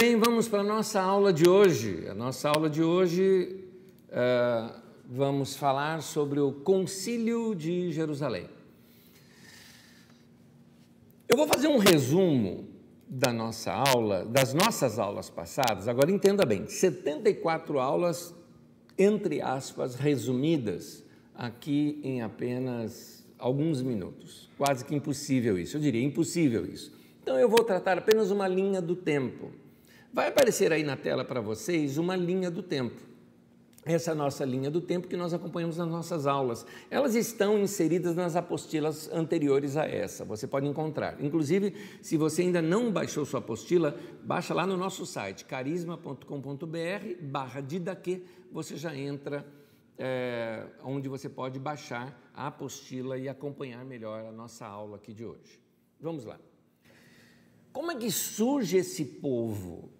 [0.00, 2.06] Bem, vamos para a nossa aula de hoje.
[2.08, 3.66] A nossa aula de hoje
[4.08, 8.48] uh, vamos falar sobre o Concílio de Jerusalém.
[11.28, 12.66] Eu vou fazer um resumo
[13.06, 15.86] da nossa aula, das nossas aulas passadas.
[15.86, 18.34] Agora entenda bem: 74 aulas,
[18.96, 24.48] entre aspas, resumidas aqui em apenas alguns minutos.
[24.56, 26.90] Quase que impossível isso, eu diria impossível isso.
[27.22, 29.59] Então eu vou tratar apenas uma linha do tempo.
[30.12, 33.00] Vai aparecer aí na tela para vocês uma linha do tempo.
[33.84, 36.66] Essa é a nossa linha do tempo que nós acompanhamos nas nossas aulas.
[36.90, 41.22] Elas estão inseridas nas apostilas anteriores a essa, você pode encontrar.
[41.22, 46.26] Inclusive, se você ainda não baixou sua apostila, baixa lá no nosso site, carisma.com.br
[47.22, 49.46] barra didaque, você já entra
[49.96, 55.24] é, onde você pode baixar a apostila e acompanhar melhor a nossa aula aqui de
[55.24, 55.58] hoje.
[56.00, 56.38] Vamos lá.
[57.72, 59.99] Como é que surge esse povo?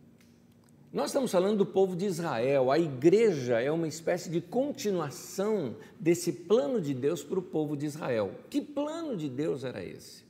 [0.93, 6.33] Nós estamos falando do povo de Israel, a igreja é uma espécie de continuação desse
[6.33, 8.33] plano de Deus para o povo de Israel.
[8.51, 10.25] Que plano de Deus era esse?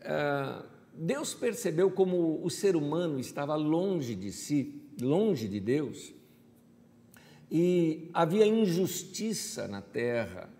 [0.00, 6.12] Uh, Deus percebeu como o ser humano estava longe de si, longe de Deus,
[7.48, 10.50] e havia injustiça na terra.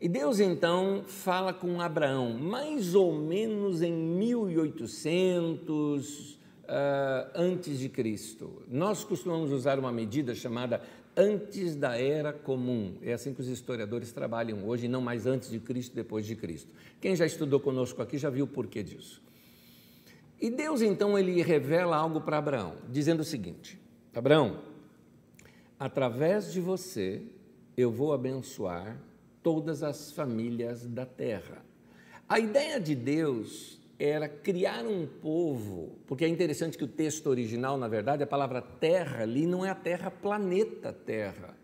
[0.00, 8.62] E Deus então fala com Abraão, mais ou menos em 1800, uh, antes de Cristo.
[8.68, 10.80] Nós costumamos usar uma medida chamada
[11.16, 12.96] antes da era comum.
[13.02, 16.70] É assim que os historiadores trabalham hoje, não mais antes de Cristo, depois de Cristo.
[17.00, 19.22] Quem já estudou conosco aqui já viu o porquê disso.
[20.40, 23.78] E Deus então ele revela algo para Abraão, dizendo o seguinte:
[24.14, 24.60] Abraão,
[25.78, 27.22] através de você
[27.76, 28.98] eu vou abençoar
[29.42, 31.64] todas as famílias da terra.
[32.28, 37.78] A ideia de Deus era criar um povo, porque é interessante que o texto original,
[37.78, 41.56] na verdade, a palavra terra ali não é a terra planeta terra,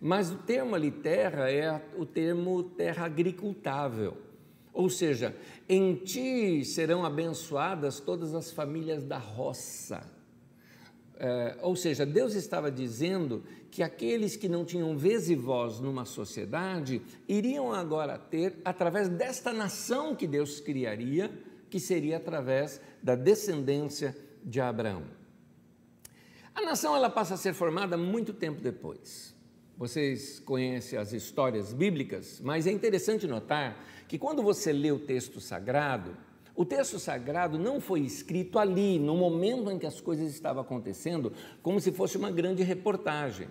[0.00, 4.16] mas o termo ali terra é o termo terra agricultável.
[4.72, 5.34] Ou seja,
[5.68, 10.00] em ti serão abençoadas todas as famílias da roça.
[11.18, 16.06] É, ou seja, Deus estava dizendo que aqueles que não tinham vez e voz numa
[16.06, 21.30] sociedade iriam agora ter, através desta nação que Deus criaria,
[21.70, 25.04] que seria através da descendência de Abraão.
[26.54, 29.34] A nação ela passa a ser formada muito tempo depois.
[29.78, 35.40] Vocês conhecem as histórias bíblicas, mas é interessante notar que quando você lê o texto
[35.40, 36.14] sagrado,
[36.54, 41.32] o texto sagrado não foi escrito ali, no momento em que as coisas estavam acontecendo,
[41.62, 43.48] como se fosse uma grande reportagem.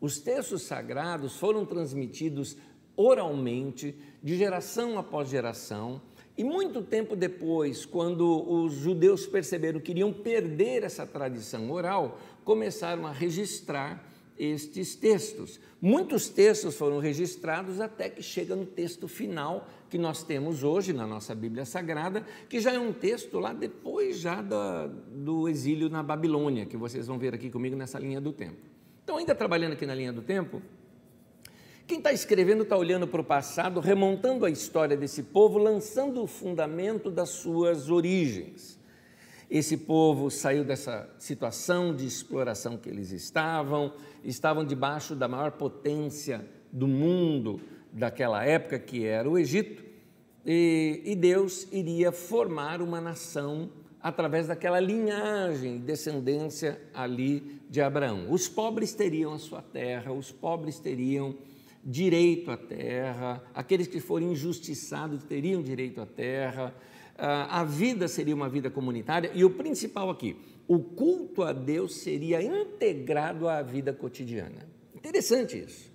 [0.00, 2.56] Os textos sagrados foram transmitidos
[2.96, 6.00] oralmente, de geração após geração,
[6.36, 13.06] e muito tempo depois, quando os judeus perceberam que iriam perder essa tradição oral, começaram
[13.06, 14.04] a registrar
[14.38, 15.58] estes textos.
[15.80, 21.06] Muitos textos foram registrados até que chega no texto final que nós temos hoje na
[21.06, 26.02] nossa Bíblia Sagrada, que já é um texto lá depois já do, do exílio na
[26.02, 28.58] Babilônia, que vocês vão ver aqui comigo nessa linha do tempo.
[29.04, 30.60] Então, ainda trabalhando aqui na linha do tempo,
[31.86, 36.26] quem está escrevendo está olhando para o passado, remontando a história desse povo, lançando o
[36.26, 38.76] fundamento das suas origens.
[39.48, 43.92] Esse povo saiu dessa situação de exploração que eles estavam,
[44.24, 47.60] estavam debaixo da maior potência do mundo
[47.92, 49.84] daquela época, que era o Egito,
[50.44, 53.70] e, e Deus iria formar uma nação
[54.02, 58.26] através daquela linhagem, descendência ali de Abraão.
[58.30, 61.36] Os pobres teriam a sua terra, os pobres teriam
[61.88, 66.74] direito à terra, aqueles que forem injustiçados teriam direito à terra,
[67.16, 70.36] ah, a vida seria uma vida comunitária e o principal aqui,
[70.66, 74.68] o culto a Deus seria integrado à vida cotidiana.
[74.92, 75.94] Interessante isso.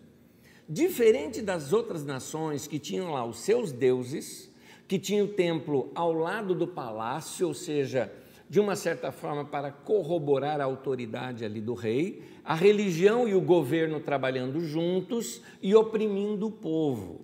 [0.68, 4.50] Diferente das outras nações que tinham lá os seus deuses,
[4.88, 8.10] que tinham o templo ao lado do palácio, ou seja,
[8.50, 13.42] de uma certa forma, para corroborar a autoridade ali do rei, a religião e o
[13.42, 17.22] governo trabalhando juntos e oprimindo o povo.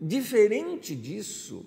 [0.00, 1.64] Diferente disso,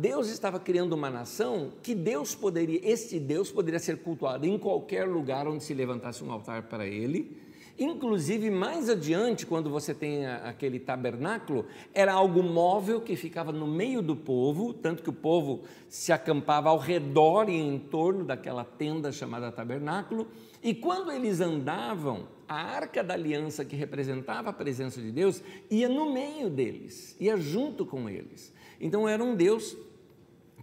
[0.00, 5.06] Deus estava criando uma nação que Deus poderia, este Deus poderia ser cultuado em qualquer
[5.06, 7.36] lugar onde se levantasse um altar para ele,
[7.78, 14.00] Inclusive, mais adiante, quando você tem aquele tabernáculo, era algo móvel que ficava no meio
[14.00, 19.12] do povo, tanto que o povo se acampava ao redor e em torno daquela tenda
[19.12, 20.26] chamada tabernáculo,
[20.66, 25.40] e quando eles andavam, a arca da aliança que representava a presença de Deus
[25.70, 28.52] ia no meio deles, ia junto com eles.
[28.80, 29.76] Então era um Deus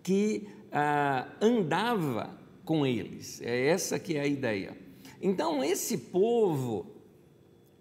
[0.04, 3.42] que ah, andava com eles.
[3.42, 4.76] É essa que é a ideia.
[5.22, 6.86] Então, esse povo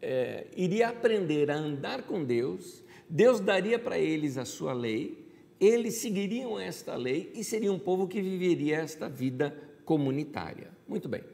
[0.01, 5.27] é, iria aprender a andar com Deus, Deus daria para eles a sua lei,
[5.59, 9.53] eles seguiriam esta lei e seria um povo que viveria esta vida
[9.85, 10.71] comunitária.
[10.87, 11.32] Muito bem.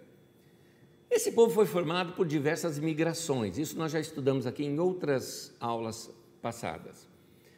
[1.10, 6.10] Esse povo foi formado por diversas migrações, isso nós já estudamos aqui em outras aulas
[6.42, 7.08] passadas.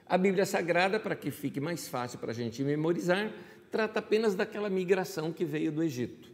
[0.06, 3.32] A Bíblia Sagrada, para que fique mais fácil para a gente memorizar,
[3.70, 6.30] trata apenas daquela migração que veio do Egito.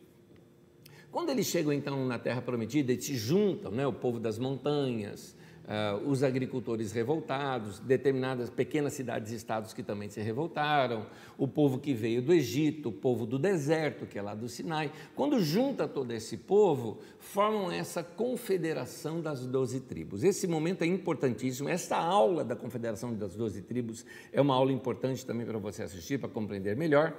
[1.12, 5.35] Quando eles chegam então na Terra Prometida e se juntam, né, o povo das montanhas,
[5.66, 11.78] uh, os agricultores revoltados, determinadas pequenas cidades e estados que também se revoltaram, o povo
[11.78, 14.90] que veio do Egito, o povo do deserto, que é lá do Sinai.
[15.14, 20.24] Quando junta todo esse povo, formam essa confederação das doze tribos.
[20.24, 21.68] Esse momento é importantíssimo.
[21.68, 26.18] Esta aula da confederação das doze tribos é uma aula importante também para você assistir,
[26.18, 27.14] para compreender melhor.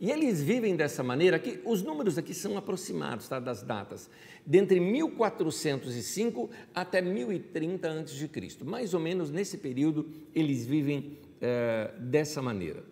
[0.00, 4.08] E eles vivem dessa maneira que os números aqui são aproximados tá, das datas,
[4.46, 8.30] dentre 1405 até 1030 a.C.
[8.64, 12.82] Mais ou menos nesse período eles vivem é, dessa maneira.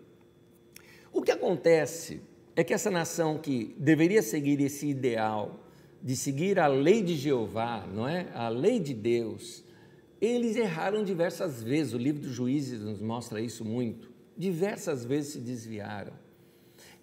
[1.11, 2.21] O que acontece
[2.55, 5.65] é que essa nação que deveria seguir esse ideal
[6.03, 8.29] de seguir a lei de Jeová, não é?
[8.35, 9.65] A lei de Deus,
[10.21, 11.95] eles erraram diversas vezes.
[11.95, 14.11] O livro dos Juízes nos mostra isso muito.
[14.37, 16.13] Diversas vezes se desviaram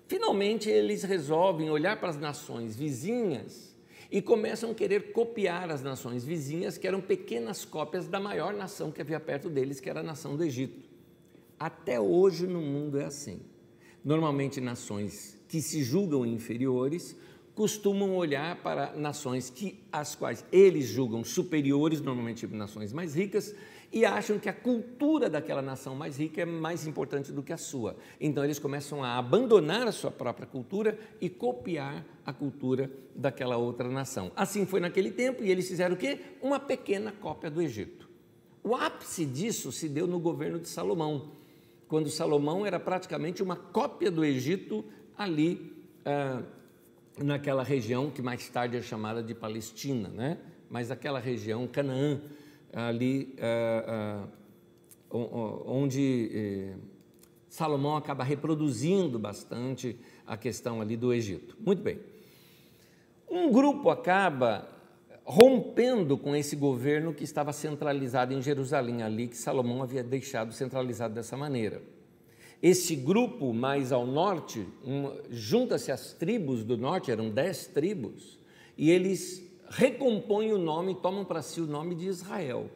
[0.07, 3.75] Finalmente, eles resolvem olhar para as nações vizinhas
[4.11, 8.91] e começam a querer copiar as nações vizinhas, que eram pequenas cópias da maior nação
[8.91, 10.87] que havia perto deles, que era a nação do Egito.
[11.59, 13.39] Até hoje no mundo é assim.
[14.03, 17.15] Normalmente, nações que se julgam inferiores
[17.55, 23.55] costumam olhar para nações que as quais eles julgam superiores, normalmente nações mais ricas,
[23.95, 27.57] e acham que a cultura daquela nação mais rica é mais importante do que a
[27.57, 27.95] sua.
[28.19, 33.87] Então eles começam a abandonar a sua própria cultura e copiar a cultura daquela outra
[33.87, 34.33] nação.
[34.35, 36.19] Assim foi naquele tempo e eles fizeram o quê?
[36.41, 38.09] Uma pequena cópia do Egito.
[38.61, 41.31] O ápice disso se deu no governo de Salomão,
[41.87, 44.83] quando Salomão era praticamente uma cópia do Egito
[45.17, 46.41] ali ah,
[47.23, 50.37] naquela região que mais tarde é chamada de Palestina, né?
[50.69, 52.19] mas aquela região, Canaã,
[52.75, 54.27] ali uh,
[55.17, 56.79] uh, onde uh,
[57.47, 61.57] Salomão acaba reproduzindo bastante a questão ali do Egito.
[61.59, 61.99] Muito bem.
[63.29, 64.69] Um grupo acaba
[65.23, 71.13] rompendo com esse governo que estava centralizado em Jerusalém, ali que Salomão havia deixado centralizado
[71.15, 71.81] dessa maneira.
[72.61, 78.37] Esse grupo mais ao norte, um, junta-se às tribos do norte, eram dez tribos,
[78.77, 82.69] e eles recompõem o nome, tomam para si o nome de Israel.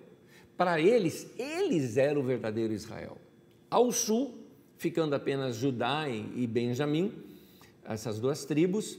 [0.58, 3.18] Para eles, eles eram o verdadeiro Israel.
[3.70, 4.38] Ao sul,
[4.78, 7.14] ficando apenas Judá e Benjamim,
[7.84, 8.96] essas duas tribos.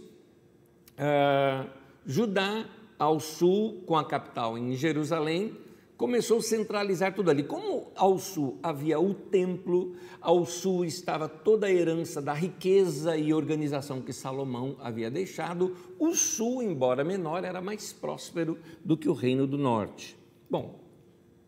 [0.96, 1.68] Uh,
[2.06, 2.66] Judá,
[2.98, 5.56] ao sul, com a capital em Jerusalém,
[6.00, 7.42] começou a centralizar tudo ali.
[7.42, 13.34] Como ao sul havia o templo, ao sul estava toda a herança da riqueza e
[13.34, 19.12] organização que Salomão havia deixado, o sul, embora menor, era mais próspero do que o
[19.12, 20.16] reino do norte.
[20.48, 20.80] Bom,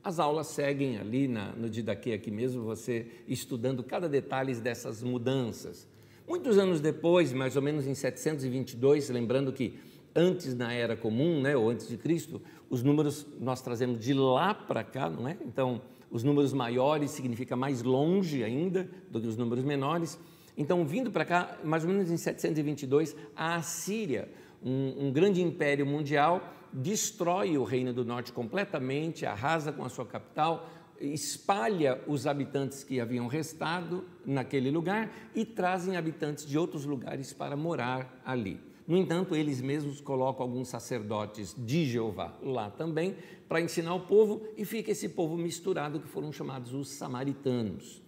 [0.05, 5.89] as aulas seguem ali na, no Didaquê, aqui mesmo, você estudando cada detalhe dessas mudanças.
[6.29, 9.79] Muitos anos depois, mais ou menos em 722, lembrando que
[10.14, 14.54] antes na era comum, né, ou antes de Cristo, os números nós trazemos de lá
[14.54, 15.37] para cá, não é?
[15.45, 20.19] Então, os números maiores significa mais longe ainda do que os números menores.
[20.57, 24.28] Então, vindo para cá, mais ou menos em 722, a Assíria,
[24.62, 30.04] um, um grande império mundial, destrói o reino do norte completamente, arrasa com a sua
[30.04, 30.69] capital,
[31.00, 37.57] espalha os habitantes que haviam restado naquele lugar e trazem habitantes de outros lugares para
[37.57, 38.61] morar ali.
[38.87, 43.17] No entanto, eles mesmos colocam alguns sacerdotes de Jeová lá também
[43.49, 48.03] para ensinar o povo e fica esse povo misturado que foram chamados os samaritanos.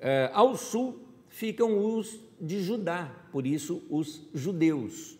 [0.00, 5.16] É, ao sul ficam os de Judá, por isso os judeus.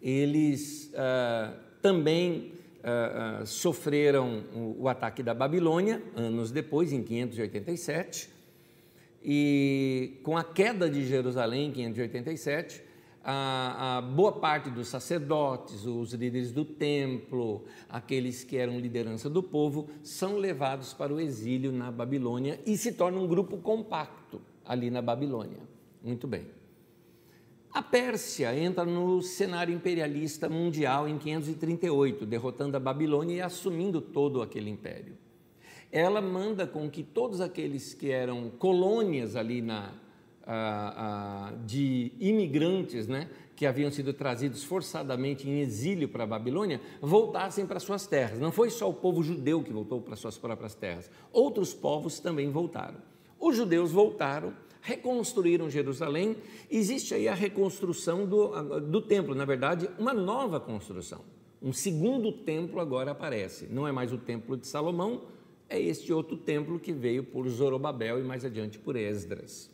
[0.00, 2.52] Eles ah, também
[2.82, 8.30] ah, sofreram o, o ataque da Babilônia anos depois, em 587,
[9.22, 12.82] e com a queda de Jerusalém em 587,
[13.22, 19.42] a, a, boa parte dos sacerdotes, os líderes do templo, aqueles que eram liderança do
[19.42, 24.90] povo, são levados para o exílio na Babilônia e se torna um grupo compacto ali
[24.90, 25.58] na Babilônia.
[26.02, 26.46] Muito bem.
[27.72, 34.42] A Pérsia entra no cenário imperialista mundial em 538, derrotando a Babilônia e assumindo todo
[34.42, 35.16] aquele império.
[35.92, 39.92] Ela manda com que todos aqueles que eram colônias ali na,
[40.52, 46.80] ah, ah, de imigrantes, né, que haviam sido trazidos forçadamente em exílio para a Babilônia,
[47.00, 48.40] voltassem para suas terras.
[48.40, 52.50] Não foi só o povo judeu que voltou para suas próprias terras, outros povos também
[52.50, 52.96] voltaram.
[53.38, 56.36] Os judeus voltaram, reconstruíram Jerusalém.
[56.68, 61.20] Existe aí a reconstrução do, do templo, na verdade, uma nova construção.
[61.62, 63.68] Um segundo templo agora aparece.
[63.70, 65.22] Não é mais o templo de Salomão,
[65.68, 69.70] é este outro templo que veio por Zorobabel e mais adiante por Esdras.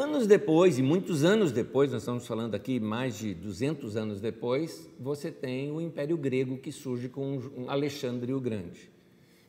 [0.00, 4.88] Anos depois, e muitos anos depois, nós estamos falando aqui mais de 200 anos depois,
[4.96, 8.88] você tem o Império Grego que surge com Alexandre o Grande.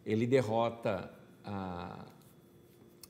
[0.04, 1.14] Ele derrota
[1.46, 2.04] a,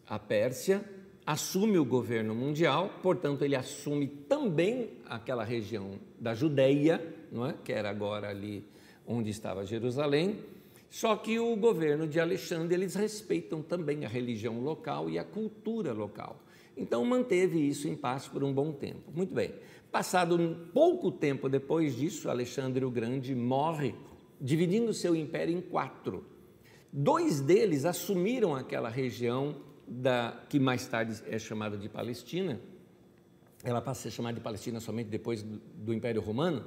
[0.05, 0.83] a Pérsia,
[1.25, 7.55] assume o governo mundial, portanto, ele assume também aquela região da Judéia, não é?
[7.63, 8.65] que era agora ali
[9.07, 10.41] onde estava Jerusalém.
[10.89, 15.93] Só que o governo de Alexandre, eles respeitam também a religião local e a cultura
[15.93, 16.41] local.
[16.79, 19.11] Então manteve isso em paz por um bom tempo.
[19.13, 19.53] Muito bem.
[19.91, 23.93] Passado um pouco tempo depois disso, Alexandre o Grande morre,
[24.39, 26.23] dividindo seu império em quatro.
[26.91, 32.61] Dois deles assumiram aquela região da, que mais tarde é chamada de Palestina,
[33.63, 36.63] ela passa a ser chamada de Palestina somente depois do, do Império Romano,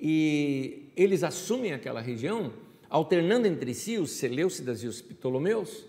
[0.00, 2.52] e eles assumem aquela região,
[2.88, 5.84] alternando entre si os Seleucidas e os Ptolomeus,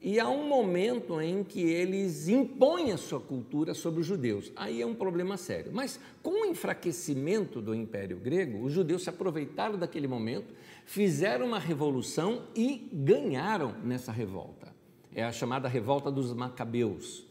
[0.00, 4.52] e há um momento em que eles impõem a sua cultura sobre os judeus.
[4.54, 5.72] Aí é um problema sério.
[5.74, 11.58] Mas com o enfraquecimento do Império Grego, os judeus se aproveitaram daquele momento, fizeram uma
[11.58, 14.76] revolução e ganharam nessa revolta
[15.16, 17.24] é a chamada revolta dos Macabeus.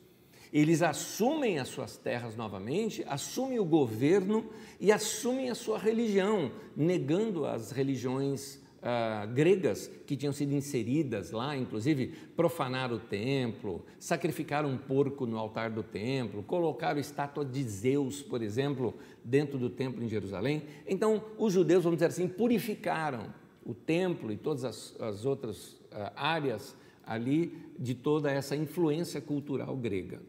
[0.51, 7.45] Eles assumem as suas terras novamente, assumem o governo e assumem a sua religião, negando
[7.45, 14.77] as religiões ah, gregas que tinham sido inseridas lá, inclusive profanaram o templo, sacrificaram um
[14.77, 20.07] porco no altar do templo, colocaram estátua de Zeus, por exemplo, dentro do templo em
[20.07, 20.61] Jerusalém.
[20.87, 23.33] Então, os judeus, vamos dizer assim, purificaram
[23.65, 29.75] o templo e todas as, as outras ah, áreas ali de toda essa influência cultural
[29.75, 30.21] grega.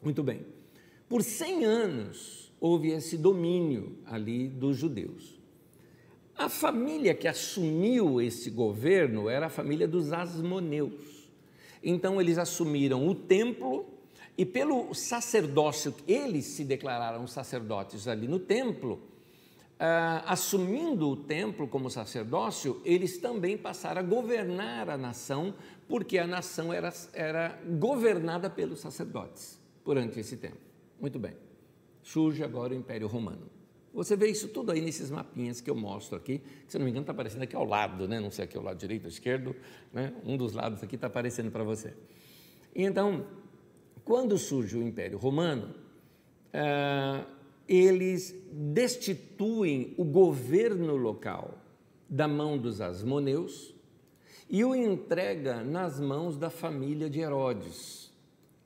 [0.00, 0.46] Muito bem.
[1.08, 5.41] Por 100 anos houve esse domínio ali dos judeus.
[6.42, 11.30] A família que assumiu esse governo era a família dos Asmoneus.
[11.80, 13.86] Então eles assumiram o templo
[14.36, 19.00] e pelo sacerdócio, eles se declararam sacerdotes ali no templo,
[19.78, 25.54] ah, assumindo o templo como sacerdócio, eles também passaram a governar a nação,
[25.86, 30.58] porque a nação era, era governada pelos sacerdotes durante esse tempo.
[31.00, 31.36] Muito bem.
[32.02, 33.61] Surge agora o Império Romano.
[33.94, 36.90] Você vê isso tudo aí nesses mapinhas que eu mostro aqui, que se não me
[36.90, 38.18] engano está aparecendo aqui ao lado, né?
[38.20, 39.54] não sei aqui ao lado direito ou esquerdo,
[39.92, 40.14] né?
[40.24, 41.94] um dos lados aqui está aparecendo para você.
[42.74, 43.26] E então,
[44.04, 45.74] quando surge o Império Romano,
[46.54, 47.26] ah,
[47.68, 51.58] eles destituem o governo local
[52.08, 53.74] da mão dos asmoneus
[54.48, 58.12] e o entrega nas mãos da família de Herodes.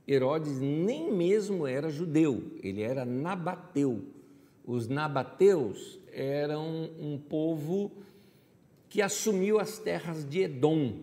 [0.07, 4.05] Herodes nem mesmo era judeu, ele era nabateu.
[4.67, 7.93] Os nabateus eram um povo
[8.89, 10.95] que assumiu as terras de Edom.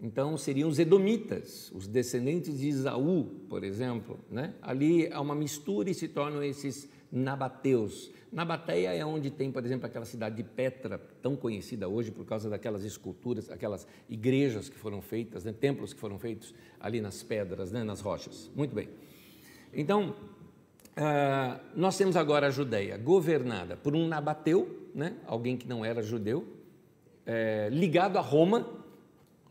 [0.00, 4.18] Então seriam os edomitas, os descendentes de Isaú, por exemplo.
[4.30, 4.54] Né?
[4.60, 8.10] Ali há uma mistura e se tornam esses nabateus.
[8.30, 12.50] Nabateia é onde tem, por exemplo, aquela cidade de Petra, tão conhecida hoje por causa
[12.50, 17.72] daquelas esculturas, aquelas igrejas que foram feitas, né, templos que foram feitos ali nas pedras,
[17.72, 18.50] né, nas rochas.
[18.54, 18.90] Muito bem.
[19.72, 20.14] Então,
[20.96, 26.02] uh, nós temos agora a Judéia governada por um nabateu, né, alguém que não era
[26.02, 26.46] judeu,
[27.26, 28.66] é, ligado a Roma,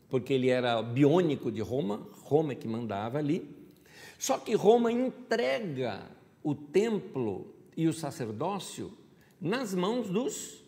[0.08, 3.48] porque ele era biônico de Roma, Roma é que mandava ali.
[4.18, 6.02] Só que Roma entrega
[6.42, 8.92] o templo e o sacerdócio
[9.40, 10.64] nas mãos dos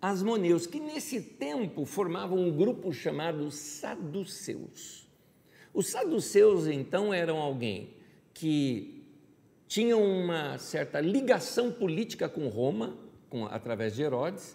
[0.00, 5.06] asmoneus, que nesse tempo formavam um grupo chamado saduceus.
[5.72, 7.94] Os saduceus, então, eram alguém
[8.34, 9.01] que
[9.72, 12.94] tinham uma certa ligação política com Roma,
[13.30, 14.54] com, através de Herodes.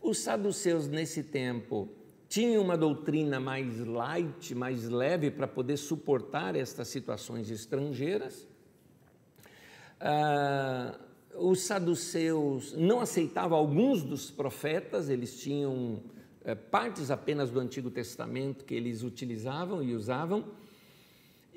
[0.00, 1.86] Os saduceus, nesse tempo,
[2.30, 8.48] tinham uma doutrina mais light, mais leve, para poder suportar estas situações estrangeiras.
[10.00, 10.98] Ah,
[11.34, 16.00] os saduceus não aceitavam alguns dos profetas, eles tinham
[16.42, 20.42] é, partes apenas do Antigo Testamento que eles utilizavam e usavam,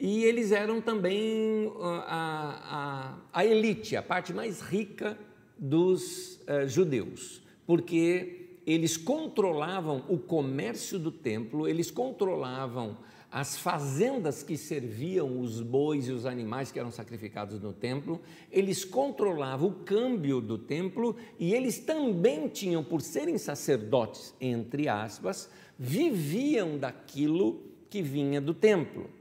[0.03, 5.15] e eles eram também a, a, a elite, a parte mais rica
[5.55, 12.97] dos é, judeus, porque eles controlavam o comércio do templo, eles controlavam
[13.31, 18.19] as fazendas que serviam os bois e os animais que eram sacrificados no templo,
[18.51, 25.47] eles controlavam o câmbio do templo e eles também tinham, por serem sacerdotes, entre aspas,
[25.77, 29.20] viviam daquilo que vinha do templo.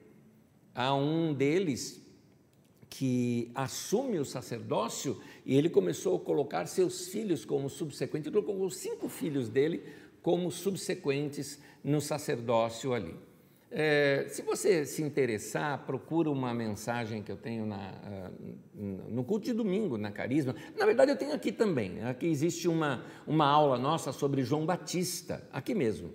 [0.75, 2.01] Há um deles
[2.89, 8.69] que assume o sacerdócio e ele começou a colocar seus filhos como subsequentes, ele colocou
[8.71, 9.83] cinco filhos dele
[10.23, 13.15] como subsequentes no sacerdócio ali.
[13.73, 18.31] É, se você se interessar, procura uma mensagem que eu tenho na, ah,
[18.75, 20.57] no culto de domingo, na Carisma.
[20.77, 22.03] Na verdade, eu tenho aqui também.
[22.03, 26.13] Aqui existe uma, uma aula nossa sobre João Batista, aqui mesmo,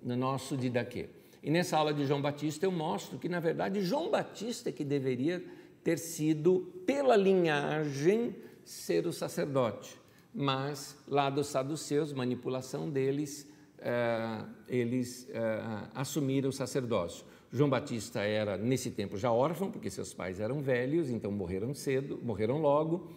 [0.00, 1.08] no nosso Didaquê.
[1.42, 4.84] E nessa aula de João Batista eu mostro que, na verdade, João Batista é que
[4.84, 5.44] deveria
[5.82, 10.00] ter sido, pela linhagem, ser o sacerdote.
[10.32, 13.46] Mas lá dos saduceus, manipulação deles,
[13.78, 17.26] eh, eles eh, assumiram o sacerdócio.
[17.50, 22.18] João Batista era, nesse tempo, já órfão, porque seus pais eram velhos, então morreram cedo,
[22.22, 23.10] morreram logo,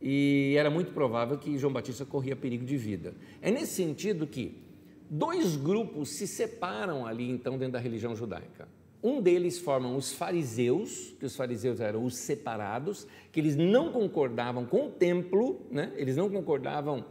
[0.00, 3.14] e era muito provável que João Batista corria perigo de vida.
[3.40, 4.67] É nesse sentido que
[5.10, 8.68] dois grupos se separam ali, então, dentro da religião judaica.
[9.02, 14.66] Um deles formam os fariseus, que os fariseus eram os separados, que eles não concordavam
[14.66, 15.92] com o templo, né?
[15.96, 17.04] eles não concordavam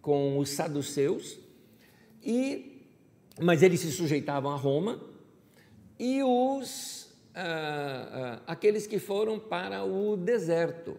[0.00, 1.38] com os saduceus,
[2.22, 2.82] e,
[3.40, 5.00] mas eles se sujeitavam a Roma,
[5.98, 10.96] e os, ah, ah, aqueles que foram para o deserto,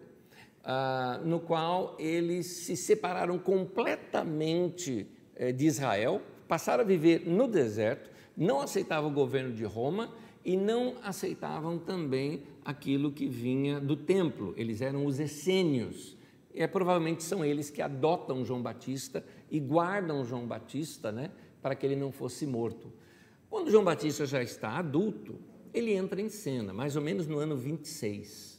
[0.63, 8.09] ah, no qual eles se separaram completamente eh, de Israel, passaram a viver no deserto,
[8.35, 14.53] não aceitavam o governo de Roma e não aceitavam também aquilo que vinha do templo,
[14.55, 16.15] eles eram os essênios.
[16.53, 21.31] É, provavelmente são eles que adotam João Batista e guardam João Batista né,
[21.61, 22.93] para que ele não fosse morto.
[23.49, 25.35] Quando João Batista já está adulto,
[25.73, 28.55] ele entra em cena, mais ou menos no ano 26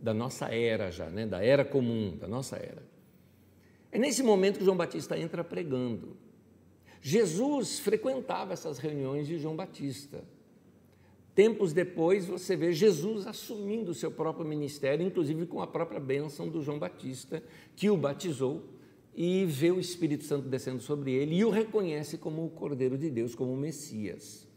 [0.00, 2.82] da nossa era já, né, da era comum, da nossa era.
[3.90, 6.16] É nesse momento que João Batista entra pregando.
[7.06, 10.24] Jesus frequentava essas reuniões de João Batista.
[11.34, 16.48] Tempos depois, você vê Jesus assumindo o seu próprio ministério, inclusive com a própria bênção
[16.48, 17.42] do João Batista,
[17.76, 18.64] que o batizou
[19.14, 23.10] e vê o Espírito Santo descendo sobre ele e o reconhece como o Cordeiro de
[23.10, 24.48] Deus, como o Messias.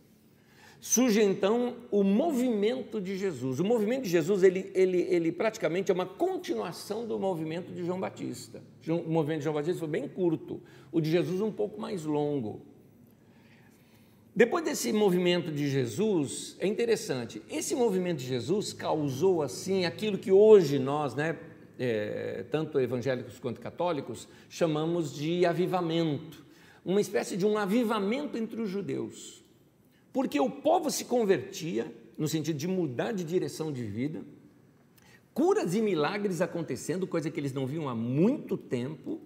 [0.80, 3.60] Surge então o movimento de Jesus.
[3.60, 8.00] O movimento de Jesus, ele, ele, ele praticamente é uma continuação do movimento de João
[8.00, 8.62] Batista.
[8.88, 10.62] O movimento de João Batista foi bem curto,
[10.92, 12.62] o de Jesus um pouco mais longo.
[14.36, 20.32] Depois desse movimento de Jesus, é interessante, esse movimento de Jesus causou assim aquilo que
[20.32, 21.40] hoje nós, né,
[21.80, 26.46] é, tanto evangélicos quanto católicos, chamamos de avivamento,
[26.86, 29.44] uma espécie de um avivamento entre os judeus,
[30.18, 34.24] porque o povo se convertia, no sentido de mudar de direção de vida,
[35.32, 39.22] curas e milagres acontecendo, coisa que eles não viam há muito tempo,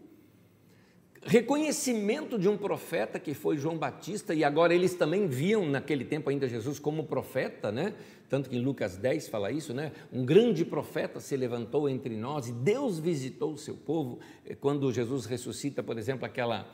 [1.21, 6.29] reconhecimento de um profeta que foi João Batista, e agora eles também viam naquele tempo
[6.29, 7.93] ainda Jesus como profeta, né?
[8.27, 9.93] Tanto que em Lucas 10 fala isso, né?
[10.11, 14.19] Um grande profeta se levantou entre nós e Deus visitou o seu povo.
[14.59, 16.69] Quando Jesus ressuscita, por exemplo, aquela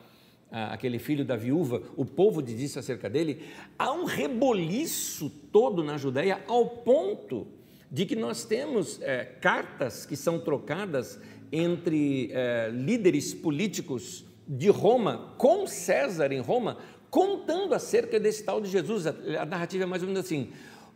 [0.50, 3.42] aquele filho da viúva, o povo disse acerca dele,
[3.78, 7.46] há um reboliço todo na Judéia ao ponto
[7.90, 15.34] de que nós temos é, cartas que são trocadas entre é, líderes políticos de Roma
[15.36, 16.78] com César em Roma,
[17.10, 19.06] contando acerca desse tal de Jesus.
[19.06, 20.50] A narrativa é mais ou menos assim: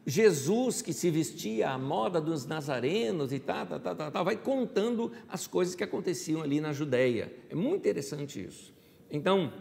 [0.06, 4.36] Jesus que se vestia à moda dos nazarenos e tal, tá, tá, tá, tá, vai
[4.36, 7.32] contando as coisas que aconteciam ali na Judéia.
[7.48, 8.71] É muito interessante isso.
[9.12, 9.53] Então,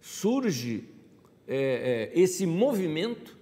[0.00, 0.84] surge
[1.48, 3.36] é, é, esse movimento,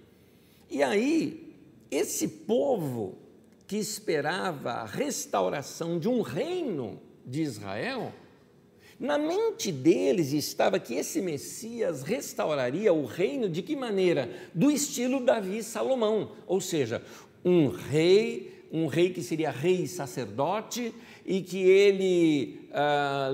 [0.67, 1.55] e aí,
[1.91, 3.19] esse povo
[3.67, 8.11] que esperava a restauração de um reino de Israel,
[8.99, 14.29] na mente deles estava que esse Messias restauraria o reino de que maneira?
[14.53, 17.03] Do estilo Davi e Salomão, ou seja,
[17.45, 20.93] um rei, um rei que seria rei e sacerdote
[21.25, 23.31] e que ele ah,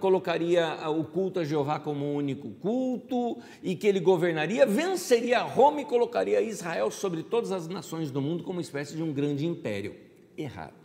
[0.00, 5.80] colocaria o culto a Jeová como um único culto e que ele governaria, venceria Roma
[5.80, 9.46] e colocaria Israel sobre todas as nações do mundo como uma espécie de um grande
[9.46, 9.94] império.
[10.36, 10.84] Errado.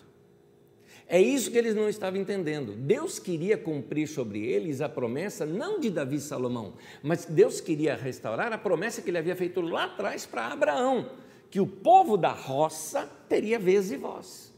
[1.11, 2.73] É isso que eles não estavam entendendo.
[2.73, 7.95] Deus queria cumprir sobre eles a promessa, não de Davi e Salomão, mas Deus queria
[7.95, 11.09] restaurar a promessa que ele havia feito lá atrás para Abraão,
[11.49, 14.48] que o povo da roça teria vez e voz,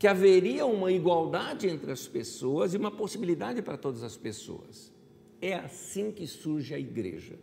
[0.00, 4.90] que haveria uma igualdade entre as pessoas e uma possibilidade para todas as pessoas.
[5.42, 7.34] É assim que surge a igreja.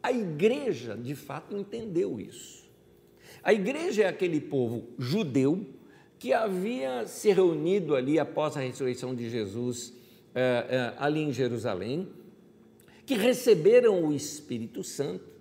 [0.00, 2.70] A igreja, de fato, entendeu isso.
[3.42, 5.66] A igreja é aquele povo judeu
[6.20, 9.92] que havia se reunido ali após a ressurreição de Jesus,
[10.36, 12.06] eh, eh, ali em Jerusalém,
[13.04, 15.31] que receberam o Espírito Santo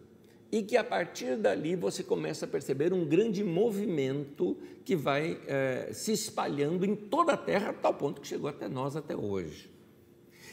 [0.51, 5.89] e que a partir dali você começa a perceber um grande movimento que vai eh,
[5.93, 9.71] se espalhando em toda a terra, a tal ponto que chegou até nós até hoje.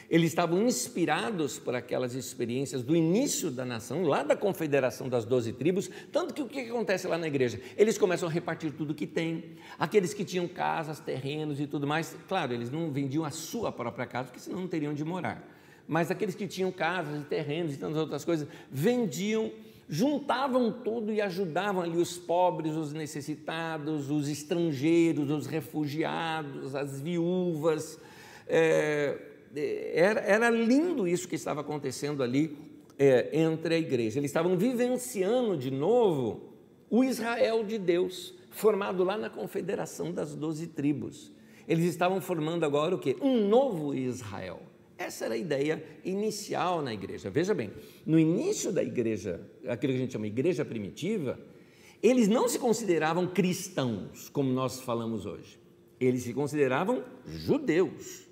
[0.09, 5.53] Eles estavam inspirados por aquelas experiências do início da nação, lá da confederação das doze
[5.53, 5.91] tribos.
[6.11, 7.61] Tanto que o que acontece lá na igreja?
[7.77, 9.57] Eles começam a repartir tudo que têm.
[9.79, 14.07] Aqueles que tinham casas, terrenos e tudo mais, claro, eles não vendiam a sua própria
[14.07, 15.47] casa, porque senão não teriam de morar.
[15.87, 19.53] Mas aqueles que tinham casas e terrenos e tantas outras coisas, vendiam
[19.89, 27.99] juntavam tudo e ajudavam ali os pobres, os necessitados, os estrangeiros, os refugiados, as viúvas.
[28.47, 29.19] É,
[29.95, 32.57] era, era lindo isso que estava acontecendo ali
[32.99, 34.19] é, entre a igreja.
[34.19, 36.53] Eles estavam vivenciando de novo
[36.91, 41.33] o Israel de Deus, formado lá na confederação das doze tribos.
[41.67, 43.17] Eles estavam formando agora o quê?
[43.21, 44.61] Um novo Israel.
[44.99, 47.31] Essa era a ideia inicial na igreja.
[47.31, 47.71] Veja bem,
[48.05, 51.39] no início da igreja, aquilo que a gente chama igreja primitiva,
[52.03, 55.59] eles não se consideravam cristãos, como nós falamos hoje.
[56.01, 58.27] Eles se consideravam judeus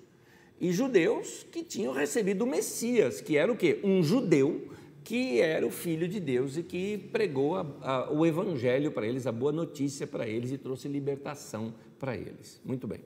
[0.59, 3.79] e judeus que tinham recebido o Messias, que era o quê?
[3.83, 4.69] Um judeu
[5.03, 9.25] que era o filho de Deus e que pregou a, a, o evangelho para eles,
[9.25, 12.59] a boa notícia para eles e trouxe libertação para eles.
[12.65, 12.99] Muito bem.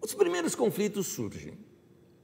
[0.00, 1.54] Os primeiros conflitos surgem.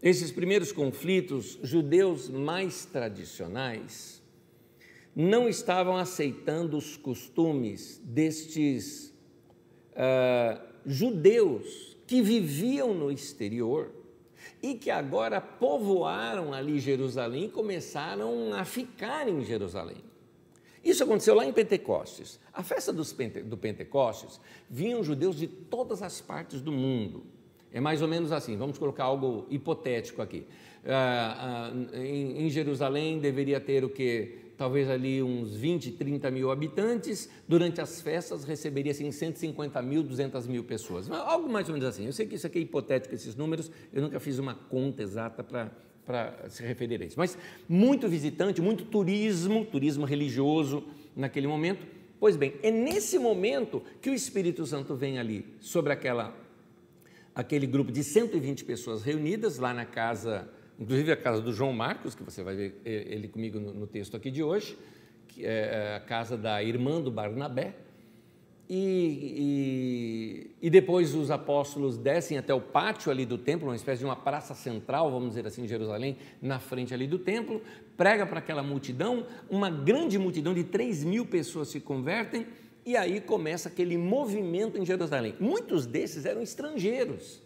[0.02, 4.22] Esses primeiros conflitos, judeus mais tradicionais
[5.14, 9.12] não estavam aceitando os costumes destes
[9.92, 13.92] uh, judeus que viviam no exterior
[14.62, 19.98] e que agora povoaram ali Jerusalém e começaram a ficar em Jerusalém.
[20.82, 22.40] Isso aconteceu lá em Pentecostes.
[22.52, 27.22] A festa Pente, do Pentecostes vinham judeus de todas as partes do mundo.
[27.72, 30.44] É mais ou menos assim, vamos colocar algo hipotético aqui.
[30.84, 34.50] Ah, ah, em, em Jerusalém deveria ter o que?
[34.60, 40.46] talvez ali uns 20, 30 mil habitantes, durante as festas receberia assim, 150 mil, 200
[40.46, 41.10] mil pessoas.
[41.10, 42.04] Algo mais ou menos assim.
[42.04, 45.42] Eu sei que isso aqui é hipotético, esses números, eu nunca fiz uma conta exata
[45.42, 45.70] para
[46.04, 47.14] para se referir a isso.
[47.16, 50.84] Mas muito visitante, muito turismo, turismo religioso
[51.16, 51.86] naquele momento.
[52.18, 56.34] Pois bem, é nesse momento que o Espírito Santo vem ali sobre aquela
[57.40, 60.48] aquele grupo de 120 pessoas reunidas lá na casa
[60.80, 64.16] inclusive a casa do João Marcos, que você vai ver ele comigo no, no texto
[64.16, 64.78] aqui de hoje,
[65.28, 67.74] que é a casa da irmã do Barnabé.
[68.72, 73.98] E, e, e, depois os apóstolos descem até o pátio ali do templo, uma espécie
[73.98, 77.60] de uma praça central, vamos dizer assim, em Jerusalém, na frente ali do templo,
[77.96, 82.46] prega para aquela multidão, uma grande multidão de 3 mil pessoas se convertem,
[82.84, 85.34] e aí começa aquele movimento em Jerusalém.
[85.38, 87.42] Muitos desses eram estrangeiros,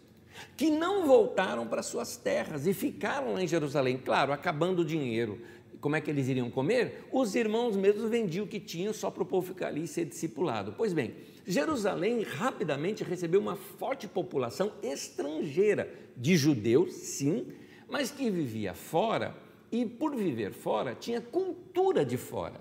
[0.55, 5.39] que não voltaram para suas terras e ficaram lá em Jerusalém, claro, acabando o dinheiro.
[5.79, 7.07] Como é que eles iriam comer?
[7.11, 10.05] Os irmãos mesmos vendiam o que tinham só para o povo ficar ali e ser
[10.05, 10.73] discipulado.
[10.75, 11.13] Pois bem,
[11.45, 17.47] Jerusalém rapidamente recebeu uma forte população estrangeira, de judeus, sim,
[17.87, 19.35] mas que vivia fora
[19.71, 22.59] e, por viver fora, tinha cultura de fora.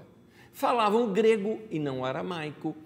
[0.54, 2.76] Falavam grego e não aramaico,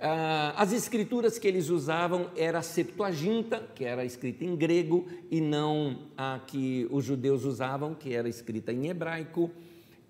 [0.00, 5.38] ah, as escrituras que eles usavam era a Septuaginta, que era escrita em grego, e
[5.38, 9.50] não a que os judeus usavam, que era escrita em hebraico.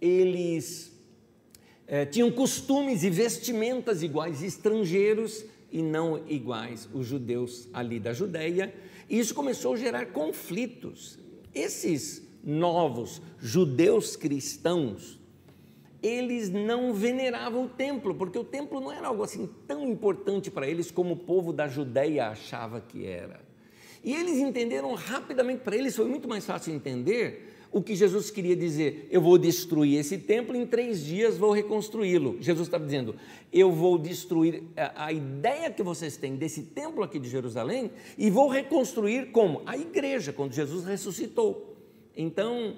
[0.01, 0.97] Eles
[1.89, 8.73] eh, tinham costumes e vestimentas iguais estrangeiros e não iguais os judeus ali da Judéia.
[9.09, 11.19] E isso começou a gerar conflitos.
[11.53, 15.20] Esses novos judeus cristãos
[16.03, 20.67] eles não veneravam o templo, porque o templo não era algo assim tão importante para
[20.67, 23.41] eles como o povo da Judéia achava que era.
[24.03, 28.57] E eles entenderam rapidamente, para eles foi muito mais fácil entender o que Jesus queria
[28.57, 32.37] dizer: eu vou destruir esse templo, em três dias vou reconstruí-lo.
[32.41, 33.15] Jesus estava dizendo:
[33.53, 38.31] eu vou destruir a, a, ideia que vocês têm desse templo aqui de Jerusalém e
[38.31, 39.63] vou reconstruir como?
[39.67, 41.77] A igreja, quando Jesus ressuscitou.
[42.17, 42.77] Então,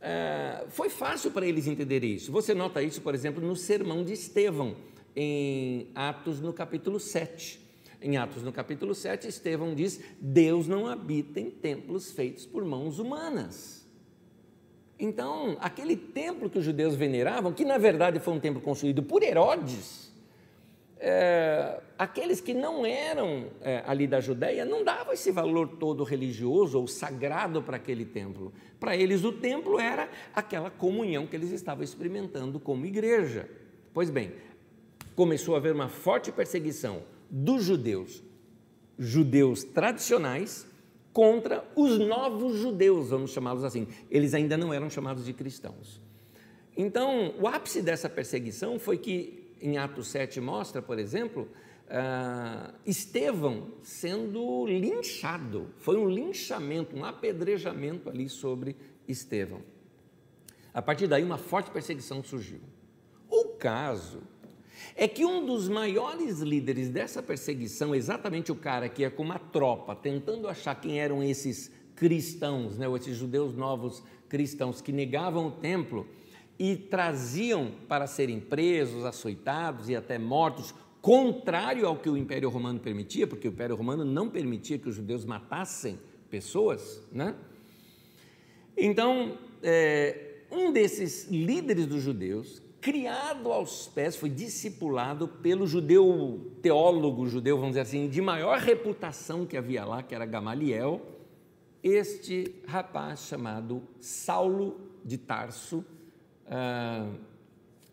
[0.00, 2.30] é, foi fácil para eles entenderem isso.
[2.32, 4.76] Você nota isso, por exemplo, no sermão de Estevão,
[5.14, 7.66] em Atos no capítulo 7.
[8.00, 13.00] Em Atos no capítulo 7, Estevão diz: Deus não habita em templos feitos por mãos
[13.00, 13.84] humanas.
[15.00, 19.22] Então, aquele templo que os judeus veneravam, que na verdade foi um templo construído por
[19.22, 20.07] Herodes,
[21.00, 26.78] é, aqueles que não eram é, ali da Judéia não davam esse valor todo religioso
[26.78, 28.52] ou sagrado para aquele templo.
[28.80, 33.48] Para eles, o templo era aquela comunhão que eles estavam experimentando como igreja.
[33.94, 34.32] Pois bem,
[35.14, 38.22] começou a haver uma forte perseguição dos judeus,
[38.98, 40.66] judeus tradicionais,
[41.12, 43.88] contra os novos judeus, vamos chamá-los assim.
[44.08, 46.00] Eles ainda não eram chamados de cristãos.
[46.76, 51.48] Então, o ápice dessa perseguição foi que, em Atos 7 mostra, por exemplo,
[51.88, 55.68] uh, Estevão sendo linchado.
[55.78, 59.62] Foi um linchamento, um apedrejamento ali sobre Estevão.
[60.72, 62.60] A partir daí, uma forte perseguição surgiu.
[63.28, 64.22] O caso
[64.94, 69.38] é que um dos maiores líderes dessa perseguição, exatamente o cara que ia com uma
[69.38, 75.48] tropa tentando achar quem eram esses cristãos, né, ou esses judeus novos cristãos que negavam
[75.48, 76.06] o templo,
[76.58, 82.80] e traziam para serem presos, açoitados e até mortos, contrário ao que o Império Romano
[82.80, 87.34] permitia, porque o Império Romano não permitia que os judeus matassem pessoas, né?
[88.76, 97.26] Então, é, um desses líderes dos judeus, criado aos pés, foi discipulado pelo judeu, teólogo
[97.26, 101.00] judeu, vamos dizer assim, de maior reputação que havia lá, que era Gamaliel,
[101.82, 105.84] este rapaz chamado Saulo de Tarso,
[106.50, 107.10] ah,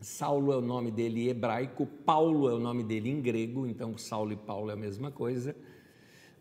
[0.01, 4.31] Saulo é o nome dele hebraico, Paulo é o nome dele em grego, então Saulo
[4.33, 5.55] e Paulo é a mesma coisa.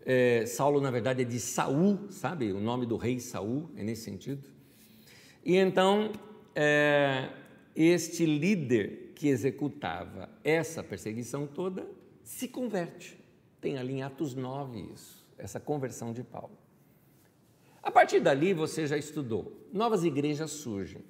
[0.05, 2.53] É, Saulo, na verdade, é de Saul, sabe?
[2.53, 4.46] O nome do rei Saul, é nesse sentido.
[5.42, 6.12] E então,
[6.55, 7.31] é,
[7.74, 11.88] este líder que executava essa perseguição toda
[12.22, 13.18] se converte.
[13.61, 16.59] Tem ali em Atos 9 isso, essa conversão de Paulo.
[17.83, 21.03] A partir dali, você já estudou, novas igrejas surgem.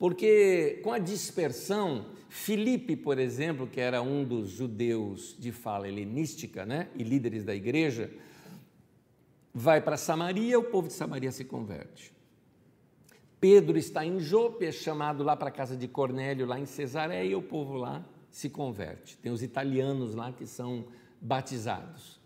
[0.00, 6.64] Porque com a dispersão, Filipe, por exemplo, que era um dos judeus de fala helenística
[6.64, 8.10] né, e líderes da igreja,
[9.52, 12.14] vai para Samaria, o povo de Samaria se converte.
[13.38, 17.32] Pedro está em Jope, é chamado lá para a casa de Cornélio, lá em Cesareia,
[17.32, 19.18] e o povo lá se converte.
[19.18, 20.86] Tem os italianos lá que são
[21.20, 22.18] batizados.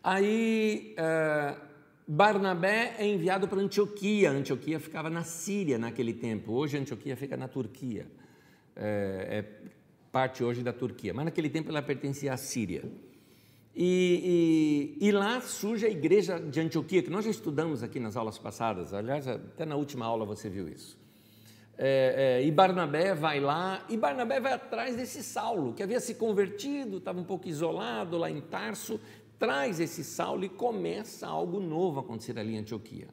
[0.00, 1.69] Aí, uh,
[2.12, 4.32] Barnabé é enviado para Antioquia.
[4.32, 6.52] Antioquia ficava na Síria naquele tempo.
[6.52, 8.04] Hoje Antioquia fica na Turquia.
[8.74, 9.44] É, é
[10.10, 11.14] parte hoje da Turquia.
[11.14, 12.82] Mas naquele tempo ela pertencia à Síria.
[13.76, 18.16] E, e, e, lá surge a igreja de Antioquia, que nós já estudamos aqui nas
[18.16, 18.92] aulas passadas.
[18.92, 20.98] Aliás, até na última aula você viu isso.
[21.82, 26.14] É, é, e Barnabé vai lá, e Barnabé vai atrás desse Saulo, que havia se
[26.14, 29.00] convertido, estava um pouco isolado lá em Tarso,
[29.40, 33.08] traz esse Saulo e começa algo novo a acontecer ali em Antioquia.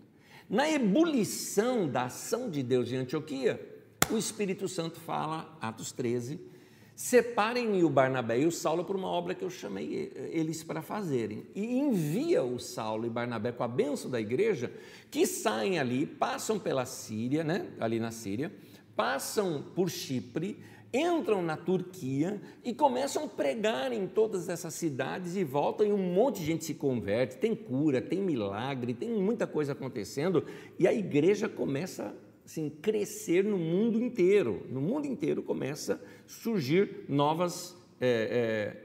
[0.50, 3.60] Na ebulição da ação de Deus em Antioquia,
[4.12, 6.40] o Espírito Santo fala, Atos 13,
[6.96, 11.46] separem o Barnabé e o Saulo para uma obra que eu chamei eles para fazerem.
[11.56, 14.72] E envia o Saulo e Barnabé com a benção da igreja,
[15.10, 18.52] que saem ali, passam pela Síria, né, ali na Síria,
[18.98, 20.58] passam por Chipre,
[20.92, 25.98] entram na Turquia e começam a pregar em todas essas cidades e voltam e um
[26.14, 30.44] monte de gente se converte, tem cura, tem milagre, tem muita coisa acontecendo
[30.80, 34.66] e a igreja começa assim, crescer no mundo inteiro.
[34.70, 38.82] No mundo inteiro começa a surgir novas, é,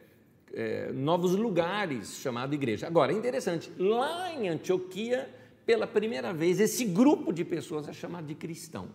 [0.52, 2.86] é, é, novos lugares chamado igreja.
[2.86, 5.30] Agora, é interessante, lá em Antioquia,
[5.64, 8.88] pela primeira vez, esse grupo de pessoas é chamado de cristão.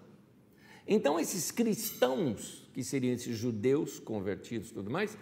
[0.87, 5.17] Então, esses cristãos, que seriam esses judeus convertidos e tudo mais,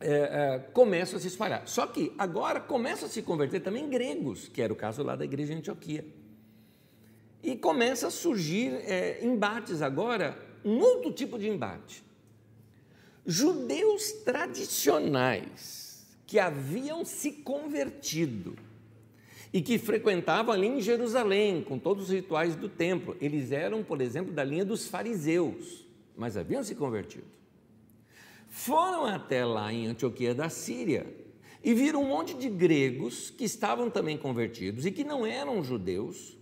[0.00, 1.66] é, é, começam a se espalhar.
[1.66, 5.24] Só que agora começam a se converter também gregos, que era o caso lá da
[5.24, 6.04] igreja de Antioquia.
[7.42, 12.04] E começa a surgir é, embates agora, um outro tipo de embate.
[13.26, 18.56] Judeus tradicionais que haviam se convertido,
[19.54, 23.16] e que frequentavam ali em Jerusalém, com todos os rituais do templo.
[23.20, 25.86] Eles eram, por exemplo, da linha dos fariseus,
[26.16, 27.26] mas haviam se convertido.
[28.48, 31.06] Foram até lá em Antioquia da Síria
[31.62, 36.36] e viram um monte de gregos que estavam também convertidos e que não eram judeus,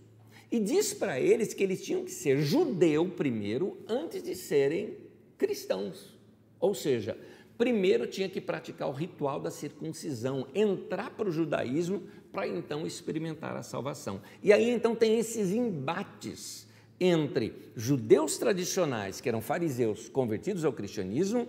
[0.51, 4.97] e diz para eles que eles tinham que ser judeu primeiro antes de serem
[5.37, 6.17] cristãos.
[6.59, 7.15] Ou seja,
[7.57, 13.55] primeiro tinha que praticar o ritual da circuncisão, entrar para o judaísmo para então experimentar
[13.55, 14.21] a salvação.
[14.41, 16.67] E aí então tem esses embates
[16.99, 21.47] entre judeus tradicionais, que eram fariseus convertidos ao cristianismo,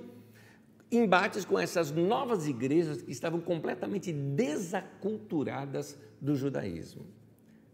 [0.91, 7.07] embates com essas novas igrejas que estavam completamente desaculturadas do judaísmo.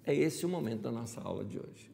[0.04, 1.90] É esse o momento da nossa aula de hoje.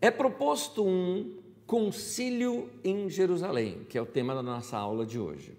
[0.00, 1.41] É proposto um
[1.72, 5.54] concílio em Jerusalém, que é o tema da nossa aula de hoje.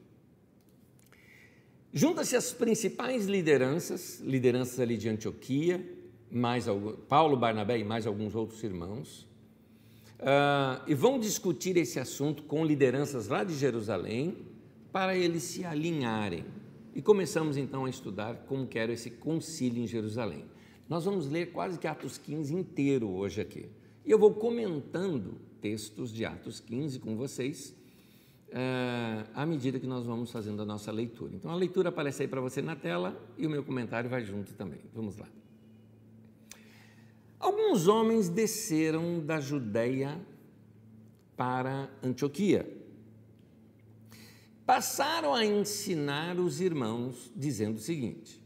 [1.91, 5.83] Junta-se as principais lideranças, lideranças ali de Antioquia,
[6.29, 6.67] mais
[7.09, 9.27] Paulo, Barnabé e mais alguns outros irmãos,
[10.19, 14.37] uh, e vão discutir esse assunto com lideranças lá de Jerusalém,
[14.91, 16.45] para eles se alinharem.
[16.93, 20.45] E começamos então a estudar como que era esse concílio em Jerusalém.
[20.87, 23.65] Nós vamos ler quase que Atos 15 inteiro hoje aqui.
[24.05, 27.73] E eu vou comentando textos de Atos 15 com vocês
[28.49, 31.33] uh, à medida que nós vamos fazendo a nossa leitura.
[31.33, 34.53] Então a leitura aparece aí para você na tela e o meu comentário vai junto
[34.55, 34.81] também.
[34.93, 35.25] Vamos lá.
[37.39, 40.19] Alguns homens desceram da Judéia
[41.37, 42.69] para Antioquia.
[44.65, 48.43] Passaram a ensinar os irmãos, dizendo o seguinte: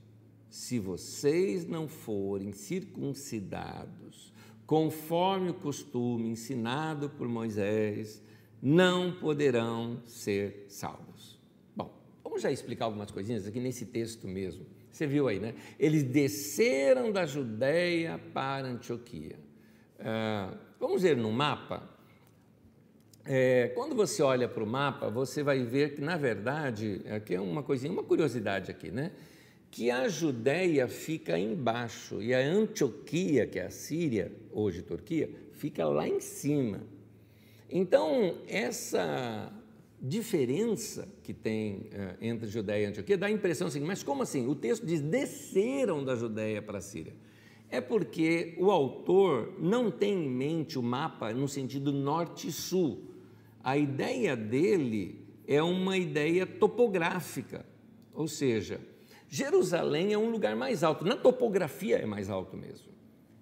[0.52, 4.32] se vocês não forem circuncidados,
[4.68, 8.22] conforme o costume ensinado por Moisés,
[8.62, 11.40] não poderão ser salvos.
[11.74, 11.90] Bom,
[12.22, 14.66] vamos já explicar algumas coisinhas aqui nesse texto mesmo.
[14.92, 15.56] Você viu aí, né?
[15.80, 19.40] Eles desceram da Judéia para Antioquia.
[20.00, 21.90] Ah, vamos ver no mapa.
[23.24, 27.42] É, quando você olha para o mapa, você vai ver que, na verdade, aqui é
[27.42, 29.12] uma coisinha, uma curiosidade aqui, né?
[29.70, 35.86] Que a Judéia fica embaixo e a Antioquia, que é a Síria, hoje Turquia, fica
[35.86, 36.82] lá em cima.
[37.70, 39.52] Então, essa
[40.02, 44.48] diferença que tem uh, entre Judéia e Antioquia dá a impressão assim, mas como assim?
[44.48, 47.14] O texto diz desceram da Judéia para a Síria.
[47.70, 53.12] É porque o autor não tem em mente o mapa no sentido norte-sul.
[53.62, 57.66] A ideia dele é uma ideia topográfica,
[58.14, 58.80] ou seja,
[59.28, 62.88] Jerusalém é um lugar mais alto, na topografia é mais alto mesmo.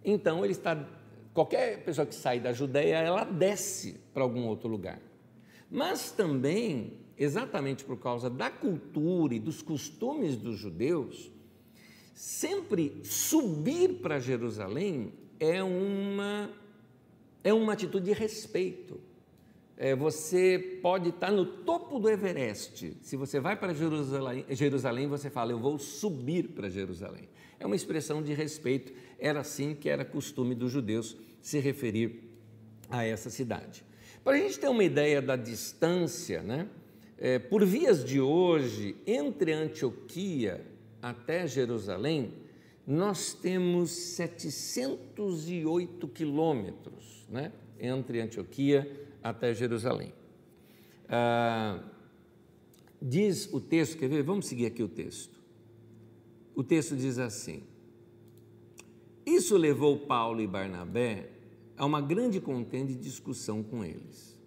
[0.03, 0.87] Então ele está
[1.33, 4.99] qualquer pessoa que sai da Judéia, ela desce para algum outro lugar
[5.69, 11.31] mas também, exatamente por causa da cultura e dos costumes dos judeus,
[12.13, 16.49] sempre subir para Jerusalém é uma,
[17.43, 18.99] é uma atitude de respeito.
[19.77, 22.97] É, você pode estar no topo do Everest.
[23.01, 27.27] Se você vai para Jerusalém, Jerusalém, você fala, eu vou subir para Jerusalém.
[27.59, 28.93] É uma expressão de respeito.
[29.19, 32.23] Era assim que era costume dos judeus se referir
[32.89, 33.83] a essa cidade.
[34.23, 36.69] Para a gente ter uma ideia da distância, né?
[37.17, 40.65] É, por vias de hoje, entre Antioquia
[41.01, 42.33] até Jerusalém,
[42.85, 47.53] nós temos 708 quilômetros né?
[47.79, 50.13] entre Antioquia até Jerusalém.
[51.09, 51.83] Ah,
[53.01, 54.21] diz o texto, quer ver?
[54.21, 55.41] Vamos seguir aqui o texto.
[56.53, 57.63] O texto diz assim:
[59.25, 61.31] Isso levou Paulo e Barnabé
[61.75, 64.39] há uma grande contenda e discussão com eles.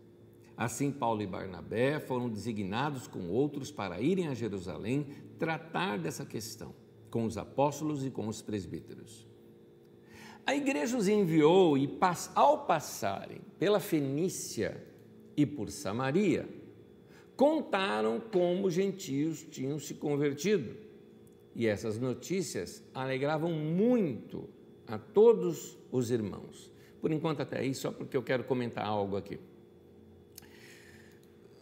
[0.56, 6.72] Assim, Paulo e Barnabé foram designados com outros para irem a Jerusalém tratar dessa questão
[7.10, 9.27] com os apóstolos e com os presbíteros.
[10.48, 11.98] A igreja os enviou e,
[12.34, 14.82] ao passarem pela Fenícia
[15.36, 16.48] e por Samaria,
[17.36, 20.74] contaram como os gentios tinham se convertido.
[21.54, 24.48] E essas notícias alegravam muito
[24.86, 26.72] a todos os irmãos.
[26.98, 29.38] Por enquanto, até aí, só porque eu quero comentar algo aqui.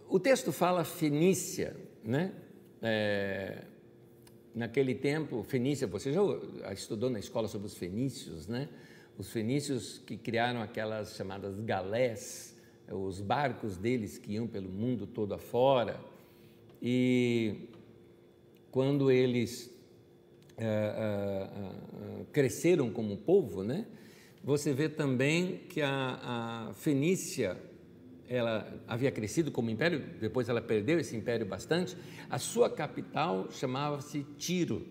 [0.09, 2.33] O texto fala Fenícia, né?
[2.81, 3.65] É,
[4.57, 6.23] naquele tempo, Fenícia, você já
[6.73, 8.69] estudou na escola sobre os fenícios, né?
[9.19, 12.57] Os fenícios que criaram aquelas chamadas galés,
[12.91, 16.01] os barcos deles que iam pelo mundo todo afora.
[16.81, 17.69] E
[18.71, 19.71] quando eles
[20.57, 23.87] é, é, cresceram como povo, né?
[24.43, 27.59] você vê também que a, a Fenícia
[28.29, 31.97] ela havia crescido como império, depois ela perdeu esse império bastante.
[32.29, 34.87] A sua capital chamava-se Tiro.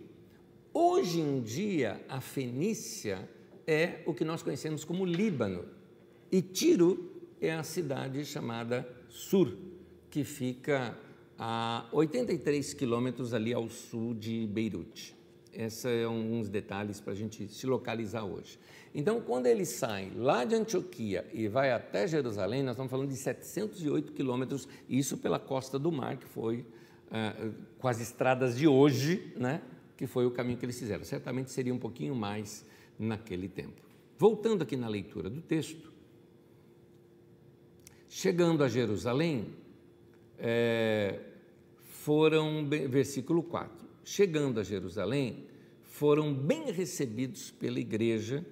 [0.73, 3.29] Hoje em dia, a Fenícia
[3.65, 5.65] é o que nós conhecemos como Líbano.
[6.31, 9.57] E Tiro é a cidade chamada Sur,
[10.09, 10.97] que fica
[11.37, 15.14] a 83 quilômetros ali ao sul de Beirute.
[15.55, 18.59] Esses são uns detalhes para a gente se localizar hoje.
[18.93, 23.15] Então, quando ele sai lá de Antioquia e vai até Jerusalém, nós estamos falando de
[23.15, 26.65] 708 quilômetros, isso pela costa do mar, que foi
[27.11, 29.61] é, com as estradas de hoje, né,
[29.95, 31.03] que foi o caminho que eles fizeram.
[31.03, 32.65] Certamente seria um pouquinho mais
[32.99, 33.81] naquele tempo.
[34.17, 35.91] Voltando aqui na leitura do texto,
[38.09, 39.53] chegando a Jerusalém,
[40.37, 41.19] é,
[41.83, 45.47] foram, versículo 4, chegando a Jerusalém,
[45.83, 48.45] foram bem recebidos pela igreja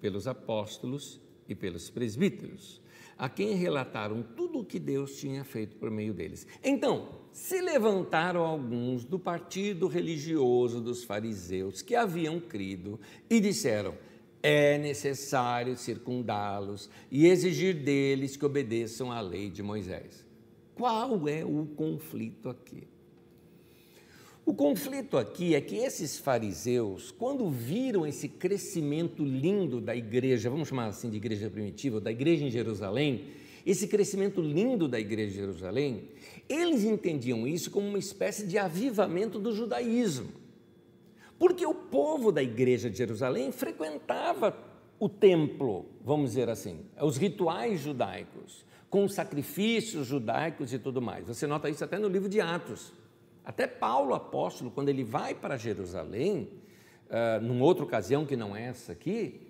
[0.00, 2.80] pelos apóstolos e pelos presbíteros,
[3.18, 6.46] a quem relataram tudo o que Deus tinha feito por meio deles.
[6.64, 12.98] Então, se levantaram alguns do partido religioso dos fariseus que haviam crido
[13.28, 13.94] e disseram:
[14.42, 20.26] é necessário circundá-los e exigir deles que obedeçam à lei de Moisés.
[20.74, 22.88] Qual é o conflito aqui?
[24.50, 30.66] O conflito aqui é que esses fariseus, quando viram esse crescimento lindo da igreja, vamos
[30.66, 33.26] chamar assim de igreja primitiva, da igreja em Jerusalém,
[33.64, 36.08] esse crescimento lindo da igreja de Jerusalém,
[36.48, 40.32] eles entendiam isso como uma espécie de avivamento do judaísmo.
[41.38, 44.58] Porque o povo da igreja de Jerusalém frequentava
[44.98, 51.24] o templo, vamos dizer assim, os rituais judaicos, com sacrifícios judaicos e tudo mais.
[51.28, 52.98] Você nota isso até no livro de Atos.
[53.44, 56.48] Até Paulo, apóstolo, quando ele vai para Jerusalém,
[57.08, 59.40] uh, numa outra ocasião que não é essa aqui,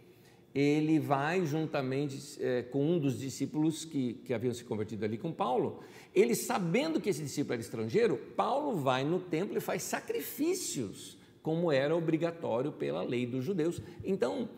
[0.54, 5.32] ele vai juntamente é, com um dos discípulos que, que haviam se convertido ali com
[5.32, 5.80] Paulo.
[6.14, 11.70] Ele, sabendo que esse discípulo era estrangeiro, Paulo vai no templo e faz sacrifícios, como
[11.70, 13.80] era obrigatório pela lei dos judeus.
[14.04, 14.48] Então,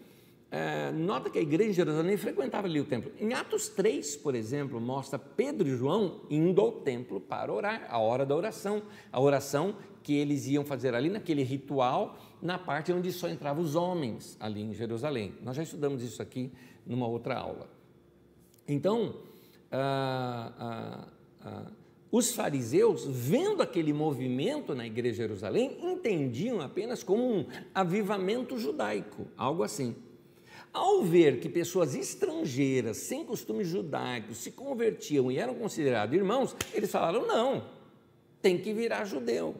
[0.52, 3.10] é, nota que a igreja de Jerusalém frequentava ali o templo.
[3.18, 7.98] Em Atos 3, por exemplo, mostra Pedro e João indo ao templo para orar, a
[7.98, 13.10] hora da oração, a oração que eles iam fazer ali naquele ritual na parte onde
[13.12, 15.32] só entravam os homens ali em Jerusalém.
[15.42, 16.52] Nós já estudamos isso aqui
[16.84, 17.70] numa outra aula.
[18.68, 19.22] Então,
[19.70, 21.08] ah, ah,
[21.40, 21.70] ah,
[22.10, 29.26] os fariseus, vendo aquele movimento na igreja de Jerusalém, entendiam apenas como um avivamento judaico,
[29.34, 29.96] algo assim.
[30.72, 36.90] Ao ver que pessoas estrangeiras, sem costumes judaicos, se convertiam e eram considerados irmãos, eles
[36.90, 37.64] falaram: não,
[38.40, 39.54] tem que virar judeu.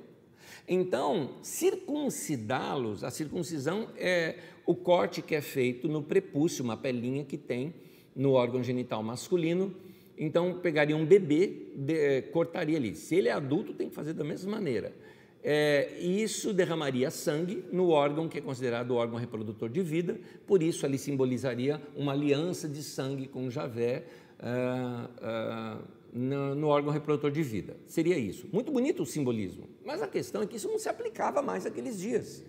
[0.66, 7.36] Então, circuncidá-los, a circuncisão é o corte que é feito no prepúcio, uma pelinha que
[7.36, 7.74] tem
[8.14, 9.74] no órgão genital masculino.
[10.16, 12.94] Então, pegaria um bebê, de, cortaria ali.
[12.94, 14.94] Se ele é adulto, tem que fazer da mesma maneira.
[15.44, 20.62] É, isso derramaria sangue no órgão que é considerado o órgão reprodutor de vida, por
[20.62, 24.04] isso ali simbolizaria uma aliança de sangue com Javé.
[24.38, 25.78] Ah, ah,
[26.12, 27.76] no, no, órgão reprodutor de vida.
[27.86, 28.46] Seria isso.
[28.52, 31.98] Muito bonito o simbolismo, mas a questão é que isso não se aplicava mais naqueles
[31.98, 32.44] dias.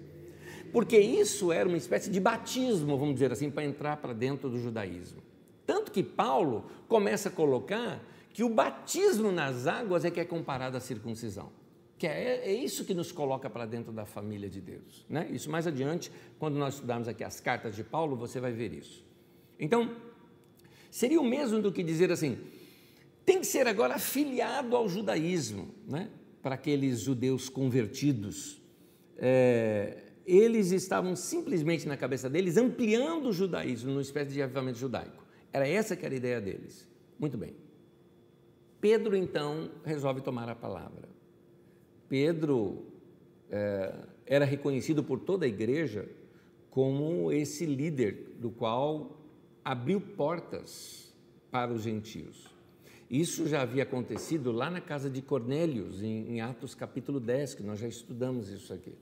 [0.74, 4.60] Porque isso era uma espécie de batismo, vamos dizer assim, para entrar para dentro do
[4.60, 5.22] judaísmo.
[5.66, 10.76] Tanto que Paulo começa a colocar que o batismo nas águas é que é comparado
[10.76, 11.50] à circuncisão.
[11.98, 15.06] Que é, é isso que nos coloca para dentro da família de Deus.
[15.10, 15.28] Né?
[15.32, 19.06] Isso mais adiante, quando nós estudarmos aqui as cartas de Paulo, você vai ver isso.
[19.60, 19.96] Então,
[20.90, 22.38] seria o mesmo do que dizer assim:
[23.26, 26.10] tem que ser agora afiliado ao judaísmo, né?
[26.42, 28.62] para aqueles judeus convertidos.
[29.18, 35.24] É, eles estavam simplesmente na cabeça deles ampliando o judaísmo numa espécie de avivamento judaico.
[35.52, 36.88] Era essa que era a ideia deles.
[37.18, 37.56] Muito bem.
[38.82, 41.08] Pedro então resolve tomar a palavra.
[42.14, 42.86] Pedro
[43.50, 43.92] é,
[44.28, 46.08] era reconhecido por toda a igreja
[46.70, 49.20] como esse líder do qual
[49.66, 51.12] abriu portas
[51.50, 52.52] para os gentios.
[53.10, 57.64] Isso já havia acontecido lá na casa de Cornélios, em, em Atos capítulo 10, que
[57.64, 58.94] nós já estudamos isso aqui.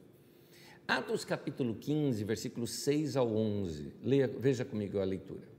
[0.88, 3.92] Atos capítulo 15, versículos 6 ao 11.
[4.02, 5.50] Leia, veja comigo a leitura.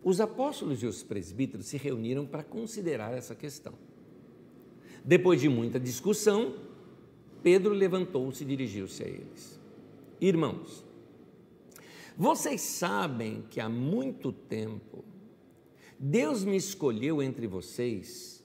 [0.00, 3.74] Os apóstolos e os presbíteros se reuniram para considerar essa questão.
[5.04, 6.54] Depois de muita discussão,
[7.42, 9.60] Pedro levantou-se e dirigiu-se a eles.
[10.20, 10.84] Irmãos,
[12.16, 15.04] vocês sabem que há muito tempo
[15.98, 18.42] Deus me escolheu entre vocês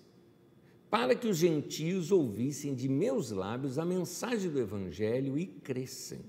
[0.89, 6.21] para que os gentios ouvissem de meus lábios a mensagem do Evangelho e crescem.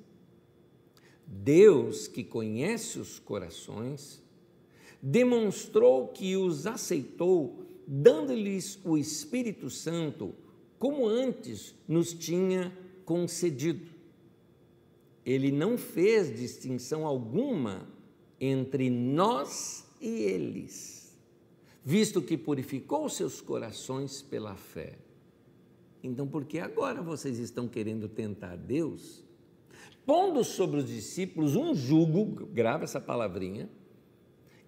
[1.26, 4.22] Deus, que conhece os corações,
[5.02, 10.34] demonstrou que os aceitou, dando-lhes o Espírito Santo,
[10.78, 12.70] como antes nos tinha
[13.04, 13.88] concedido.
[15.24, 17.88] Ele não fez distinção alguma
[18.38, 20.98] entre nós e eles
[21.88, 24.98] visto que purificou seus corações pela fé.
[26.02, 29.24] Então, por que agora vocês estão querendo tentar Deus,
[30.04, 33.70] pondo sobre os discípulos um jugo, grava essa palavrinha,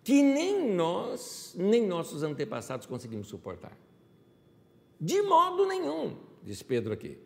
[0.02, 3.76] que nem nós, nem nossos antepassados conseguimos suportar?
[5.00, 7.18] De modo nenhum, diz Pedro aqui.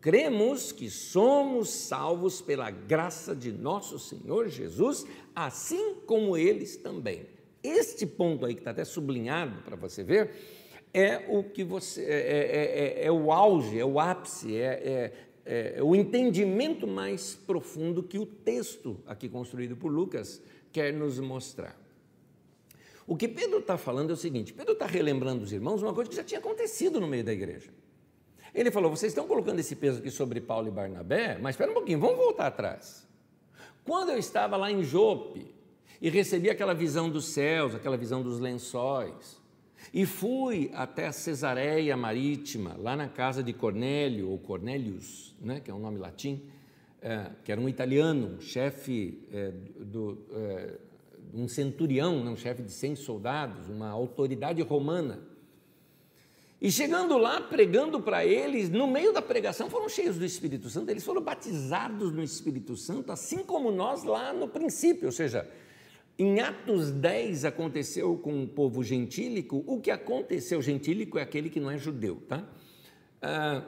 [0.00, 7.26] Cremos que somos salvos pela graça de nosso Senhor Jesus, assim como eles também.
[7.62, 10.32] Este ponto aí que está até sublinhado para você ver
[10.92, 15.12] é o que você é, é, é, é o auge, é o ápice, é,
[15.46, 20.42] é, é o entendimento mais profundo que o texto aqui construído por Lucas
[20.72, 21.81] quer nos mostrar.
[23.06, 26.10] O que Pedro está falando é o seguinte: Pedro está relembrando os irmãos uma coisa
[26.10, 27.70] que já tinha acontecido no meio da igreja.
[28.54, 31.74] Ele falou: vocês estão colocando esse peso aqui sobre Paulo e Barnabé, mas espera um
[31.74, 33.06] pouquinho, vamos voltar atrás.
[33.84, 35.52] Quando eu estava lá em Jope
[36.00, 39.40] e recebi aquela visão dos céus, aquela visão dos lençóis,
[39.92, 45.70] e fui até a Cesareia Marítima, lá na casa de Cornélio, ou Cornelius, né, que
[45.70, 46.42] é um nome latim,
[47.00, 50.74] é, que era um italiano, um chefe é, do, é,
[51.34, 55.20] um centurião, né, um chefe de 100 soldados, uma autoridade romana.
[56.60, 60.90] E chegando lá, pregando para eles, no meio da pregação, foram cheios do Espírito Santo,
[60.90, 65.48] eles foram batizados no Espírito Santo, assim como nós lá no princípio, ou seja,
[66.16, 71.58] em Atos 10 aconteceu com o povo gentílico, o que aconteceu, gentílico é aquele que
[71.58, 72.46] não é judeu, tá?
[73.20, 73.64] Ah,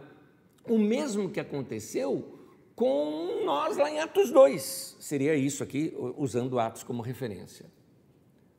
[0.68, 2.33] o mesmo que aconteceu
[2.74, 7.66] com nós lá em Atos 2, seria isso aqui, usando Atos como referência.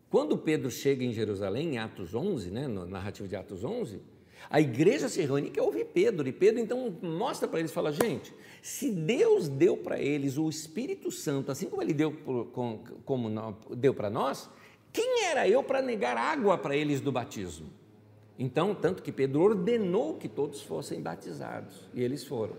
[0.10, 4.02] Quando Pedro chega em Jerusalém, em Atos 11, né, na narrativa de Atos 11,
[4.50, 7.92] a igreja se reúne e quer ouvir Pedro, e Pedro então mostra para eles, fala,
[7.92, 12.14] gente, se Deus deu para eles o Espírito Santo, assim como ele deu,
[13.04, 14.50] como, deu para nós,
[14.94, 17.68] quem era eu para negar água para eles do batismo?
[18.38, 22.56] Então, tanto que Pedro ordenou que todos fossem batizados, e eles foram.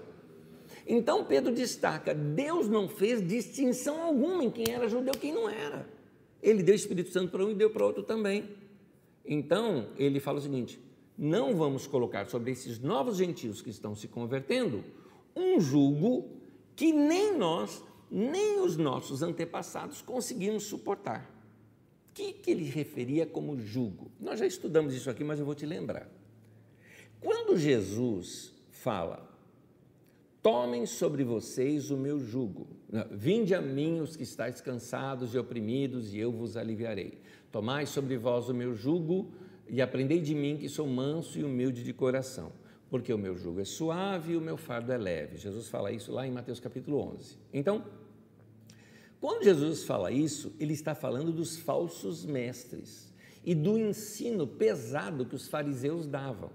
[0.87, 5.49] Então Pedro destaca: Deus não fez distinção alguma em quem era judeu e quem não
[5.49, 5.89] era.
[6.43, 8.49] Ele deu o Espírito Santo para um e deu para outro também.
[9.25, 10.79] Então, ele fala o seguinte:
[11.19, 14.85] não vamos colocar sobre esses novos gentios que estão se convertendo
[15.35, 16.31] um jugo
[16.77, 21.35] que nem nós, nem os nossos antepassados conseguimos suportar.
[22.11, 24.11] O que, que ele referia como jugo?
[24.21, 26.09] Nós já estudamos isso aqui, mas eu vou te lembrar.
[27.21, 29.29] Quando Jesus fala,
[30.47, 32.69] tomem sobre vocês o meu jugo,
[33.11, 37.21] vinde a mim os que estáis cansados e oprimidos, e eu vos aliviarei.
[37.51, 39.33] Tomai sobre vós o meu jugo,
[39.69, 42.53] e aprendei de mim que sou manso e humilde de coração,
[42.89, 45.37] porque o meu jugo é suave e o meu fardo é leve.
[45.37, 47.37] Jesus fala isso lá em Mateus capítulo 11.
[47.53, 47.85] Então,
[49.21, 53.13] quando Jesus fala isso, ele está falando dos falsos mestres
[53.45, 56.53] e do ensino pesado que os fariseus davam.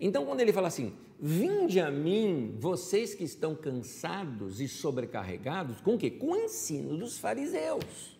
[0.00, 5.94] Então, quando ele fala assim, vinde a mim, vocês que estão cansados e sobrecarregados, com
[5.94, 6.10] o quê?
[6.10, 8.18] Com o ensino dos fariseus.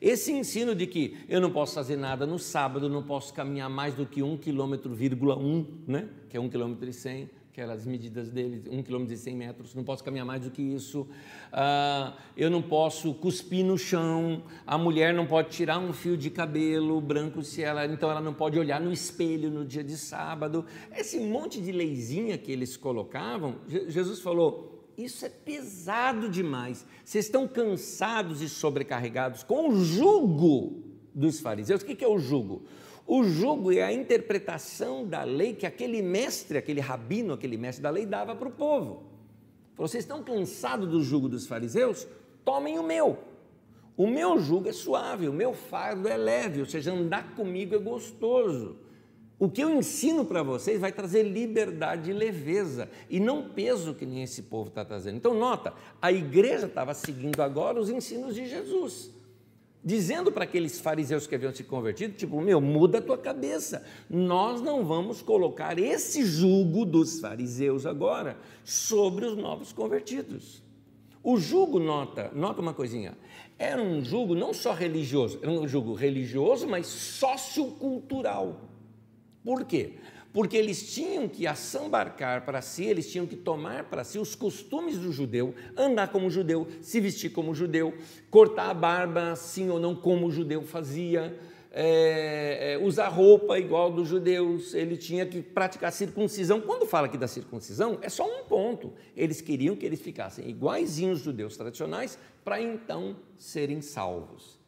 [0.00, 3.94] Esse ensino de que eu não posso fazer nada no sábado, não posso caminhar mais
[3.94, 6.08] do que um quilômetro, vírgula um, né?
[6.28, 7.28] que é um quilômetro e cem,
[7.58, 10.48] que eram as medidas dele, um quilômetro e cem metros, não posso caminhar mais do
[10.48, 11.08] que isso,
[11.52, 16.30] ah, eu não posso cuspir no chão, a mulher não pode tirar um fio de
[16.30, 20.64] cabelo branco se ela, então ela não pode olhar no espelho no dia de sábado,
[20.96, 26.86] esse monte de leizinha que eles colocavam, Jesus falou, isso é pesado demais.
[27.04, 31.82] Vocês estão cansados e sobrecarregados com o jugo dos fariseus.
[31.82, 32.62] O que é o jugo?
[33.10, 37.88] O jugo é a interpretação da lei que aquele mestre, aquele rabino, aquele mestre da
[37.88, 39.04] lei dava para o povo.
[39.74, 42.06] Vocês estão cansados do jugo dos fariseus?
[42.44, 43.16] Tomem o meu.
[43.96, 47.78] O meu jugo é suave, o meu fardo é leve, ou seja, andar comigo é
[47.78, 48.76] gostoso.
[49.38, 54.04] O que eu ensino para vocês vai trazer liberdade e leveza, e não peso que
[54.04, 55.16] nem esse povo está trazendo.
[55.16, 59.10] Então, nota, a igreja estava seguindo agora os ensinos de Jesus,
[59.88, 64.60] dizendo para aqueles fariseus que haviam se convertido: tipo, meu, muda a tua cabeça, nós
[64.60, 70.62] não vamos colocar esse jugo dos fariseus agora sobre os novos convertidos.
[71.22, 73.16] O jugo, nota, nota uma coisinha,
[73.58, 78.60] era um jugo não só religioso, era um jugo religioso, mas sociocultural.
[79.42, 79.94] Por quê?
[80.32, 84.98] Porque eles tinham que assambarcar para si, eles tinham que tomar para si os costumes
[84.98, 87.94] do judeu, andar como judeu, se vestir como judeu,
[88.30, 91.38] cortar a barba, sim ou não, como o judeu fazia,
[91.70, 96.60] é, é, usar roupa igual dos judeus, ele tinha que praticar circuncisão.
[96.60, 98.92] Quando fala aqui da circuncisão, é só um ponto.
[99.16, 104.58] Eles queriam que eles ficassem iguaizinhos os judeus tradicionais para então serem salvos.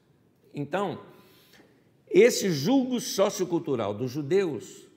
[0.54, 1.00] Então,
[2.08, 4.89] esse julgo sociocultural dos judeus,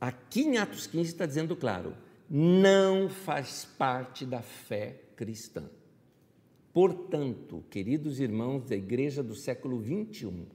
[0.00, 1.94] aqui em Atos 15 está dizendo claro,
[2.28, 5.64] não faz parte da fé cristã.
[6.72, 10.46] Portanto, queridos irmãos da igreja do século 21,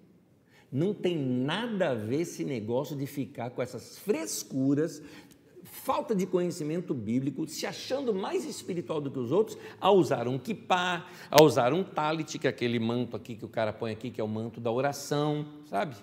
[0.72, 5.02] não tem nada a ver esse negócio de ficar com essas frescuras
[5.64, 10.38] falta de conhecimento bíblico, se achando mais espiritual do que os outros, a usar um
[10.38, 14.12] kippah, a usar um talit, que é aquele manto aqui que o cara põe aqui,
[14.12, 15.96] que é o manto da oração, sabe?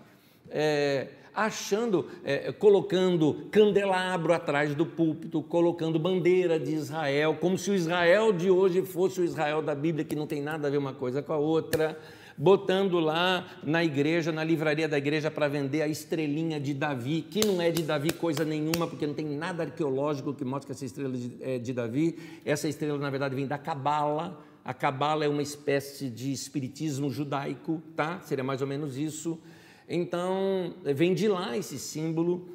[0.51, 1.09] é,
[1.45, 8.33] achando, é, colocando candelabro atrás do púlpito, colocando bandeira de Israel, como se o Israel
[8.33, 11.23] de hoje fosse o Israel da Bíblia, que não tem nada a ver uma coisa
[11.23, 11.99] com a outra,
[12.37, 17.47] botando lá na igreja, na livraria da igreja, para vender a estrelinha de Davi, que
[17.47, 20.85] não é de Davi coisa nenhuma, porque não tem nada arqueológico que mostre que essa
[20.85, 22.19] estrela é de Davi.
[22.45, 24.39] Essa estrela, na verdade, vem da Cabala.
[24.63, 28.21] A Cabala é uma espécie de espiritismo judaico, tá?
[28.21, 29.39] Seria mais ou menos isso.
[29.93, 32.49] Então, vem de lá esse símbolo,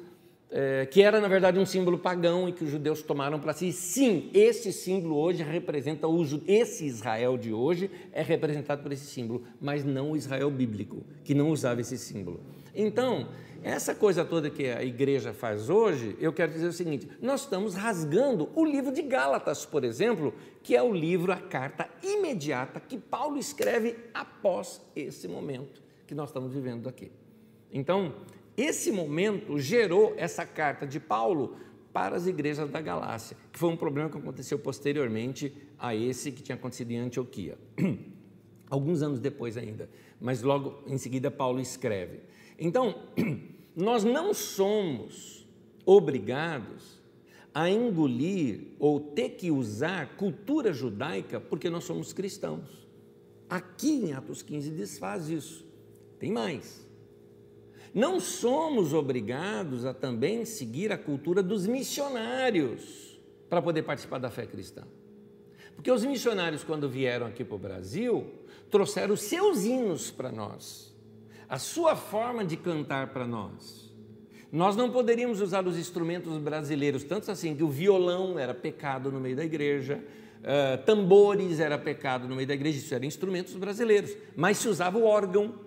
[0.50, 3.74] é, que era na verdade um símbolo pagão e que os judeus tomaram para si.
[3.74, 9.44] Sim, esse símbolo hoje representa o esse Israel de hoje é representado por esse símbolo,
[9.60, 12.40] mas não o Israel bíblico, que não usava esse símbolo.
[12.74, 13.28] Então,
[13.62, 17.74] essa coisa toda que a igreja faz hoje, eu quero dizer o seguinte: nós estamos
[17.74, 20.32] rasgando o livro de Gálatas, por exemplo,
[20.62, 26.30] que é o livro, a carta imediata que Paulo escreve após esse momento que nós
[26.30, 27.10] estamos vivendo aqui.
[27.72, 28.14] Então,
[28.56, 31.56] esse momento gerou essa carta de Paulo
[31.92, 36.42] para as igrejas da Galácia, que foi um problema que aconteceu posteriormente a esse que
[36.42, 37.58] tinha acontecido em Antioquia.
[38.68, 39.88] Alguns anos depois ainda,
[40.20, 42.20] mas logo em seguida Paulo escreve.
[42.58, 43.02] Então,
[43.74, 45.46] nós não somos
[45.84, 47.00] obrigados
[47.54, 52.86] a engolir ou ter que usar cultura judaica porque nós somos cristãos.
[53.48, 55.64] Aqui em Atos 15 desfaz isso.
[56.18, 56.85] Tem mais.
[57.96, 63.18] Não somos obrigados a também seguir a cultura dos missionários
[63.48, 64.82] para poder participar da fé cristã.
[65.74, 68.26] Porque os missionários, quando vieram aqui para o Brasil,
[68.70, 70.94] trouxeram os seus hinos para nós,
[71.48, 73.90] a sua forma de cantar para nós.
[74.52, 79.18] Nós não poderíamos usar os instrumentos brasileiros, tanto assim que o violão era pecado no
[79.18, 80.04] meio da igreja,
[80.42, 84.98] uh, tambores era pecado no meio da igreja, isso eram instrumentos brasileiros, mas se usava
[84.98, 85.64] o órgão,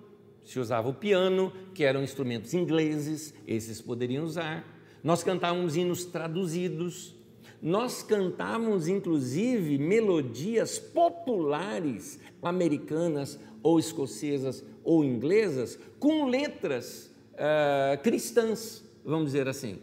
[0.50, 4.66] se usava o piano, que eram instrumentos ingleses, esses poderiam usar.
[5.04, 7.14] Nós cantávamos hinos traduzidos.
[7.62, 19.28] Nós cantávamos, inclusive, melodias populares americanas ou escocesas ou inglesas com letras uh, cristãs, vamos
[19.28, 19.78] dizer assim.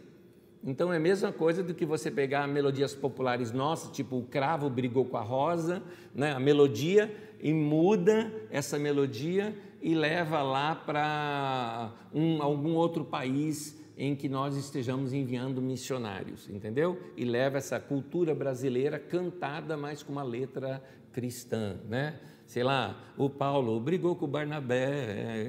[0.65, 4.69] Então é a mesma coisa do que você pegar melodias populares nossas, tipo o cravo
[4.69, 5.81] brigou com a rosa,
[6.13, 6.33] né?
[6.33, 7.09] a melodia,
[7.39, 9.55] e muda essa melodia
[9.87, 16.99] e leva lá para um, algum outro país em que nós estejamos enviando missionários, entendeu?
[17.15, 20.83] E leva essa cultura brasileira cantada, mas com uma letra
[21.13, 22.19] cristã, né?
[22.45, 25.47] Sei lá, o Paulo brigou com o Barnabé,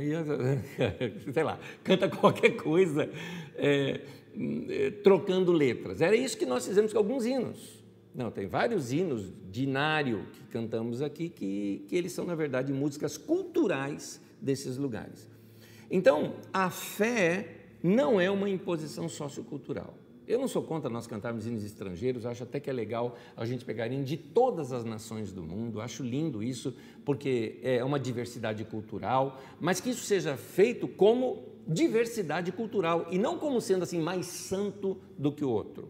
[1.34, 3.10] sei lá, canta qualquer coisa,
[3.56, 4.02] é,
[4.68, 6.00] é, trocando letras.
[6.00, 7.82] Era isso que nós fizemos com alguns hinos.
[8.14, 12.72] Não, tem vários hinos de Inário que cantamos aqui, que, que eles são, na verdade,
[12.72, 15.28] músicas culturais desses lugares.
[15.90, 19.94] Então, a fé não é uma imposição sociocultural.
[20.26, 23.64] Eu não sou contra nós cantarmos hinos estrangeiros, acho até que é legal a gente
[23.64, 28.62] pegar hinos de todas as nações do mundo, acho lindo isso, porque é uma diversidade
[28.64, 34.26] cultural, mas que isso seja feito como diversidade cultural e não como sendo assim mais
[34.26, 35.88] santo do que o outro.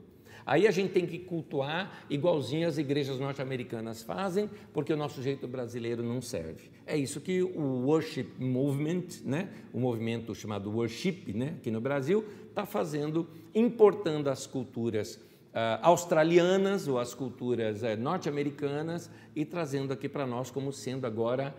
[0.48, 5.46] Aí a gente tem que cultuar igualzinho as igrejas norte-americanas fazem, porque o nosso jeito
[5.46, 6.70] brasileiro não serve.
[6.86, 12.24] É isso que o worship movement, né, o movimento chamado worship, né, aqui no Brasil,
[12.48, 20.08] está fazendo, importando as culturas uh, australianas ou as culturas uh, norte-americanas e trazendo aqui
[20.08, 21.54] para nós como sendo agora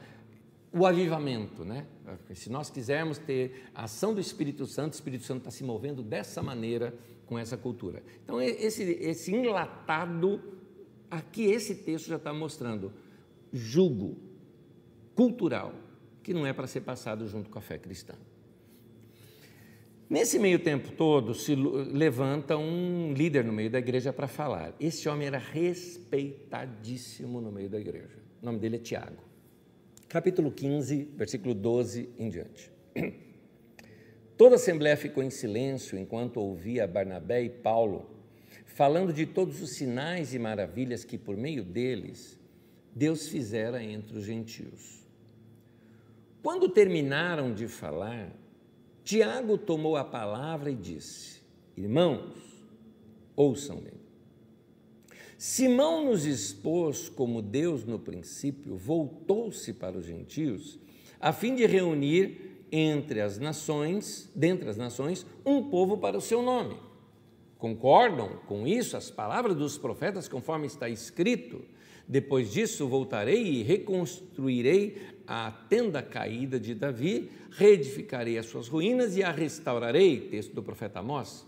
[0.74, 1.86] o avivamento, né?
[2.34, 6.04] Se nós quisermos ter a ação do Espírito Santo, o Espírito Santo está se movendo
[6.04, 6.94] dessa maneira
[7.30, 8.02] com essa cultura.
[8.24, 10.42] Então, esse, esse enlatado,
[11.12, 12.92] aqui esse texto já está mostrando
[13.54, 14.18] jugo
[15.14, 15.76] cultural,
[16.24, 18.16] que não é para ser passado junto com a fé cristã.
[20.10, 24.74] Nesse meio tempo todo, se levanta um líder no meio da igreja para falar.
[24.80, 28.18] Esse homem era respeitadíssimo no meio da igreja.
[28.42, 29.22] O nome dele é Tiago.
[30.08, 32.72] Capítulo 15, versículo 12 em diante.
[34.40, 38.10] Toda a assembleia ficou em silêncio enquanto ouvia Barnabé e Paulo
[38.68, 42.40] falando de todos os sinais e maravilhas que por meio deles
[42.96, 45.06] Deus fizera entre os gentios.
[46.42, 48.32] Quando terminaram de falar,
[49.04, 51.42] Tiago tomou a palavra e disse:
[51.76, 52.64] Irmãos,
[53.36, 53.92] ouçam-me.
[55.38, 60.80] Simão nos expôs como Deus no princípio voltou-se para os gentios,
[61.20, 66.42] a fim de reunir entre as nações, dentre as nações, um povo para o seu
[66.42, 66.78] nome.
[67.58, 71.62] Concordam com isso as palavras dos profetas, conforme está escrito?
[72.08, 74.98] Depois disso, voltarei e reconstruirei
[75.28, 80.22] a tenda caída de Davi, reedificarei as suas ruínas e a restaurarei.
[80.22, 81.46] Texto do profeta Amós.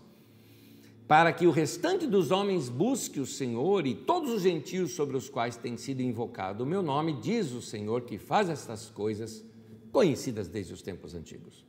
[1.08, 5.28] Para que o restante dos homens busque o Senhor e todos os gentios sobre os
[5.28, 9.44] quais tem sido invocado o meu nome, diz o Senhor que faz estas coisas
[9.92, 11.64] conhecidas desde os tempos antigos.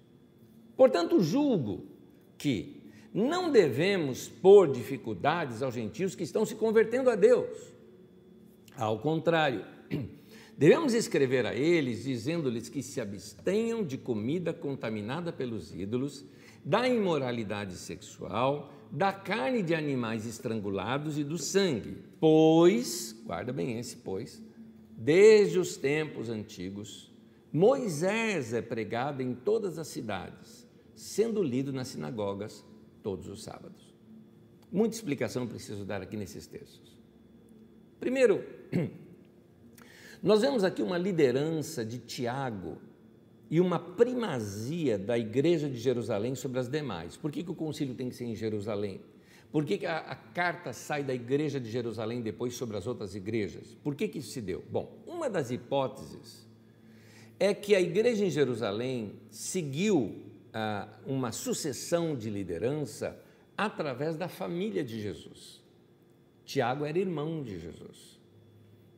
[0.75, 1.85] Portanto, julgo
[2.37, 2.81] que
[3.13, 7.73] não devemos pôr dificuldades aos gentios que estão se convertendo a Deus.
[8.75, 9.63] Ao contrário,
[10.57, 16.25] devemos escrever a eles dizendo-lhes que se abstenham de comida contaminada pelos ídolos,
[16.65, 23.97] da imoralidade sexual, da carne de animais estrangulados e do sangue, pois, guarda bem esse
[23.97, 24.41] pois,
[24.97, 27.12] desde os tempos antigos,
[27.53, 32.65] Moisés é pregado em todas as cidades, sendo lido nas sinagogas
[33.03, 33.93] todos os sábados.
[34.71, 36.97] Muita explicação preciso dar aqui nesses textos.
[37.99, 38.43] Primeiro,
[40.23, 42.81] nós vemos aqui uma liderança de Tiago
[43.51, 47.15] e uma primazia da igreja de Jerusalém sobre as demais.
[47.15, 48.99] Por que, que o concílio tem que ser em Jerusalém?
[49.51, 53.13] Por que, que a, a, carta sai da igreja de Jerusalém depois sobre as outras
[53.13, 53.77] igrejas?
[53.83, 54.63] Por que, que isso se deu?
[54.71, 56.51] Bom, uma das hipóteses
[57.39, 60.23] é que a igreja em Jerusalém seguiu
[60.53, 63.19] ah, uma sucessão de liderança
[63.57, 65.61] através da família de Jesus.
[66.45, 68.19] Tiago era irmão de Jesus.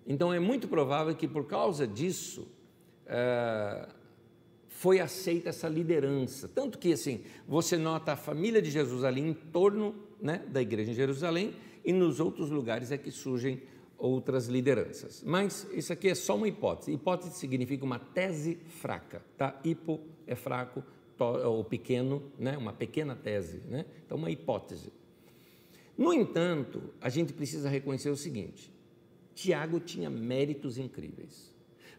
[0.08, 2.48] Então é muito provável que por causa disso
[3.08, 3.88] ah,
[4.68, 6.48] foi aceita essa liderança.
[6.48, 10.92] Tanto que assim, você nota a família de Jesus ali em torno né, da igreja
[10.92, 13.62] em Jerusalém e nos outros lugares é que surgem
[13.98, 15.24] outras lideranças.
[15.26, 16.92] Mas isso aqui é só uma hipótese.
[16.92, 19.60] Hipótese significa uma tese fraca, tá?
[19.64, 20.84] Hipo é fraco,
[21.18, 22.58] ou pequeno, né?
[22.58, 23.86] uma pequena tese, né?
[24.06, 24.92] então uma hipótese.
[25.98, 28.72] No entanto, a gente precisa reconhecer o seguinte:
[29.34, 31.55] Tiago tinha méritos incríveis.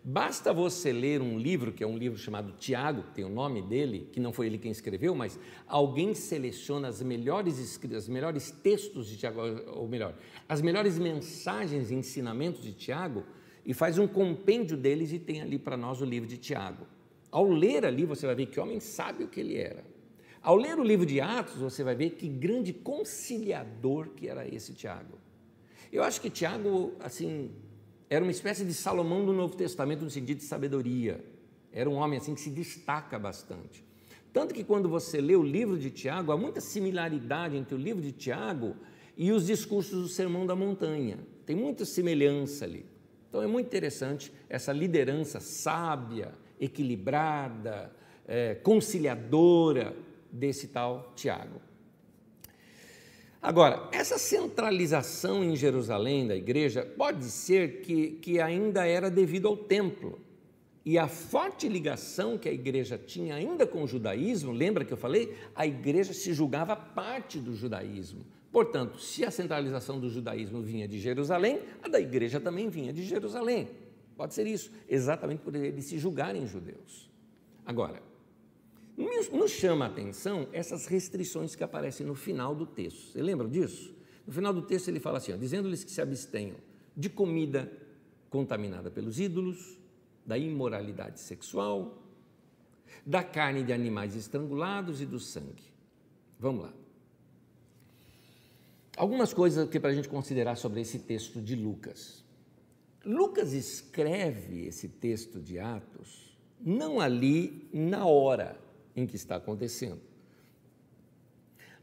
[0.09, 4.09] Basta você ler um livro, que é um livro chamado Tiago, tem o nome dele,
[4.13, 5.37] que não foi ele quem escreveu, mas
[5.67, 9.41] alguém seleciona as melhores, os melhores textos de Tiago,
[9.75, 10.15] ou melhor,
[10.49, 13.25] as melhores mensagens e ensinamentos de Tiago,
[13.65, 16.87] e faz um compêndio deles e tem ali para nós o livro de Tiago.
[17.29, 19.83] Ao ler ali, você vai ver que homem sabe o que ele era.
[20.41, 24.73] Ao ler o livro de Atos, você vai ver que grande conciliador que era esse
[24.73, 25.19] Tiago.
[25.93, 27.51] Eu acho que Tiago, assim,
[28.09, 31.25] era uma espécie de Salomão do Novo Testamento no sentido de sabedoria.
[31.73, 33.85] Era um homem assim que se destaca bastante.
[34.33, 38.03] Tanto que quando você lê o livro de Tiago, há muita similaridade entre o livro
[38.03, 38.77] de Tiago
[39.17, 41.19] e os discursos do Sermão da Montanha.
[41.45, 42.87] Tem muita semelhança ali.
[43.29, 47.91] Então é muito interessante essa liderança sábia, equilibrada,
[48.27, 49.97] é, conciliadora
[50.31, 51.61] desse tal Tiago.
[53.47, 59.57] Agora, essa centralização em Jerusalém da igreja pode ser que, que ainda era devido ao
[59.57, 60.19] templo.
[60.85, 64.97] E a forte ligação que a igreja tinha ainda com o judaísmo, lembra que eu
[64.97, 65.37] falei?
[65.55, 68.27] A igreja se julgava parte do judaísmo.
[68.51, 73.05] Portanto, se a centralização do judaísmo vinha de Jerusalém, a da igreja também vinha de
[73.05, 73.69] Jerusalém.
[74.17, 77.09] Pode ser isso, exatamente por eles se julgarem judeus.
[77.65, 78.03] Agora,
[78.97, 83.13] nos chama a atenção essas restrições que aparecem no final do texto.
[83.13, 83.95] Você lembra disso?
[84.27, 86.57] No final do texto ele fala assim: dizendo-lhes que se abstenham
[86.97, 87.71] de comida
[88.31, 89.79] contaminada pelos ídolos,
[90.25, 92.03] da imoralidade sexual,
[93.05, 95.63] da carne de animais estrangulados e do sangue.
[96.41, 96.73] Vamos lá.
[98.97, 102.25] Algumas coisas que para a gente considerar sobre esse texto de Lucas.
[103.05, 108.59] Lucas escreve esse texto de Atos não ali na hora
[108.97, 110.01] em que está acontecendo.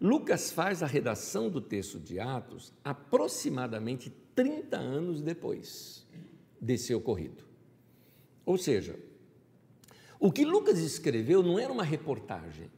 [0.02, 6.06] Lucas faz a redação do texto de Atos aproximadamente 30 anos depois
[6.60, 7.44] desse ocorrido.
[8.46, 9.00] Ou seja,
[10.20, 12.70] o que Lucas escreveu não era uma reportagem,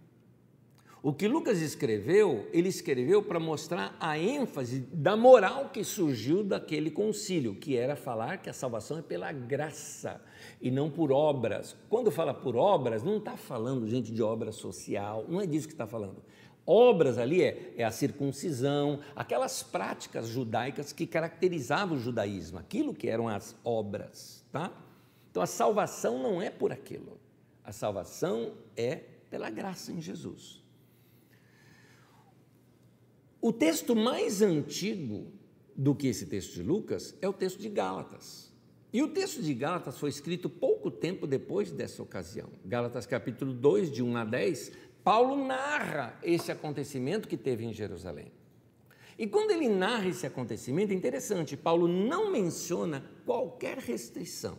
[1.06, 6.90] o que Lucas escreveu, ele escreveu para mostrar a ênfase da moral que surgiu daquele
[6.90, 10.20] concílio, que era falar que a salvação é pela graça
[10.60, 11.78] e não por obras.
[11.92, 15.76] Quando fala por obras, não está falando, gente, de obra social, não é disso que
[15.76, 16.24] está falando.
[16.66, 23.08] Obras ali é, é, a circuncisão, aquelas práticas judaicas que caracterizavam o judaísmo, aquilo que
[23.08, 24.72] eram as obras, tá?
[25.30, 27.20] Então a salvação não é por aquilo,
[27.64, 30.65] a salvação é pela graça em Jesus.
[33.48, 35.28] O texto mais antigo
[35.76, 38.52] do que esse texto de Lucas é o texto de Gálatas.
[38.92, 42.50] E o texto de Gálatas foi escrito pouco tempo depois dessa ocasião.
[42.66, 44.72] Gálatas capítulo 2, de 1 a 10,
[45.04, 48.32] Paulo narra esse acontecimento que teve em Jerusalém.
[49.16, 54.58] E quando ele narra esse acontecimento, é interessante, Paulo não menciona qualquer restrição.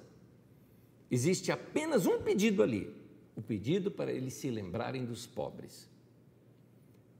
[1.10, 2.94] Existe apenas um pedido ali,
[3.34, 5.90] o pedido para eles se lembrarem dos pobres.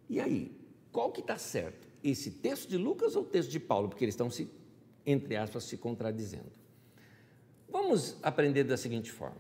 [0.09, 0.65] E aí,
[0.97, 1.87] qual que está certo?
[2.03, 3.91] Esse texto de Lucas ou o texto de Paulo?
[3.91, 4.49] Porque eles estão se,
[5.05, 6.51] entre aspas, se contradizendo.
[7.71, 9.37] Vamos aprender da seguinte forma.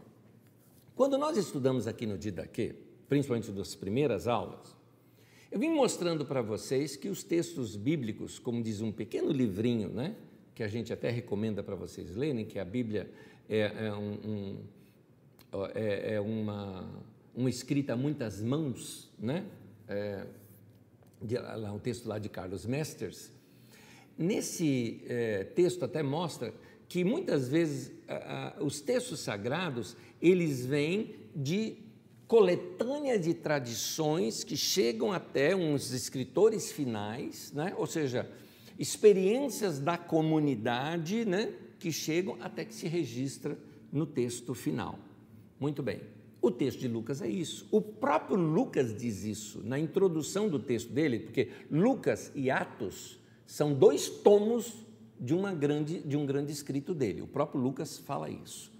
[0.94, 2.74] Quando nós estudamos aqui no Didaquê,
[3.08, 4.76] principalmente das primeiras aulas,
[5.50, 10.14] eu vim mostrando para vocês que os textos bíblicos, como diz um pequeno livrinho, né,
[10.54, 13.10] que a gente até recomenda para vocês lerem, que a Bíblia
[13.48, 14.58] é, é, um, um,
[15.74, 16.86] é, é uma,
[17.34, 19.46] uma escrita a muitas mãos, né?
[21.20, 23.32] De, lá, um texto lá de Carlos Mesters.
[24.18, 26.52] Nesse é, texto até mostra
[26.88, 31.78] que muitas vezes a, a, os textos sagrados eles vêm de
[32.26, 37.74] coletânea de tradições que chegam até uns escritores finais, né?
[37.76, 38.28] ou seja,
[38.78, 41.52] experiências da comunidade né?
[41.78, 43.56] que chegam até que se registra
[43.92, 44.98] no texto final.
[45.60, 46.15] Muito bem.
[46.46, 47.66] O texto de Lucas é isso.
[47.72, 53.74] O próprio Lucas diz isso na introdução do texto dele, porque Lucas e Atos são
[53.74, 54.86] dois tomos
[55.18, 57.20] de, uma grande, de um grande escrito dele.
[57.20, 58.70] O próprio Lucas fala isso.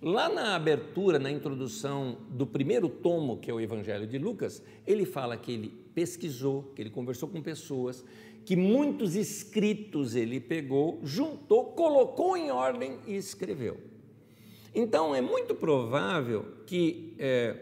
[0.00, 5.04] Lá na abertura, na introdução do primeiro tomo, que é o Evangelho de Lucas, ele
[5.04, 8.02] fala que ele pesquisou, que ele conversou com pessoas,
[8.46, 13.89] que muitos escritos ele pegou, juntou, colocou em ordem e escreveu.
[14.74, 17.56] Então, é muito provável que é,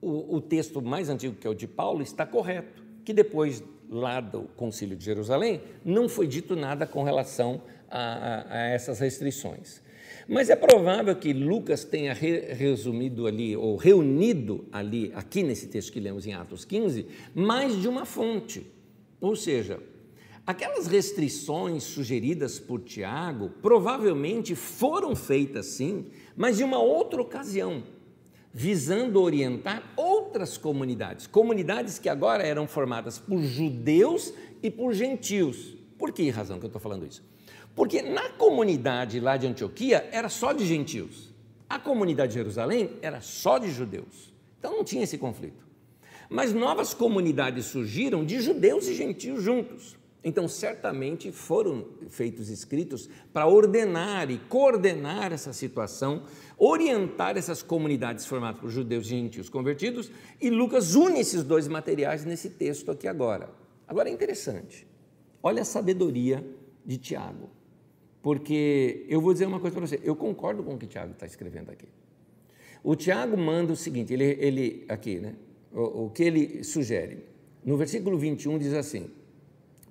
[0.00, 4.20] o, o texto mais antigo, que é o de Paulo, está correto, que depois, lá
[4.20, 9.82] do Concílio de Jerusalém, não foi dito nada com relação a, a, a essas restrições.
[10.28, 16.00] Mas é provável que Lucas tenha resumido ali, ou reunido ali, aqui nesse texto que
[16.00, 18.66] lemos em Atos 15, mais de uma fonte.
[19.20, 19.78] Ou seja,
[20.46, 27.82] aquelas restrições sugeridas por Tiago provavelmente foram feitas sim, mas de uma outra ocasião,
[28.52, 34.32] visando orientar outras comunidades, comunidades que agora eram formadas por judeus
[34.62, 35.74] e por gentios.
[35.98, 37.24] Por que razão que eu estou falando isso?
[37.74, 41.34] Porque na comunidade lá de Antioquia era só de gentios.
[41.68, 44.32] A comunidade de Jerusalém era só de judeus.
[44.58, 45.66] Então não tinha esse conflito.
[46.30, 49.96] Mas novas comunidades surgiram de judeus e gentios juntos.
[50.28, 56.24] Então, certamente foram feitos escritos para ordenar e coordenar essa situação,
[56.58, 60.10] orientar essas comunidades formadas por judeus gentios convertidos,
[60.40, 63.48] e Lucas une esses dois materiais nesse texto aqui agora.
[63.86, 64.84] Agora é interessante,
[65.40, 66.44] olha a sabedoria
[66.84, 67.48] de Tiago.
[68.20, 71.24] Porque eu vou dizer uma coisa para você, eu concordo com o que Tiago está
[71.24, 71.86] escrevendo aqui.
[72.82, 75.36] O Tiago manda o seguinte, ele, ele aqui, né?
[75.72, 77.22] O, o, que ele sugere?
[77.64, 79.08] No versículo 21 diz assim: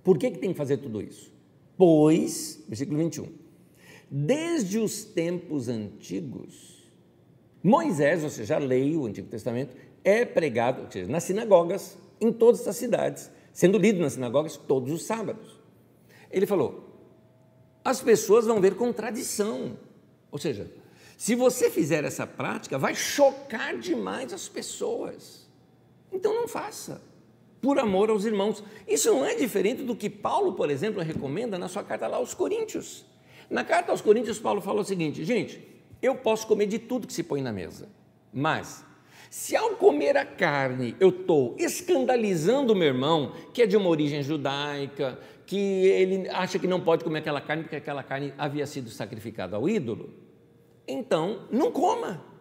[0.05, 1.33] Por que, que tem que fazer tudo isso?
[1.75, 3.27] Pois, versículo 21,
[4.09, 6.85] desde os tempos antigos,
[7.63, 12.31] Moisés, ou seja, a lei, o Antigo Testamento, é pregado, ou seja, nas sinagogas, em
[12.31, 15.59] todas as cidades, sendo lido nas sinagogas todos os sábados.
[16.29, 16.85] Ele falou:
[17.83, 19.75] as pessoas vão ver contradição.
[20.31, 20.71] Ou seja,
[21.17, 25.49] se você fizer essa prática, vai chocar demais as pessoas.
[26.11, 27.01] Então não faça,
[27.65, 28.63] por amor aos irmãos.
[28.87, 32.31] Isso não é diferente do que Paulo, por exemplo, recomenda na sua carta lá aos
[32.31, 33.03] Coríntios.
[33.49, 35.59] Na carta aos Coríntios, Paulo falou o seguinte: gente,
[35.99, 37.89] eu posso comer de tudo que se põe na mesa,
[38.31, 38.85] mas
[39.31, 43.89] se ao comer a carne eu estou escandalizando o meu irmão, que é de uma
[43.89, 48.67] origem judaica, que ele acha que não pode comer aquela carne porque aquela carne havia
[48.67, 50.13] sido sacrificada ao ídolo,
[50.87, 52.34] então não coma.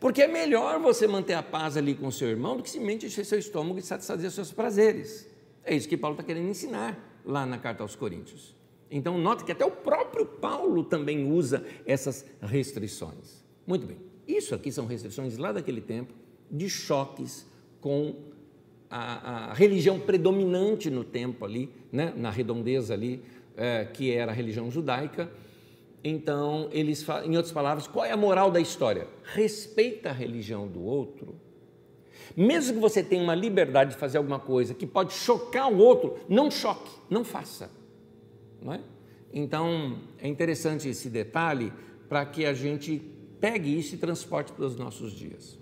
[0.00, 3.24] Porque é melhor você manter a paz ali com seu irmão do que simplesmente encher
[3.24, 5.28] seu estômago e satisfazer seus prazeres.
[5.64, 8.56] É isso que Paulo está querendo ensinar lá na carta aos Coríntios.
[8.90, 13.44] Então, note que até o próprio Paulo também usa essas restrições.
[13.66, 16.14] Muito bem, isso aqui são restrições lá daquele tempo
[16.50, 17.46] de choques
[17.80, 18.14] com
[18.88, 23.22] a, a religião predominante no tempo ali, né, na redondeza ali,
[23.56, 25.30] é, que era a religião judaica.
[26.02, 29.08] Então, eles, em outras palavras, qual é a moral da história?
[29.24, 31.34] Respeita a religião do outro.
[32.36, 36.18] Mesmo que você tenha uma liberdade de fazer alguma coisa que pode chocar o outro,
[36.28, 37.70] não choque, não faça.
[38.62, 38.80] Não é?
[39.32, 41.72] Então, é interessante esse detalhe
[42.08, 43.02] para que a gente
[43.40, 45.58] pegue isso e transporte para os nossos dias.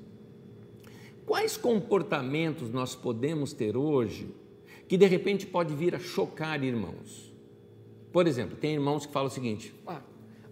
[1.24, 4.32] Quais comportamentos nós podemos ter hoje
[4.86, 7.34] que de repente pode vir a chocar irmãos?
[8.12, 10.00] Por exemplo, tem irmãos que falam o seguinte: ah,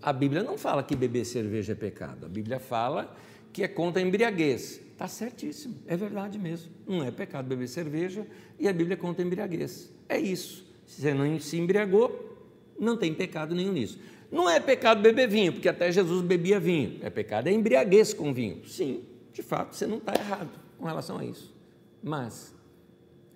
[0.05, 3.17] a Bíblia não fala que beber cerveja é pecado, a Bíblia fala
[3.51, 4.79] que é contra a embriaguez.
[4.93, 6.71] Está certíssimo, é verdade mesmo.
[6.87, 8.27] Não é pecado beber cerveja
[8.59, 9.91] e a Bíblia conta a embriaguez.
[10.07, 10.63] é isso.
[10.85, 12.37] Se você não se embriagou,
[12.79, 13.99] não tem pecado nenhum nisso.
[14.31, 16.99] Não é pecado beber vinho, porque até Jesus bebia vinho.
[17.01, 18.63] É pecado é embriaguez com vinho.
[18.67, 21.55] Sim, de fato, você não está errado com relação a isso.
[22.03, 22.55] Mas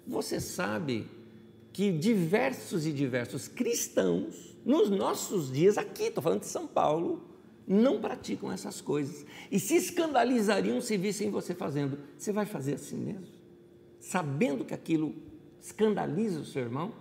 [0.07, 1.07] você sabe
[1.73, 7.23] que diversos e diversos cristãos, nos nossos dias, aqui, estou falando de São Paulo,
[7.66, 11.99] não praticam essas coisas e se escandalizariam se vissem você fazendo.
[12.19, 13.29] Você vai fazer assim mesmo?
[13.99, 15.14] Sabendo que aquilo
[15.59, 16.93] escandaliza o seu irmão?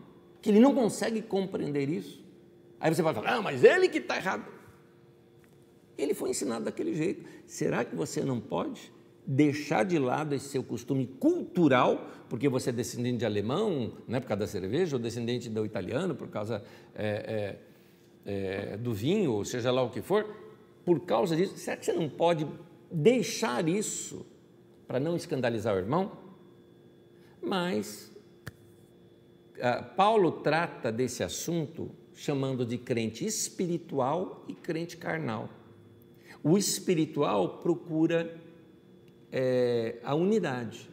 [0.42, 2.24] Que ele não consegue compreender isso?
[2.80, 4.50] Aí você vai falar, ah, mas ele que está errado.
[5.98, 7.28] Ele foi ensinado daquele jeito.
[7.46, 8.94] Será que você não pode
[9.30, 14.28] deixar de lado esse seu costume cultural, porque você é descendente de alemão, né, por
[14.28, 16.64] causa da cerveja, ou descendente do italiano, por causa
[16.96, 17.58] é,
[18.26, 20.26] é, é, do vinho, ou seja lá o que for,
[20.86, 22.48] por causa disso, será que você não pode
[22.90, 24.26] deixar isso
[24.88, 26.14] para não escandalizar o irmão?
[27.42, 28.10] Mas
[29.62, 35.50] ah, Paulo trata desse assunto chamando de crente espiritual e crente carnal.
[36.42, 38.47] O espiritual procura
[39.32, 40.90] é, a unidade.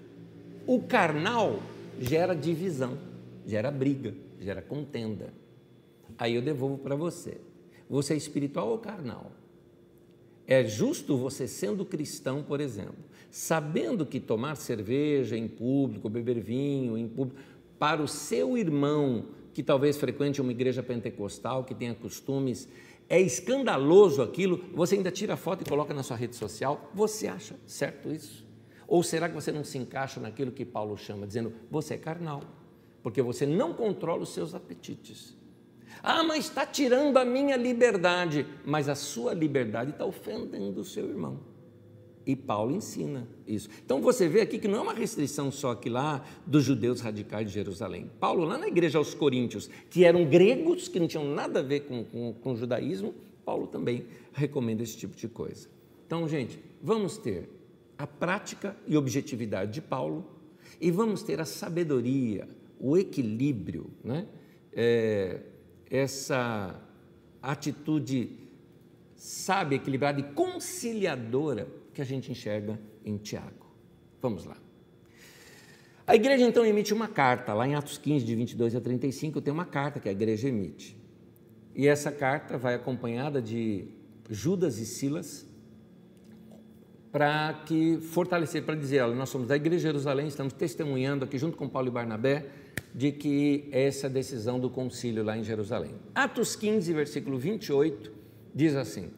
[0.67, 1.61] O carnal
[2.01, 2.99] gera divisão,
[3.47, 5.33] gera briga, gera contenda.
[6.19, 7.39] Aí eu devolvo para você.
[7.89, 9.33] Você é espiritual ou carnal?
[10.47, 12.97] É justo você, sendo cristão, por exemplo,
[13.31, 17.41] sabendo que tomar cerveja em público, beber vinho em público,
[17.79, 22.69] para o seu irmão que talvez frequente uma igreja pentecostal, que tenha costumes,
[23.09, 27.27] é escandaloso aquilo, você ainda tira a foto e coloca na sua rede social, você
[27.27, 28.45] acha certo isso?
[28.87, 32.43] Ou será que você não se encaixa naquilo que Paulo chama, dizendo, você é carnal,
[33.03, 35.37] porque você não controla os seus apetites.
[36.03, 38.47] Ah, mas está tirando a minha liberdade.
[38.65, 41.41] Mas a sua liberdade está ofendendo o seu irmão.
[42.27, 43.69] E Paulo ensina isso.
[43.85, 47.49] Então você vê aqui que não é uma restrição só aqui lá dos judeus radicais
[47.49, 48.11] de Jerusalém.
[48.19, 51.81] Paulo, lá na igreja aos Coríntios, que eram gregos, que não tinham nada a ver
[51.81, 53.15] com, com, com o judaísmo,
[53.45, 55.69] Paulo também recomenda esse tipo de coisa.
[56.07, 57.49] Então, gente, vamos ter
[57.99, 60.25] a prática e objetividade de Paulo
[60.81, 62.49] e vamos ter a sabedoria,
[62.81, 64.27] o equilíbrio, né?
[64.73, 65.41] É,
[65.91, 66.81] essa
[67.41, 68.31] atitude
[69.15, 73.67] sábia, equilibrada e conciliadora que a gente enxerga em Tiago.
[74.21, 74.57] Vamos lá.
[76.07, 79.53] A igreja então emite uma carta, lá em Atos 15, de 22 a 35, tem
[79.53, 80.95] uma carta que a igreja emite.
[81.75, 83.87] E essa carta vai acompanhada de
[84.29, 85.47] Judas e Silas,
[87.11, 91.39] para que fortalecer, para dizer, olha, nós somos da Igreja de Jerusalém, estamos testemunhando aqui
[91.39, 92.47] junto com Paulo e Barnabé
[92.93, 95.95] de que essa decisão do concílio lá em Jerusalém.
[96.15, 98.13] Atos 15, versículo 28,
[98.55, 99.11] diz assim: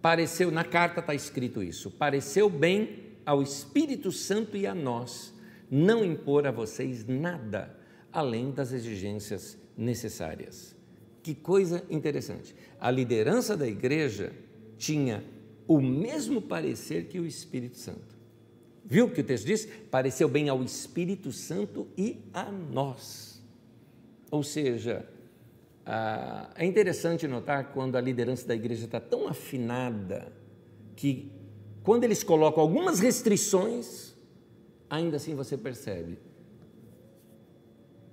[0.00, 5.34] Pareceu, na carta está escrito isso, pareceu bem ao Espírito Santo e a nós
[5.70, 7.76] não impor a vocês nada
[8.12, 10.74] além das exigências necessárias.
[11.22, 12.54] Que coisa interessante.
[12.80, 14.32] A liderança da igreja
[14.78, 15.22] tinha
[15.66, 18.16] o mesmo parecer que o Espírito Santo.
[18.84, 19.68] Viu o que o texto diz?
[19.90, 23.42] Pareceu bem ao Espírito Santo e a nós.
[24.30, 25.06] Ou seja,
[25.90, 30.30] ah, é interessante notar quando a liderança da igreja está tão afinada
[30.94, 31.32] que,
[31.82, 34.14] quando eles colocam algumas restrições,
[34.90, 36.18] ainda assim você percebe.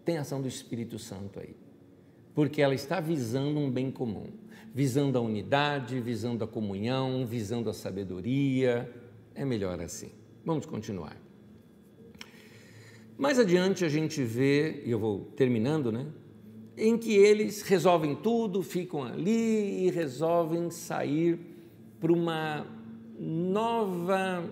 [0.06, 1.54] Tem ação do Espírito Santo aí.
[2.34, 4.28] Porque ela está visando um bem comum,
[4.74, 8.90] visando a unidade, visando a comunhão, visando a sabedoria.
[9.34, 10.12] É melhor assim.
[10.46, 11.18] Vamos continuar.
[13.18, 16.08] Mais adiante a gente vê, e eu vou terminando, né?
[16.78, 21.40] Em que eles resolvem tudo, ficam ali e resolvem sair
[22.00, 22.68] para uma
[23.18, 24.44] nova,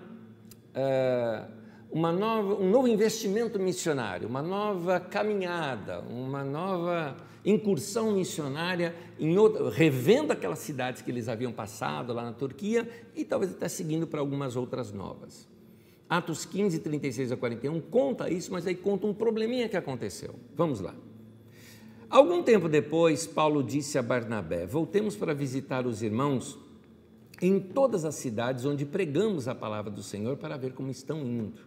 [0.74, 1.52] uh,
[1.90, 9.68] uma nova, um novo investimento missionário, uma nova caminhada, uma nova incursão missionária, em outra,
[9.70, 14.20] revendo aquelas cidades que eles haviam passado lá na Turquia e talvez até seguindo para
[14.20, 15.46] algumas outras novas.
[16.08, 20.34] Atos 15, 36 a 41 conta isso, mas aí conta um probleminha que aconteceu.
[20.54, 20.94] Vamos lá.
[22.08, 26.58] Algum tempo depois, Paulo disse a Barnabé: Voltemos para visitar os irmãos
[27.40, 31.60] em todas as cidades onde pregamos a palavra do Senhor para ver como estão indo.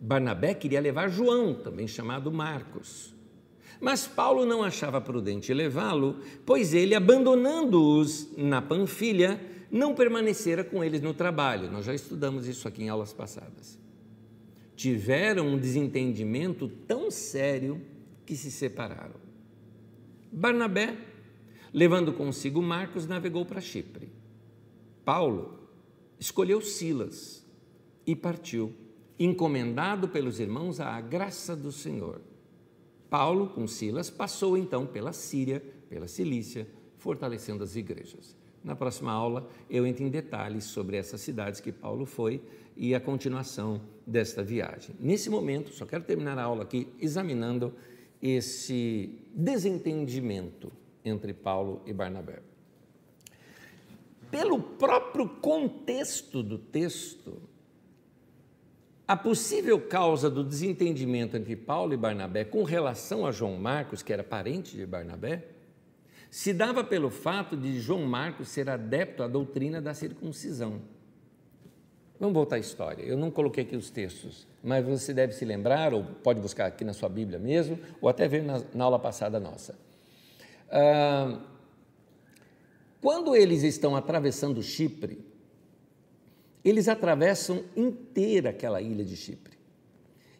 [0.00, 3.14] Barnabé queria levar João, também chamado Marcos.
[3.80, 11.00] Mas Paulo não achava prudente levá-lo, pois ele, abandonando-os na Panfilha, não permanecera com eles
[11.00, 11.70] no trabalho.
[11.70, 13.78] Nós já estudamos isso aqui em aulas passadas.
[14.74, 17.80] Tiveram um desentendimento tão sério
[18.24, 19.27] que se separaram.
[20.30, 20.96] Barnabé,
[21.72, 24.10] levando consigo Marcos, navegou para Chipre.
[25.04, 25.58] Paulo
[26.18, 27.44] escolheu Silas
[28.06, 28.74] e partiu,
[29.18, 32.20] encomendado pelos irmãos à graça do Senhor.
[33.10, 36.68] Paulo, com Silas, passou então pela Síria, pela Cilícia,
[36.98, 38.36] fortalecendo as igrejas.
[38.62, 42.42] Na próxima aula eu entro em detalhes sobre essas cidades que Paulo foi
[42.76, 44.94] e a continuação desta viagem.
[45.00, 47.74] Nesse momento, só quero terminar a aula aqui examinando
[48.22, 50.72] esse desentendimento
[51.04, 52.40] entre Paulo e Barnabé.
[54.30, 57.40] Pelo próprio contexto do texto,
[59.06, 64.12] a possível causa do desentendimento entre Paulo e Barnabé com relação a João Marcos, que
[64.12, 65.46] era parente de Barnabé,
[66.30, 70.82] se dava pelo fato de João Marcos ser adepto à doutrina da circuncisão.
[72.18, 73.02] Vamos voltar à história.
[73.02, 76.84] Eu não coloquei aqui os textos, mas você deve se lembrar, ou pode buscar aqui
[76.84, 79.78] na sua Bíblia mesmo, ou até ver na, na aula passada nossa.
[80.70, 81.40] Ah,
[83.00, 85.24] quando eles estão atravessando Chipre,
[86.64, 89.56] eles atravessam inteira aquela ilha de Chipre.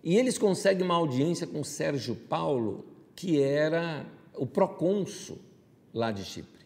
[0.02, 4.04] E eles conseguem uma audiência com Sérgio Paulo, que era
[4.34, 5.38] o procônsul
[5.94, 6.57] lá de Chipre.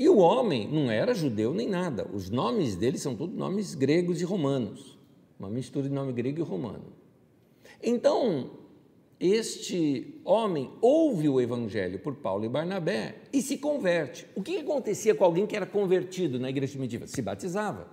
[0.00, 4.18] E o homem não era judeu nem nada, os nomes dele são todos nomes gregos
[4.22, 4.98] e romanos,
[5.38, 6.86] uma mistura de nome grego e romano.
[7.82, 8.52] Então,
[9.20, 14.26] este homem ouve o evangelho por Paulo e Barnabé e se converte.
[14.34, 17.06] O que acontecia com alguém que era convertido na igreja primitiva?
[17.06, 17.86] Se batizava.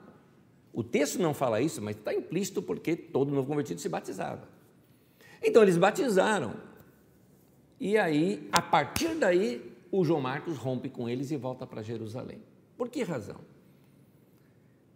[0.72, 4.48] O texto não fala isso, mas está implícito porque todo novo convertido se batizava.
[5.44, 6.54] Então eles batizaram.
[7.78, 12.42] E aí, a partir daí, o João Marcos rompe com eles e volta para Jerusalém.
[12.78, 13.38] Por que razão?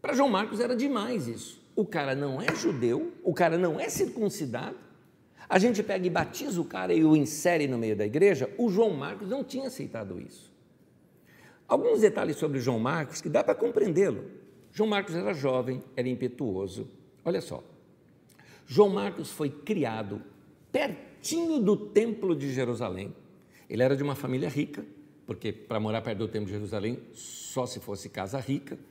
[0.01, 1.61] Para João Marcos era demais isso.
[1.75, 4.77] O cara não é judeu, o cara não é circuncidado.
[5.47, 8.49] A gente pega e batiza o cara e o insere no meio da igreja.
[8.57, 10.51] O João Marcos não tinha aceitado isso.
[11.67, 14.25] Alguns detalhes sobre João Marcos que dá para compreendê-lo.
[14.71, 16.89] João Marcos era jovem, era impetuoso.
[17.23, 17.63] Olha só.
[18.65, 20.21] João Marcos foi criado
[20.71, 23.13] pertinho do templo de Jerusalém.
[23.71, 24.85] Ele era de uma família rica,
[25.25, 28.75] porque para morar perto do Templo de Jerusalém só se fosse casa rica.
[28.75, 28.83] Para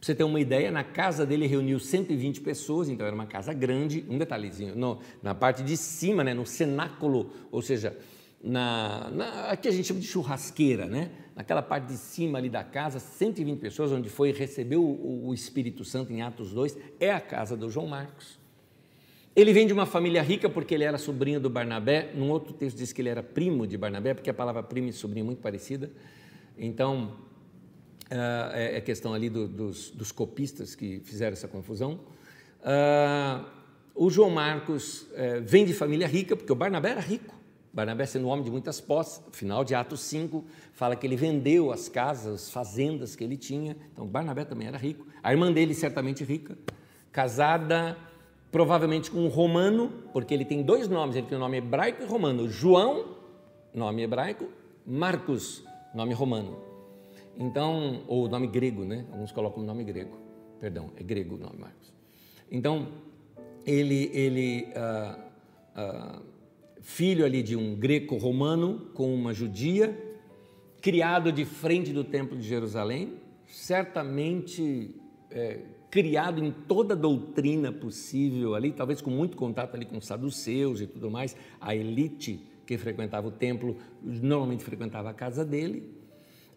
[0.00, 4.04] você ter uma ideia, na casa dele reuniu 120 pessoas, então era uma casa grande.
[4.08, 7.96] Um detalhezinho, no, na parte de cima, né, no cenáculo, ou seja,
[8.42, 11.12] na, na, aqui a gente chama de churrasqueira, né?
[11.36, 15.84] naquela parte de cima ali da casa, 120 pessoas, onde foi recebeu o, o Espírito
[15.84, 18.38] Santo em Atos 2, é a casa do João Marcos.
[19.36, 22.10] Ele vem de uma família rica porque ele era sobrinho do Barnabé.
[22.14, 24.94] Num outro texto diz que ele era primo de Barnabé, porque a palavra primo e
[24.94, 25.90] sobrinho é muito parecida.
[26.56, 27.18] Então,
[28.10, 32.00] uh, é questão ali do, dos, dos, copistas que fizeram essa confusão.
[32.62, 33.44] Uh,
[33.94, 37.34] o João Marcos uh, vem de família rica, porque o Barnabé era rico.
[37.74, 41.70] Barnabé, sendo um homem de muitas posses, final de Atos 5, fala que ele vendeu
[41.70, 43.76] as casas, as fazendas que ele tinha.
[43.92, 45.06] Então, Barnabé também era rico.
[45.22, 46.56] A irmã dele, certamente rica,
[47.12, 47.98] casada
[48.56, 52.02] provavelmente com um romano, porque ele tem dois nomes, ele tem o um nome hebraico
[52.02, 52.48] e romano.
[52.48, 53.04] João,
[53.74, 54.48] nome hebraico,
[54.86, 55.62] Marcos,
[55.94, 56.56] nome romano.
[57.38, 59.04] Então, ou nome grego, né?
[59.12, 60.16] Alguns colocam o nome grego.
[60.58, 61.92] Perdão, é grego o nome Marcos.
[62.50, 62.88] Então,
[63.66, 65.18] ele, ele ah,
[65.74, 66.22] ah,
[66.80, 69.94] filho ali de um greco-romano com uma judia,
[70.80, 74.94] criado de frente do templo de Jerusalém, certamente
[75.30, 75.60] é,
[75.96, 80.86] criado em toda doutrina possível ali, talvez com muito contato ali com os saduceus e
[80.86, 85.90] tudo mais, a elite que frequentava o templo normalmente frequentava a casa dele.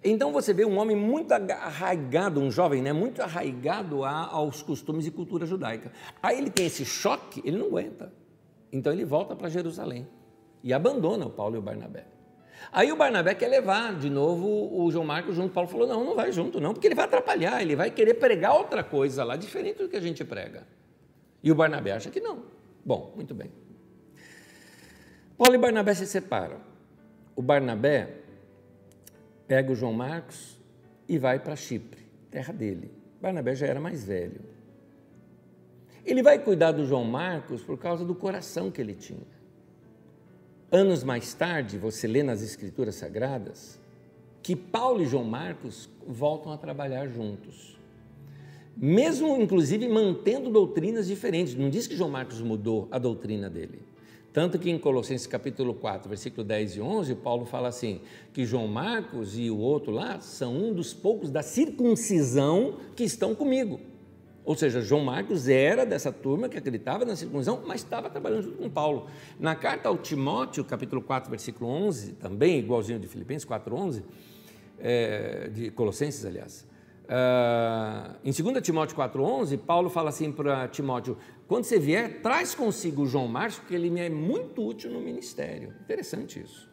[0.04, 5.08] Então você vê um homem muito arraigado, um jovem, né, muito arraigado a, aos costumes
[5.08, 5.90] e cultura judaica.
[6.22, 8.12] Aí ele tem esse choque, ele não aguenta.
[8.74, 10.06] Então ele volta para Jerusalém
[10.62, 12.19] e abandona o Paulo e o Barnabé.
[12.72, 14.48] Aí o Barnabé quer levar de novo
[14.84, 15.54] o João Marcos junto.
[15.54, 18.56] Paulo falou: não, não vai junto, não, porque ele vai atrapalhar, ele vai querer pregar
[18.56, 20.68] outra coisa lá, diferente do que a gente prega.
[21.42, 22.44] E o Barnabé acha que não.
[22.86, 23.52] Bom, muito bem.
[25.38, 26.58] Paulo e Barnabé se separam.
[27.36, 28.16] O Barnabé
[29.48, 30.60] pega o João Marcos
[31.08, 32.92] e vai para Chipre, terra dele.
[33.22, 34.42] Barnabé já era mais velho.
[36.06, 39.39] Ele vai cuidar do João Marcos por causa do coração que ele tinha.
[40.72, 43.80] Anos mais tarde, você lê nas Escrituras Sagradas
[44.44, 47.76] que Paulo e João Marcos voltam a trabalhar juntos.
[48.78, 51.56] Mesmo, inclusive, mantendo doutrinas diferentes.
[51.56, 53.82] Não diz que João Marcos mudou a doutrina dele.
[54.32, 58.00] Tanto que em Colossenses capítulo 4, versículo 10 e 11, Paulo fala assim,
[58.32, 63.34] que João Marcos e o outro lá são um dos poucos da circuncisão que estão
[63.34, 63.80] comigo.
[64.50, 68.58] Ou seja, João Marcos era dessa turma que acreditava na circuncisão, mas estava trabalhando junto
[68.58, 69.06] com Paulo.
[69.40, 74.04] Na carta ao Timóteo, capítulo 4, versículo 11, também igualzinho de Filipenses 4, 11,
[74.80, 76.68] é, de Colossenses, aliás,
[77.10, 81.18] Uh, em 2 Timóteo 4,11, Paulo fala assim para Timóteo:
[81.48, 85.02] quando você vier, traz consigo o João Marcos, porque ele me é muito útil no
[85.02, 85.74] ministério.
[85.82, 86.70] Interessante isso.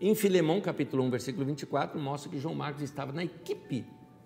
[0.00, 3.84] Em Filemão, capítulo 1, versículo 24, mostra que João Marcos estava na equipe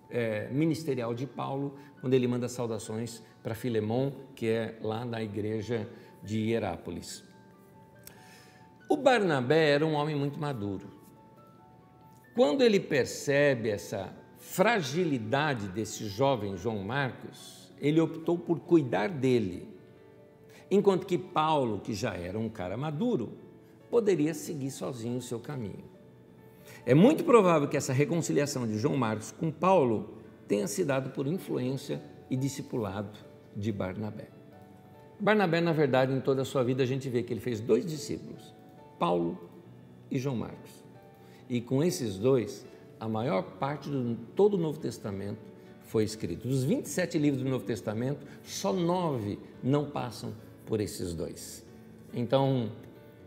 [0.09, 5.87] é, ministerial de Paulo, quando ele manda saudações para Filemão, que é lá na igreja
[6.23, 7.23] de Hierápolis.
[8.89, 10.87] O Barnabé era um homem muito maduro.
[12.35, 19.67] Quando ele percebe essa fragilidade desse jovem João Marcos, ele optou por cuidar dele.
[20.69, 23.37] Enquanto que Paulo, que já era um cara maduro,
[23.89, 25.94] poderia seguir sozinho o seu caminho.
[26.85, 31.25] É muito provável que essa reconciliação de João Marcos com Paulo tenha se dado por
[31.25, 31.99] influência
[32.29, 33.17] e discipulado
[33.55, 34.27] de Barnabé.
[35.19, 37.85] Barnabé, na verdade, em toda a sua vida, a gente vê que ele fez dois
[37.85, 38.53] discípulos,
[38.99, 39.49] Paulo
[40.11, 40.83] e João Marcos.
[41.49, 42.65] E com esses dois,
[42.99, 45.39] a maior parte de todo o Novo Testamento
[45.85, 46.47] foi escrito.
[46.47, 50.35] Dos 27 livros do Novo Testamento, só nove não passam
[50.67, 51.65] por esses dois.
[52.13, 52.71] Então,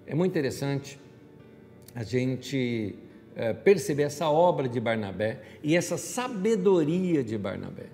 [0.07, 1.01] é muito interessante
[1.95, 2.95] a gente
[3.39, 7.87] é, perceber essa obra de Barnabé e essa sabedoria de Barnabé.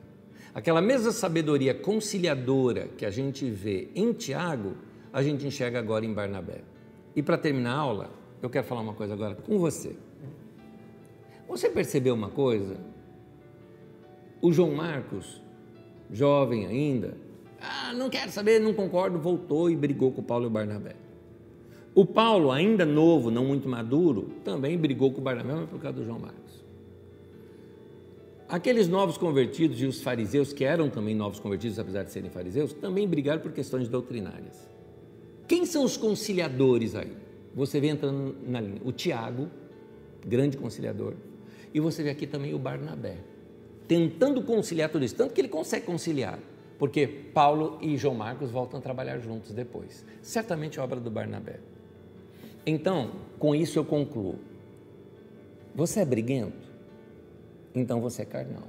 [0.54, 4.74] Aquela mesma sabedoria conciliadora que a gente vê em Tiago,
[5.12, 6.62] a gente enxerga agora em Barnabé.
[7.14, 8.10] E para terminar a aula,
[8.40, 9.94] eu quero falar uma coisa agora com você.
[11.46, 12.78] Você percebeu uma coisa?
[14.40, 15.42] O João Marcos,
[16.10, 17.16] jovem ainda,
[17.60, 21.03] ah, não quero saber, não concordo, voltou e brigou com Paulo e Barnabé.
[21.94, 26.04] O Paulo, ainda novo, não muito maduro, também brigou com o Barnabé, por causa do
[26.04, 26.64] João Marcos.
[28.48, 32.72] Aqueles novos convertidos e os fariseus, que eram também novos convertidos, apesar de serem fariseus,
[32.72, 34.68] também brigaram por questões doutrinárias.
[35.46, 37.12] Quem são os conciliadores aí?
[37.54, 38.80] Você vê entrando na linha.
[38.84, 39.48] O Tiago,
[40.26, 41.14] grande conciliador,
[41.72, 43.18] e você vê aqui também o Barnabé,
[43.86, 46.40] tentando conciliar tudo isso, tanto que ele consegue conciliar,
[46.76, 50.04] porque Paulo e João Marcos voltam a trabalhar juntos depois.
[50.22, 51.60] Certamente obra do Barnabé.
[52.66, 54.38] Então, com isso eu concluo.
[55.74, 56.72] Você é briguento?
[57.74, 58.68] Então você é carnal.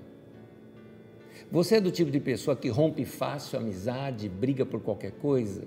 [1.52, 5.64] Você é do tipo de pessoa que rompe fácil amizade, briga por qualquer coisa?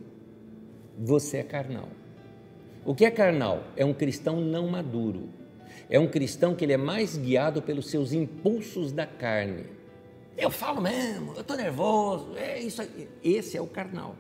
[0.99, 1.89] Você é carnal.
[2.85, 3.63] O que é carnal?
[3.77, 5.29] É um cristão não maduro.
[5.89, 9.65] É um cristão que ele é mais guiado pelos seus impulsos da carne.
[10.37, 13.09] Eu falo mesmo, eu estou nervoso, é isso aqui.
[13.23, 14.17] Esse é o carnal.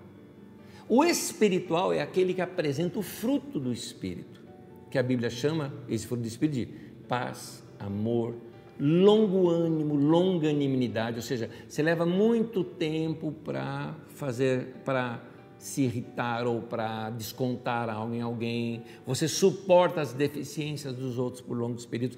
[0.89, 4.43] O espiritual é aquele que apresenta o fruto do Espírito,
[4.91, 6.67] que a Bíblia chama, esse fruto do Espírito, de
[7.07, 8.35] paz, amor,
[8.81, 15.23] longo ânimo, longanimidade, ou seja, você leva muito tempo para fazer, para
[15.59, 21.57] se irritar ou para descontar algo em alguém, você suporta as deficiências dos outros por
[21.57, 22.17] longos períodos.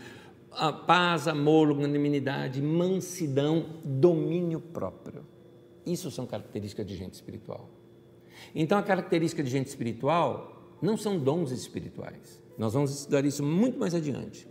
[0.52, 5.24] A paz, amor, longanimidade, mansidão, domínio próprio.
[5.86, 7.79] Isso são características de gente espiritual.
[8.54, 12.42] Então, a característica de gente espiritual não são dons espirituais.
[12.56, 14.46] Nós vamos estudar isso muito mais adiante.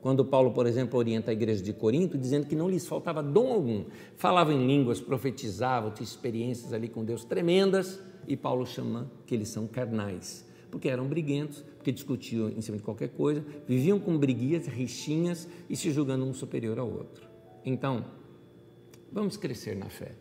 [0.00, 3.50] Quando Paulo, por exemplo, orienta a igreja de Corinto, dizendo que não lhes faltava dom
[3.52, 3.86] algum.
[4.16, 7.98] Falavam em línguas, profetizavam, tinham experiências ali com Deus tremendas,
[8.28, 12.82] e Paulo chama que eles são carnais, porque eram briguentos, porque discutiam em cima de
[12.82, 17.26] qualquer coisa, viviam com briguinhas, rixinhas e se julgando um superior ao outro.
[17.64, 18.04] Então,
[19.10, 20.12] vamos crescer na fé.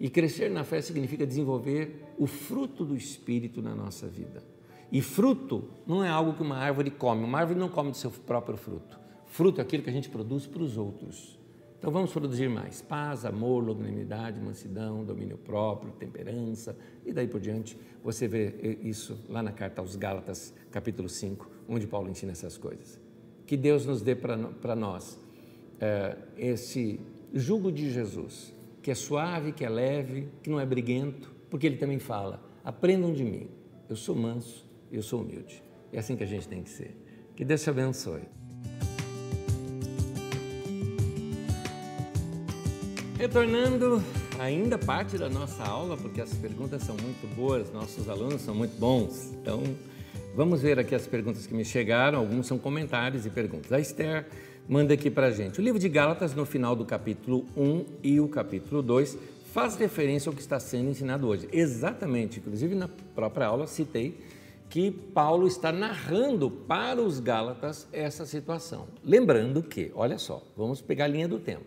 [0.00, 4.42] E crescer na fé significa desenvolver o fruto do Espírito na nossa vida.
[4.90, 8.10] E fruto não é algo que uma árvore come, uma árvore não come do seu
[8.10, 8.98] próprio fruto.
[9.26, 11.38] Fruto é aquilo que a gente produz para os outros.
[11.78, 17.78] Então vamos produzir mais paz, amor, longanimidade, mansidão, domínio próprio, temperança e daí por diante.
[18.02, 23.00] Você vê isso lá na carta aos Gálatas, capítulo 5, onde Paulo ensina essas coisas.
[23.46, 25.18] Que Deus nos dê para nós
[25.80, 27.00] é, esse
[27.32, 28.52] jugo de Jesus,
[28.82, 33.12] que é suave, que é leve, que não é briguento, porque ele também fala: aprendam
[33.12, 33.48] de mim,
[33.88, 35.62] eu sou manso, eu sou humilde.
[35.92, 36.96] É assim que a gente tem que ser.
[37.34, 38.22] Que Deus te abençoe.
[43.18, 44.02] Retornando
[44.38, 48.78] ainda parte da nossa aula, porque as perguntas são muito boas, nossos alunos são muito
[48.78, 49.32] bons.
[49.34, 49.62] Então,
[50.34, 52.18] vamos ver aqui as perguntas que me chegaram.
[52.18, 53.70] Alguns são comentários e perguntas.
[53.72, 54.26] A Esther
[54.70, 55.58] manda aqui para gente.
[55.58, 59.18] O livro de Gálatas, no final do capítulo 1 e o capítulo 2,
[59.52, 61.48] faz referência ao que está sendo ensinado hoje.
[61.52, 64.16] Exatamente, inclusive na própria aula citei
[64.68, 68.86] que Paulo está narrando para os Gálatas essa situação.
[69.04, 71.66] Lembrando que, olha só, vamos pegar a linha do tempo.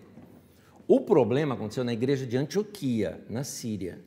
[0.88, 4.00] O problema aconteceu na igreja de Antioquia, na Síria.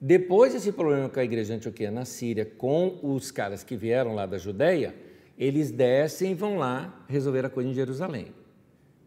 [0.00, 4.14] Depois desse problema com a igreja de Antioquia na Síria, com os caras que vieram
[4.14, 4.94] lá da Judéia,
[5.38, 8.32] eles descem e vão lá resolver a coisa em Jerusalém.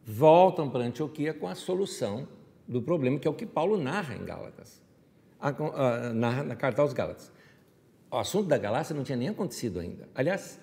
[0.07, 2.25] voltam para Antioquia com a solução
[2.65, 4.81] do problema, que é o que Paulo narra em Gálatas,
[6.15, 7.29] narra na carta aos Gálatas.
[8.09, 10.07] O assunto da Galácia não tinha nem acontecido ainda.
[10.15, 10.59] Aliás,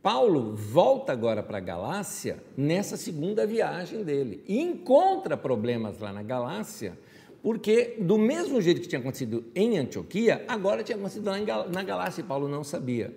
[0.00, 6.22] Paulo volta agora para a Galácia nessa segunda viagem dele e encontra problemas lá na
[6.22, 6.96] Galácia,
[7.42, 11.38] porque do mesmo jeito que tinha acontecido em Antioquia, agora tinha acontecido lá
[11.68, 13.12] na Galácia e Paulo não sabia.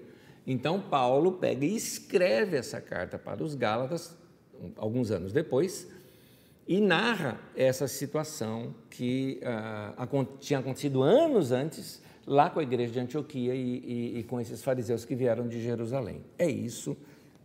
[0.51, 4.17] Então Paulo pega e escreve essa carta para os Gálatas,
[4.75, 5.87] alguns anos depois,
[6.67, 12.99] e narra essa situação que uh, tinha acontecido anos antes lá com a igreja de
[12.99, 16.23] Antioquia e, e, e, com esses fariseus que vieram de Jerusalém.
[16.35, 16.97] É isso,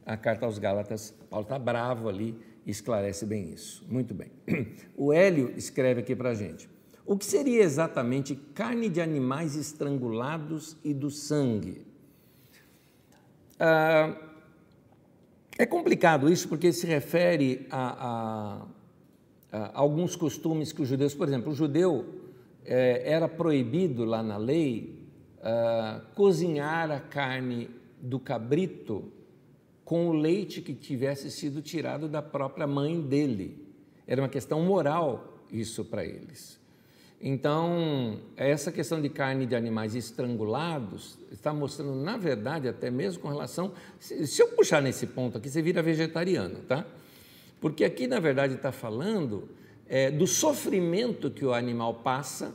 [0.07, 2.35] a carta aos Gálatas, Paulo está bravo ali
[2.67, 3.85] esclarece bem isso.
[3.87, 4.31] Muito bem.
[4.97, 6.71] O Hélio escreve aqui para a gente.
[7.05, 11.85] O que seria exatamente carne de animais estrangulados e do sangue?
[13.59, 14.17] Ah,
[15.57, 18.67] é complicado isso porque se refere a,
[19.53, 22.05] a, a alguns costumes que os judeus, por exemplo, o judeu
[22.65, 24.99] é, era proibido lá na lei
[25.39, 27.71] uh, cozinhar a carne
[28.01, 29.13] do cabrito
[29.85, 33.69] com o leite que tivesse sido tirado da própria mãe dele.
[34.07, 36.59] Era uma questão moral isso para eles.
[37.27, 43.29] Então, essa questão de carne de animais estrangulados está mostrando, na verdade, até mesmo com
[43.29, 43.73] relação.
[43.99, 46.85] Se eu puxar nesse ponto aqui, você vira vegetariano, tá?
[47.63, 49.49] Porque aqui, na verdade, está falando
[49.89, 52.55] é, do sofrimento que o animal passa,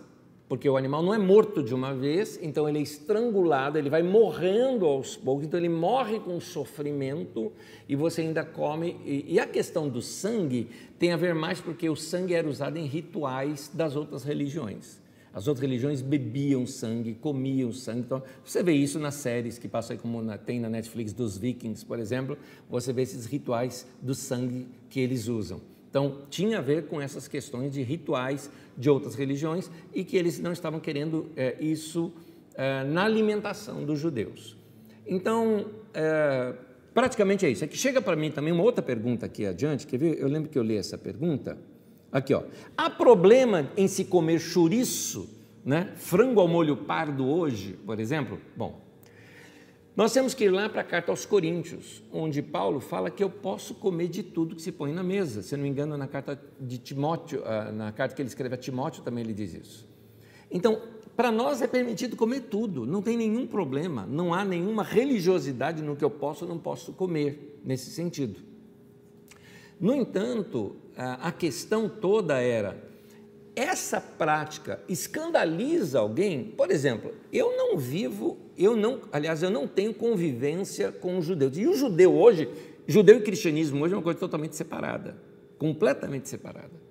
[0.50, 4.02] porque o animal não é morto de uma vez, então ele é estrangulado, ele vai
[4.02, 7.52] morrendo aos poucos, então ele morre com sofrimento
[7.88, 8.98] e você ainda come.
[9.06, 10.68] E, a questão do sangue
[10.98, 15.00] tem a ver mais porque o sangue era usado em rituais das outras religiões.
[15.32, 18.00] As outras religiões bebiam sangue, comiam sangue.
[18.00, 21.38] Então, você vê isso nas séries que passam aí, como na, tem na Netflix dos
[21.38, 22.36] Vikings, por exemplo,
[22.68, 25.62] você vê esses rituais do sangue que eles usam.
[25.90, 28.50] Então, tinha a ver com essas questões de rituais
[28.80, 32.14] de outras religiões e que eles não estavam querendo é, isso
[32.56, 34.58] é, na alimentação dos judeus.
[35.06, 36.56] Então, é,
[36.94, 37.64] praticamente é isso.
[37.66, 40.18] É que chega para mim também uma outra pergunta aqui adiante, quer ver?
[40.18, 41.58] Eu lembro que eu li essa pergunta.
[42.10, 42.44] Aqui, ó.
[42.78, 45.30] Há problema em se comer chouriço,
[45.66, 45.92] né?
[45.96, 48.40] frango ao molho pardo hoje, por exemplo?
[48.56, 48.82] Bom,
[50.00, 53.30] nós temos que ir lá para a carta aos Coríntios, onde Paulo fala que eu
[53.30, 55.44] posso comer de tudo que se põe na mesa.
[55.44, 58.58] Se não me engano, na carta de Timóteo, ah, na carta que ele escreve a
[58.58, 59.90] Timóteo, também ele diz isso.
[60.50, 60.82] Então,
[61.18, 65.98] para nós é permitido comer tudo, não tem nenhum problema, não há nenhuma religiosidade no
[65.98, 68.40] que eu posso ou não posso comer, nesse sentido.
[69.82, 72.89] No entanto, a questão toda era:
[73.60, 76.46] essa prática escandaliza alguém?
[76.46, 81.58] Por exemplo, eu não vivo, eu não, aliás, eu não tenho convivência com os judeus.
[81.58, 82.50] E o judeu hoje,
[82.88, 85.18] judeu e cristianismo hoje é uma coisa totalmente separada,
[85.58, 86.90] completamente separada.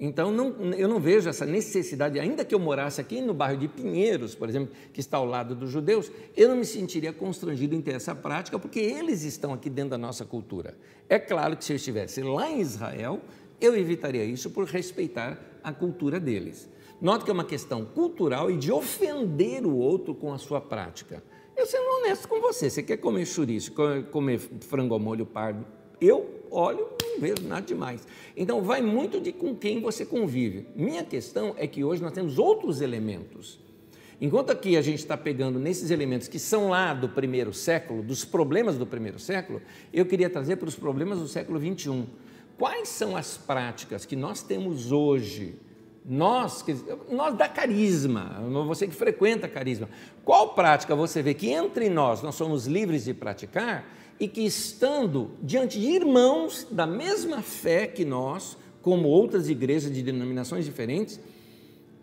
[0.00, 3.66] Então, não, eu não vejo essa necessidade, ainda que eu morasse aqui no bairro de
[3.66, 7.82] Pinheiros, por exemplo, que está ao lado dos judeus, eu não me sentiria constrangido em
[7.82, 10.76] ter essa prática, porque eles estão aqui dentro da nossa cultura.
[11.08, 13.20] É claro que se eu estivesse lá em Israel,
[13.60, 16.68] eu evitaria isso por respeitar a cultura deles.
[17.00, 21.22] Note que é uma questão cultural e de ofender o outro com a sua prática.
[21.56, 23.72] Eu sendo honesto com você, você quer comer chouriço,
[24.10, 25.64] comer frango ao molho pardo,
[26.00, 28.06] eu olho, não vejo nada demais.
[28.36, 30.66] Então, vai muito de com quem você convive.
[30.74, 33.58] Minha questão é que hoje nós temos outros elementos.
[34.20, 38.24] Enquanto aqui a gente está pegando nesses elementos que são lá do primeiro século, dos
[38.24, 39.62] problemas do primeiro século,
[39.92, 42.06] eu queria trazer para os problemas do século 21
[42.58, 45.54] Quais são as práticas que nós temos hoje?
[46.04, 46.64] Nós,
[47.08, 49.88] nós da carisma, você que frequenta carisma,
[50.24, 53.86] qual prática você vê que entre nós nós somos livres de praticar
[54.18, 60.02] e que estando diante de irmãos da mesma fé que nós, como outras igrejas de
[60.02, 61.20] denominações diferentes,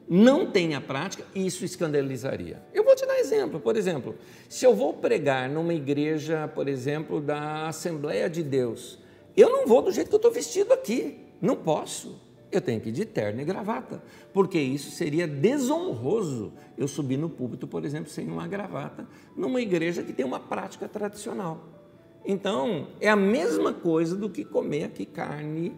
[0.07, 2.61] não tem a prática, isso escandalizaria.
[2.73, 3.60] Eu vou te dar exemplo.
[3.60, 4.15] Por exemplo,
[4.48, 8.99] se eu vou pregar numa igreja, por exemplo, da Assembleia de Deus,
[9.41, 12.24] eu não vou do jeito que eu estou vestido aqui, não posso.
[12.52, 14.02] Eu tenho que ir de terno e gravata,
[14.32, 20.03] porque isso seria desonroso eu subir no púlpito, por exemplo, sem uma gravata, numa igreja
[20.03, 21.66] que tem uma prática tradicional.
[22.24, 25.76] Então, é a mesma coisa do que comer aqui carne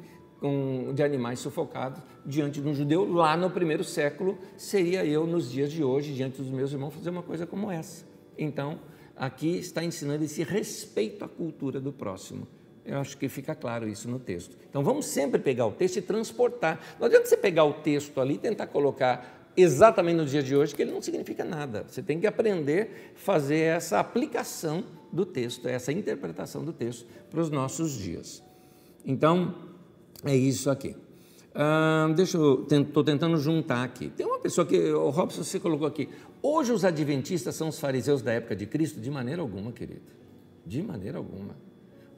[0.94, 5.72] de animais sufocados diante de um judeu lá no primeiro século, seria eu nos dias
[5.72, 8.06] de hoje, diante dos meus irmãos, fazer uma coisa como essa.
[8.38, 8.80] Então,
[9.16, 12.48] aqui está ensinando esse respeito à cultura do próximo.
[12.88, 14.56] Eu acho que fica claro isso no texto.
[14.70, 16.80] Então vamos sempre pegar o texto e transportar.
[16.98, 20.74] Não adianta você pegar o texto ali e tentar colocar exatamente no dia de hoje,
[20.74, 21.84] que ele não significa nada.
[21.90, 27.42] Você tem que aprender a fazer essa aplicação do texto, essa interpretação do texto para
[27.42, 28.42] os nossos dias.
[29.06, 29.56] Então,
[30.24, 30.96] é isso aqui.
[31.54, 34.10] Ah, deixa eu, estou tentando juntar aqui.
[34.10, 36.08] Tem uma pessoa que, o Robson, você colocou aqui.
[36.42, 39.02] Hoje os adventistas são os fariseus da época de Cristo?
[39.02, 40.02] De maneira alguma, querido.
[40.66, 41.67] De maneira alguma.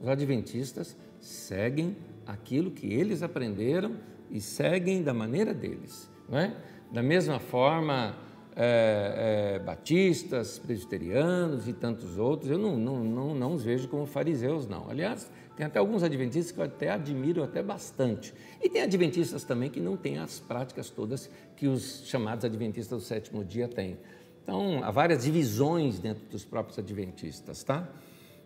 [0.00, 1.96] Os adventistas seguem
[2.26, 3.96] aquilo que eles aprenderam
[4.30, 6.10] e seguem da maneira deles.
[6.28, 6.56] Não é?
[6.90, 8.16] Da mesma forma,
[8.56, 14.06] é, é, batistas, presbiterianos e tantos outros, eu não, não, não, não os vejo como
[14.06, 14.88] fariseus, não.
[14.90, 18.32] Aliás, tem até alguns adventistas que eu até admiro até bastante.
[18.62, 23.04] E tem adventistas também que não têm as práticas todas que os chamados adventistas do
[23.04, 23.98] sétimo dia têm.
[24.42, 27.88] Então, há várias divisões dentro dos próprios adventistas, tá?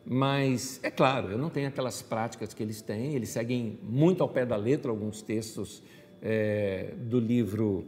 [0.06, 4.28] Mas, é claro, eu não tenho aquelas práticas que eles têm, eles seguem muito ao
[4.28, 5.82] pé da letra alguns textos
[6.20, 7.86] é, do livro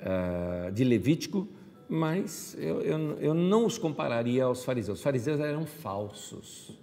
[0.00, 1.46] uh, de Levítico,
[1.88, 4.98] mas eu, eu, eu não os compararia aos fariseus.
[4.98, 6.78] Os fariseus eram falsos,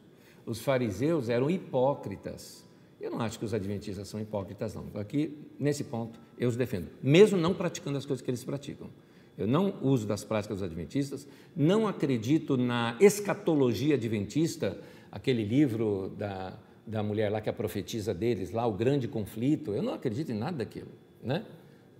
[0.46, 2.66] os fariseus eram hipócritas.
[3.00, 4.86] Eu não acho que os adventistas são hipócritas, não.
[4.96, 8.90] Aqui, nesse ponto, eu os defendo, mesmo não praticando as coisas que eles praticam.
[9.38, 14.80] Eu não uso das práticas dos adventistas, não acredito na escatologia adventista,
[15.12, 19.74] aquele livro da, da mulher lá que é a profetisa deles, lá o grande conflito,
[19.74, 20.92] eu não acredito em nada daquilo,
[21.22, 21.46] né?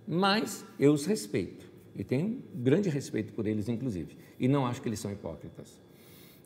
[0.06, 4.88] Mas eu os respeito e tenho grande respeito por eles, inclusive, e não acho que
[4.88, 5.80] eles são hipócritas.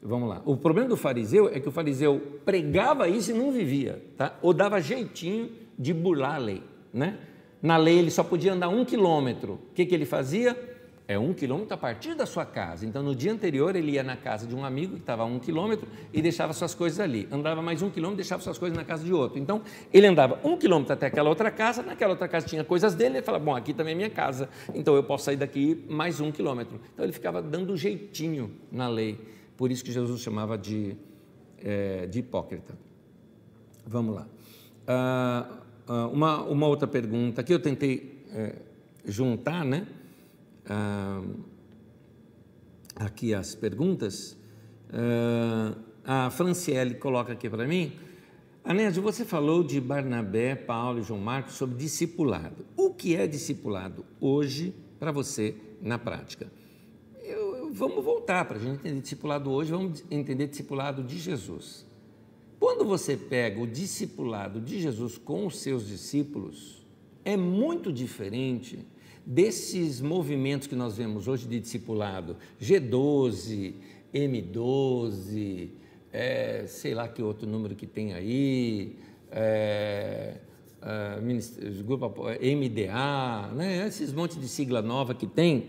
[0.02, 0.42] Vamos lá.
[0.44, 4.36] O problema do fariseu é que o fariseu pregava isso e não vivia, tá?
[4.42, 6.62] Ou dava jeitinho de burlar a lei,
[6.92, 7.20] né?
[7.62, 9.60] Na lei ele só podia andar um quilômetro.
[9.70, 10.71] O que, que ele fazia?
[11.08, 12.86] É um quilômetro a partir da sua casa.
[12.86, 15.38] Então, no dia anterior, ele ia na casa de um amigo que estava a um
[15.38, 17.28] quilômetro e deixava suas coisas ali.
[17.30, 19.38] Andava mais um quilômetro e deixava suas coisas na casa de outro.
[19.38, 19.62] Então,
[19.92, 23.22] ele andava um quilômetro até aquela outra casa, naquela outra casa tinha coisas dele, ele
[23.24, 26.80] falava, bom, aqui também é minha casa, então eu posso sair daqui mais um quilômetro.
[26.92, 29.18] Então, ele ficava dando jeitinho na lei.
[29.56, 30.96] Por isso que Jesus chamava de,
[31.58, 32.74] é, de hipócrita.
[33.86, 34.26] Vamos lá.
[34.86, 38.54] Ah, ah, uma, uma outra pergunta, aqui eu tentei é,
[39.04, 39.86] juntar, né?
[40.68, 41.22] Ah,
[42.96, 44.36] aqui as perguntas.
[44.92, 45.74] Ah,
[46.04, 47.92] a Franciele coloca aqui para mim.
[48.64, 52.64] Anésio, você falou de Barnabé, Paulo e João Marcos sobre discipulado.
[52.76, 56.50] O que é discipulado hoje para você na prática?
[57.22, 61.84] Eu, eu, vamos voltar para a gente entender discipulado hoje, vamos entender discipulado de Jesus.
[62.60, 66.86] Quando você pega o discipulado de Jesus com os seus discípulos,
[67.24, 68.86] é muito diferente
[69.24, 73.74] desses movimentos que nós vemos hoje de discipulado, G12,
[74.12, 75.70] M12,
[76.12, 78.96] é, sei lá que outro número que tem aí,
[79.30, 80.34] é,
[80.82, 85.68] é, MDA, né, esses montes de sigla nova que tem,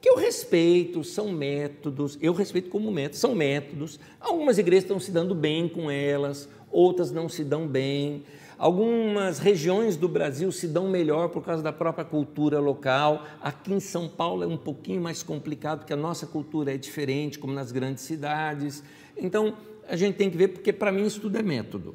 [0.00, 4.00] que eu respeito, são métodos, eu respeito como métodos, são métodos.
[4.18, 8.22] Algumas igrejas estão se dando bem com elas, outras não se dão bem.
[8.60, 13.24] Algumas regiões do Brasil se dão melhor por causa da própria cultura local.
[13.40, 17.38] Aqui em São Paulo é um pouquinho mais complicado, porque a nossa cultura é diferente,
[17.38, 18.84] como nas grandes cidades.
[19.16, 19.56] Então,
[19.88, 21.94] a gente tem que ver, porque para mim isso tudo é método.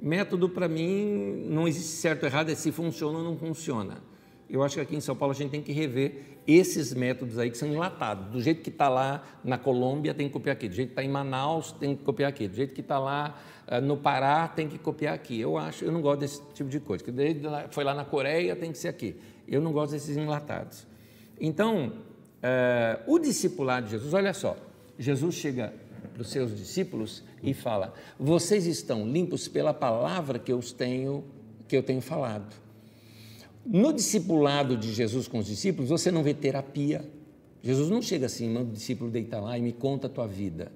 [0.00, 3.98] Método, para mim, não existe certo ou errado, é se funciona ou não funciona.
[4.50, 7.50] Eu acho que aqui em São Paulo a gente tem que rever esses métodos aí
[7.50, 8.26] que são enlatados.
[8.32, 10.68] Do jeito que está lá na Colômbia, tem que copiar aqui.
[10.68, 12.48] Do jeito que está em Manaus, tem que copiar aqui.
[12.48, 15.40] Do jeito que está lá uh, no Pará, tem que copiar aqui.
[15.40, 17.04] Eu acho, eu não gosto desse tipo de coisa.
[17.04, 17.12] Que
[17.70, 19.14] foi lá na Coreia, tem que ser aqui.
[19.46, 20.84] Eu não gosto desses enlatados.
[21.40, 21.92] Então,
[22.42, 24.56] uh, o discipulado de Jesus, olha só,
[24.98, 25.72] Jesus chega
[26.12, 31.24] para os seus discípulos e fala: Vocês estão limpos pela palavra que eu tenho,
[31.68, 32.69] que eu tenho falado.
[33.64, 37.04] No discipulado de Jesus com os discípulos, você não vê terapia.
[37.62, 40.72] Jesus não chega assim, manda o discípulo deitar lá e me conta a tua vida.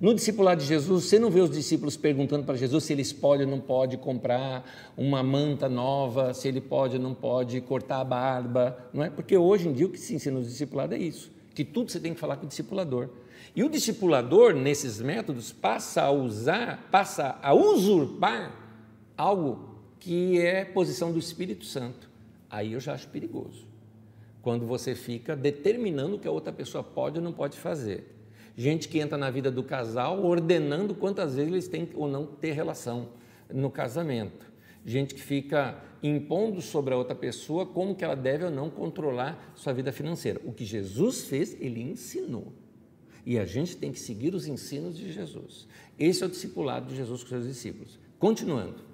[0.00, 3.46] No discipulado de Jesus, você não vê os discípulos perguntando para Jesus se eles podem
[3.46, 8.04] ou não podem comprar uma manta nova, se ele pode ou não pode cortar a
[8.04, 9.10] barba, não é?
[9.10, 12.00] Porque hoje em dia o que se ensina no discipulado é isso, que tudo você
[12.00, 13.10] tem que falar com o discipulador.
[13.54, 18.54] E o discipulador, nesses métodos, passa a usar, passa a usurpar
[19.16, 19.71] algo
[20.02, 22.10] que é posição do Espírito Santo.
[22.50, 23.68] Aí eu já acho perigoso.
[24.42, 28.12] Quando você fica determinando o que a outra pessoa pode ou não pode fazer.
[28.56, 32.50] Gente que entra na vida do casal ordenando quantas vezes eles têm ou não ter
[32.50, 33.10] relação
[33.48, 34.50] no casamento.
[34.84, 39.52] Gente que fica impondo sobre a outra pessoa como que ela deve ou não controlar
[39.54, 40.40] sua vida financeira.
[40.44, 42.52] O que Jesus fez, ele ensinou.
[43.24, 45.68] E a gente tem que seguir os ensinos de Jesus.
[45.96, 48.00] Esse é o discipulado de Jesus com seus discípulos.
[48.18, 48.90] Continuando.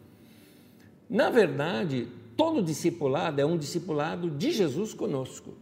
[1.08, 5.54] Na verdade, todo discipulado é um discipulado de Jesus conosco.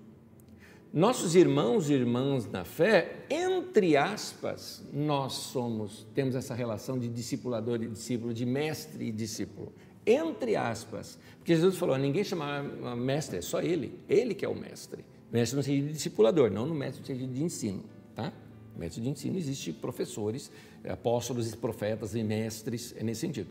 [0.93, 7.83] Nossos irmãos e irmãs na fé, entre aspas, nós somos, temos essa relação de discipulador
[7.83, 9.73] e discípulo, de mestre e discípulo.
[10.07, 14.55] entre aspas, porque Jesus falou: ninguém chamava mestre, é só ele, ele que é o
[14.55, 15.05] mestre.
[15.33, 18.33] Mestre no sentido de discipulador, não no mestre no sentido de ensino, tá?
[18.77, 20.51] Mestre de ensino existe professores,
[20.89, 23.51] apóstolos profetas e mestres, é nesse sentido.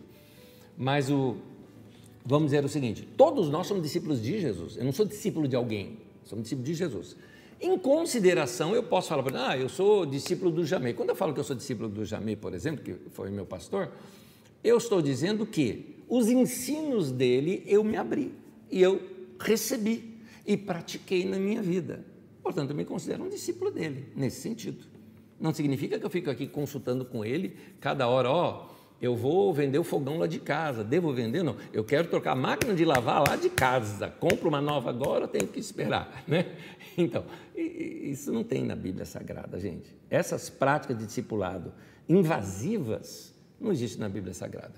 [0.78, 1.38] Mas o,
[2.26, 4.78] vamos dizer o seguinte: todos nós somos discípulos de Jesus.
[4.78, 7.16] Eu não sou discípulo de alguém, somos discípulos de Jesus.
[7.62, 10.94] Em consideração, eu posso falar, ah, eu sou discípulo do Jamei.
[10.94, 13.92] Quando eu falo que eu sou discípulo do Jamei, por exemplo, que foi meu pastor,
[14.64, 18.34] eu estou dizendo que os ensinos dele eu me abri
[18.70, 19.02] e eu
[19.40, 22.04] recebi e pratiquei na minha vida.
[22.44, 24.86] Portanto, eu me considero um discípulo dele, nesse sentido.
[25.40, 28.68] Não significa que eu fico aqui consultando com ele cada hora, ó,
[29.02, 31.44] eu vou vender o fogão lá de casa, devo vender?
[31.44, 35.28] Não, eu quero trocar a máquina de lavar lá de casa, compro uma nova agora,
[35.28, 36.46] tenho que esperar, né?
[36.98, 39.94] Então, isso não tem na Bíblia Sagrada, gente.
[40.10, 41.74] Essas práticas de discipulado
[42.08, 44.74] invasivas não existem na Bíblia Sagrada.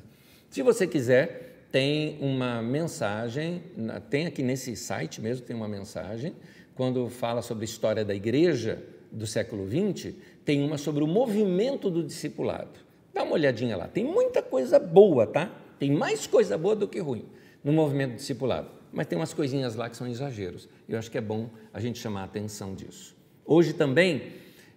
[0.49, 3.61] Se você quiser, tem uma mensagem,
[4.09, 6.33] tem aqui nesse site mesmo, tem uma mensagem,
[6.73, 10.13] quando fala sobre a história da igreja do século XX,
[10.45, 12.86] tem uma sobre o movimento do discipulado.
[13.17, 15.51] Dá uma olhadinha lá, tem muita coisa boa, tá?
[15.79, 17.25] Tem mais coisa boa do que ruim
[17.63, 20.69] no movimento discipulado, mas tem umas coisinhas lá que são exageros.
[20.87, 23.15] Eu acho que é bom a gente chamar a atenção disso.
[23.43, 24.33] Hoje também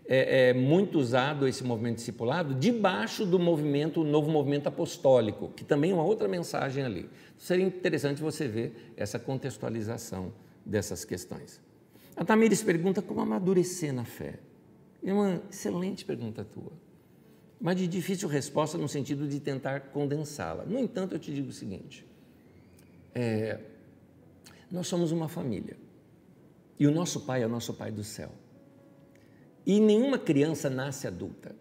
[0.06, 5.62] é, é muito usado esse movimento discipulado debaixo do movimento, o novo movimento apostólico, que
[5.62, 7.10] também é uma outra mensagem ali.
[7.36, 10.32] Seria interessante você ver essa contextualização
[10.64, 11.60] dessas questões.
[12.16, 14.38] A Tamires pergunta como amadurecer na fé.
[15.04, 16.72] É uma excelente pergunta tua
[17.60, 20.64] mas de difícil resposta no sentido de tentar condensá-la.
[20.64, 22.06] No entanto, eu te digo o seguinte:
[23.14, 23.60] é,
[24.70, 25.76] nós somos uma família
[26.78, 28.30] e o nosso pai é o nosso pai do céu.
[29.66, 31.54] E nenhuma criança nasce adulta.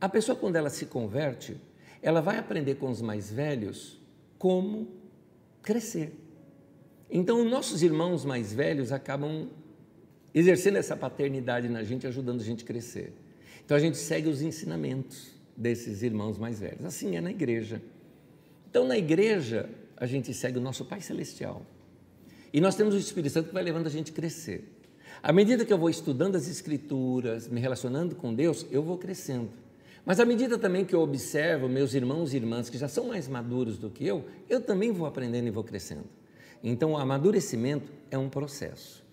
[0.00, 1.60] A pessoa, quando ela se converte,
[2.00, 4.00] ela vai aprender com os mais velhos
[4.38, 4.88] como
[5.60, 6.14] crescer.
[7.10, 9.50] Então, nossos irmãos mais velhos acabam
[10.32, 13.12] exercendo essa paternidade na gente, ajudando a gente a crescer.
[13.70, 16.84] Então a gente segue os ensinamentos desses irmãos mais velhos.
[16.84, 17.80] Assim é na igreja.
[18.68, 21.64] Então na igreja a gente segue o nosso Pai Celestial.
[22.52, 24.64] E nós temos o Espírito Santo que vai levando a gente a crescer.
[25.22, 29.50] À medida que eu vou estudando as Escrituras, me relacionando com Deus, eu vou crescendo.
[30.04, 33.28] Mas à medida também que eu observo meus irmãos e irmãs que já são mais
[33.28, 36.06] maduros do que eu, eu também vou aprendendo e vou crescendo.
[36.60, 39.04] Então o amadurecimento é um processo.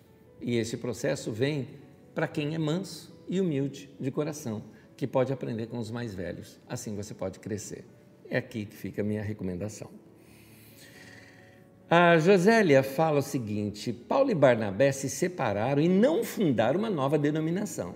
[0.42, 1.68] E esse processo vem
[2.12, 4.62] para quem é manso e humilde de coração,
[4.96, 6.58] que pode aprender com os mais velhos.
[6.68, 7.84] Assim você pode crescer.
[8.30, 9.90] É aqui que fica a minha recomendação.
[11.90, 17.16] A Josélia fala o seguinte: Paulo e Barnabé se separaram e não fundaram uma nova
[17.16, 17.94] denominação.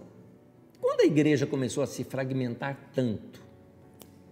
[0.80, 3.42] Quando a igreja começou a se fragmentar tanto?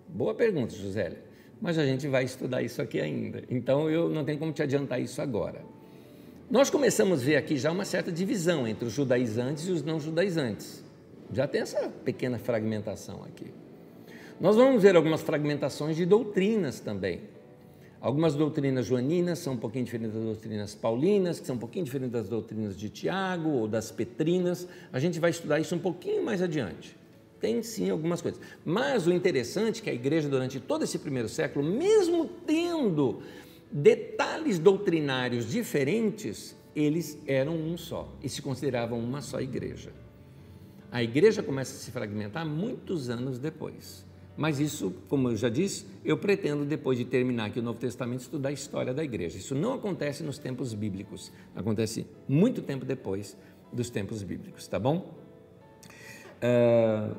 [0.09, 1.22] Boa pergunta, Josélia.
[1.60, 3.43] Mas a gente vai estudar isso aqui ainda.
[3.51, 5.60] Então eu não tenho como te adiantar isso agora.
[6.51, 10.01] Nós começamos a ver aqui já uma certa divisão entre os judaizantes e os não
[10.01, 10.82] judaizantes.
[11.32, 13.52] Já tem essa pequena fragmentação aqui.
[14.40, 17.20] Nós vamos ver algumas fragmentações de doutrinas também.
[18.01, 22.12] Algumas doutrinas joaninas são um pouquinho diferentes das doutrinas paulinas, que são um pouquinho diferentes
[22.12, 24.66] das doutrinas de Tiago ou das petrinas.
[24.90, 26.97] A gente vai estudar isso um pouquinho mais adiante.
[27.39, 28.40] Tem sim algumas coisas.
[28.65, 33.23] Mas o interessante é que a igreja, durante todo esse primeiro século, mesmo tendo
[33.70, 39.93] detalhes doutrinários diferentes, eles eram um só e se consideravam uma só igreja.
[40.91, 44.05] A igreja começa a se fragmentar muitos anos depois.
[44.37, 48.21] Mas isso, como eu já disse, eu pretendo, depois de terminar aqui o Novo Testamento,
[48.21, 49.37] estudar a história da igreja.
[49.37, 53.37] Isso não acontece nos tempos bíblicos, acontece muito tempo depois
[53.73, 55.15] dos tempos bíblicos, tá bom?
[56.43, 57.15] Uh,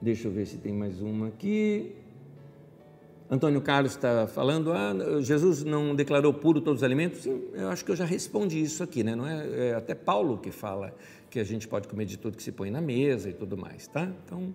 [0.00, 1.94] deixa eu ver se tem mais uma aqui.
[3.30, 7.22] Antônio Carlos está falando, ah, Jesus não declarou puro todos os alimentos?
[7.22, 9.14] Sim, eu acho que eu já respondi isso aqui, né?
[9.14, 10.94] Não é, é até Paulo que fala
[11.30, 13.86] que a gente pode comer de tudo que se põe na mesa e tudo mais,
[13.86, 14.10] tá?
[14.24, 14.54] Então,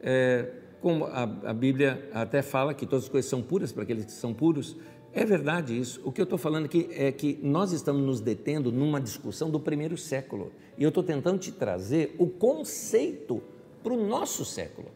[0.00, 0.50] é,
[0.80, 4.12] como a, a, Bíblia até fala que todas as coisas são puras para aqueles que
[4.12, 4.76] são puros,
[5.12, 6.00] é verdade isso.
[6.04, 9.58] O que eu estou falando aqui é que nós estamos nos detendo numa discussão do
[9.58, 13.42] primeiro século e eu estou tentando te trazer o conceito
[13.82, 14.88] para o nosso século.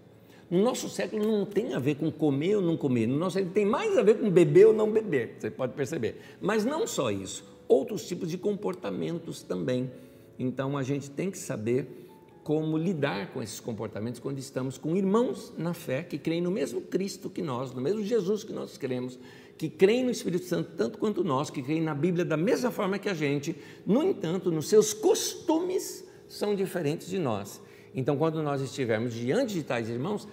[0.50, 3.54] No nosso século não tem a ver com comer ou não comer, no nosso século
[3.54, 6.20] tem mais a ver com beber ou não beber, você pode perceber.
[6.42, 9.90] Mas não só isso, outros tipos de comportamentos também
[10.38, 12.02] então a gente tem que saber
[12.42, 16.80] como lidar com esses comportamentos quando estamos com irmãos na fé que creem no mesmo
[16.80, 19.18] Cristo que nós, no mesmo Jesus que nós cremos,
[19.56, 22.98] que creem no Espírito Santo tanto quanto nós, que creem na Bíblia da mesma forma
[22.98, 23.54] que a gente,
[23.86, 27.60] no entanto, nos seus costumes são diferentes de nós.
[27.94, 30.26] Então, quando nós estivermos diante de tais irmãos,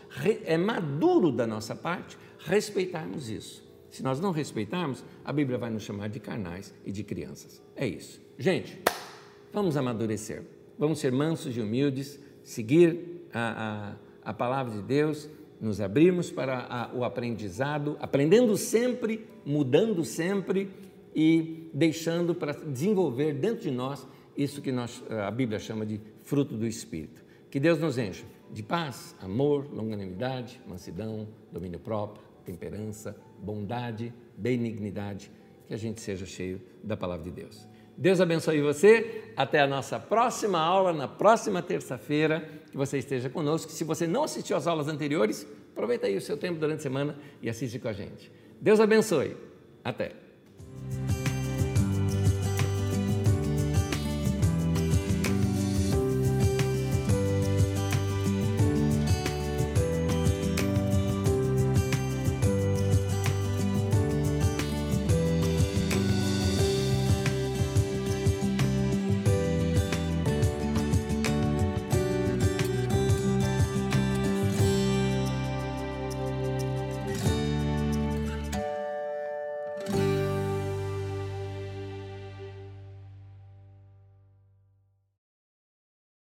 [0.45, 3.67] é maduro da nossa parte respeitarmos isso.
[3.91, 7.61] Se nós não respeitarmos, a Bíblia vai nos chamar de carnais e de crianças.
[7.75, 8.21] É isso.
[8.37, 8.79] Gente,
[9.51, 10.43] vamos amadurecer.
[10.77, 16.59] Vamos ser mansos e humildes, seguir a, a, a palavra de Deus, nos abrirmos para
[16.69, 20.69] a, o aprendizado, aprendendo sempre, mudando sempre
[21.13, 24.07] e deixando para desenvolver dentro de nós
[24.37, 27.21] isso que nós, a Bíblia chama de fruto do Espírito.
[27.51, 35.31] Que Deus nos encha de paz, amor, longanimidade, mansidão, domínio próprio, temperança, bondade, benignidade,
[35.67, 37.68] que a gente seja cheio da palavra de Deus.
[37.99, 39.25] Deus abençoe você.
[39.35, 43.69] Até a nossa próxima aula, na próxima terça-feira, que você esteja conosco.
[43.73, 47.17] Se você não assistiu às aulas anteriores, aproveita aí o seu tempo durante a semana
[47.41, 48.31] e assiste com a gente.
[48.61, 49.35] Deus abençoe.
[49.83, 50.28] Até.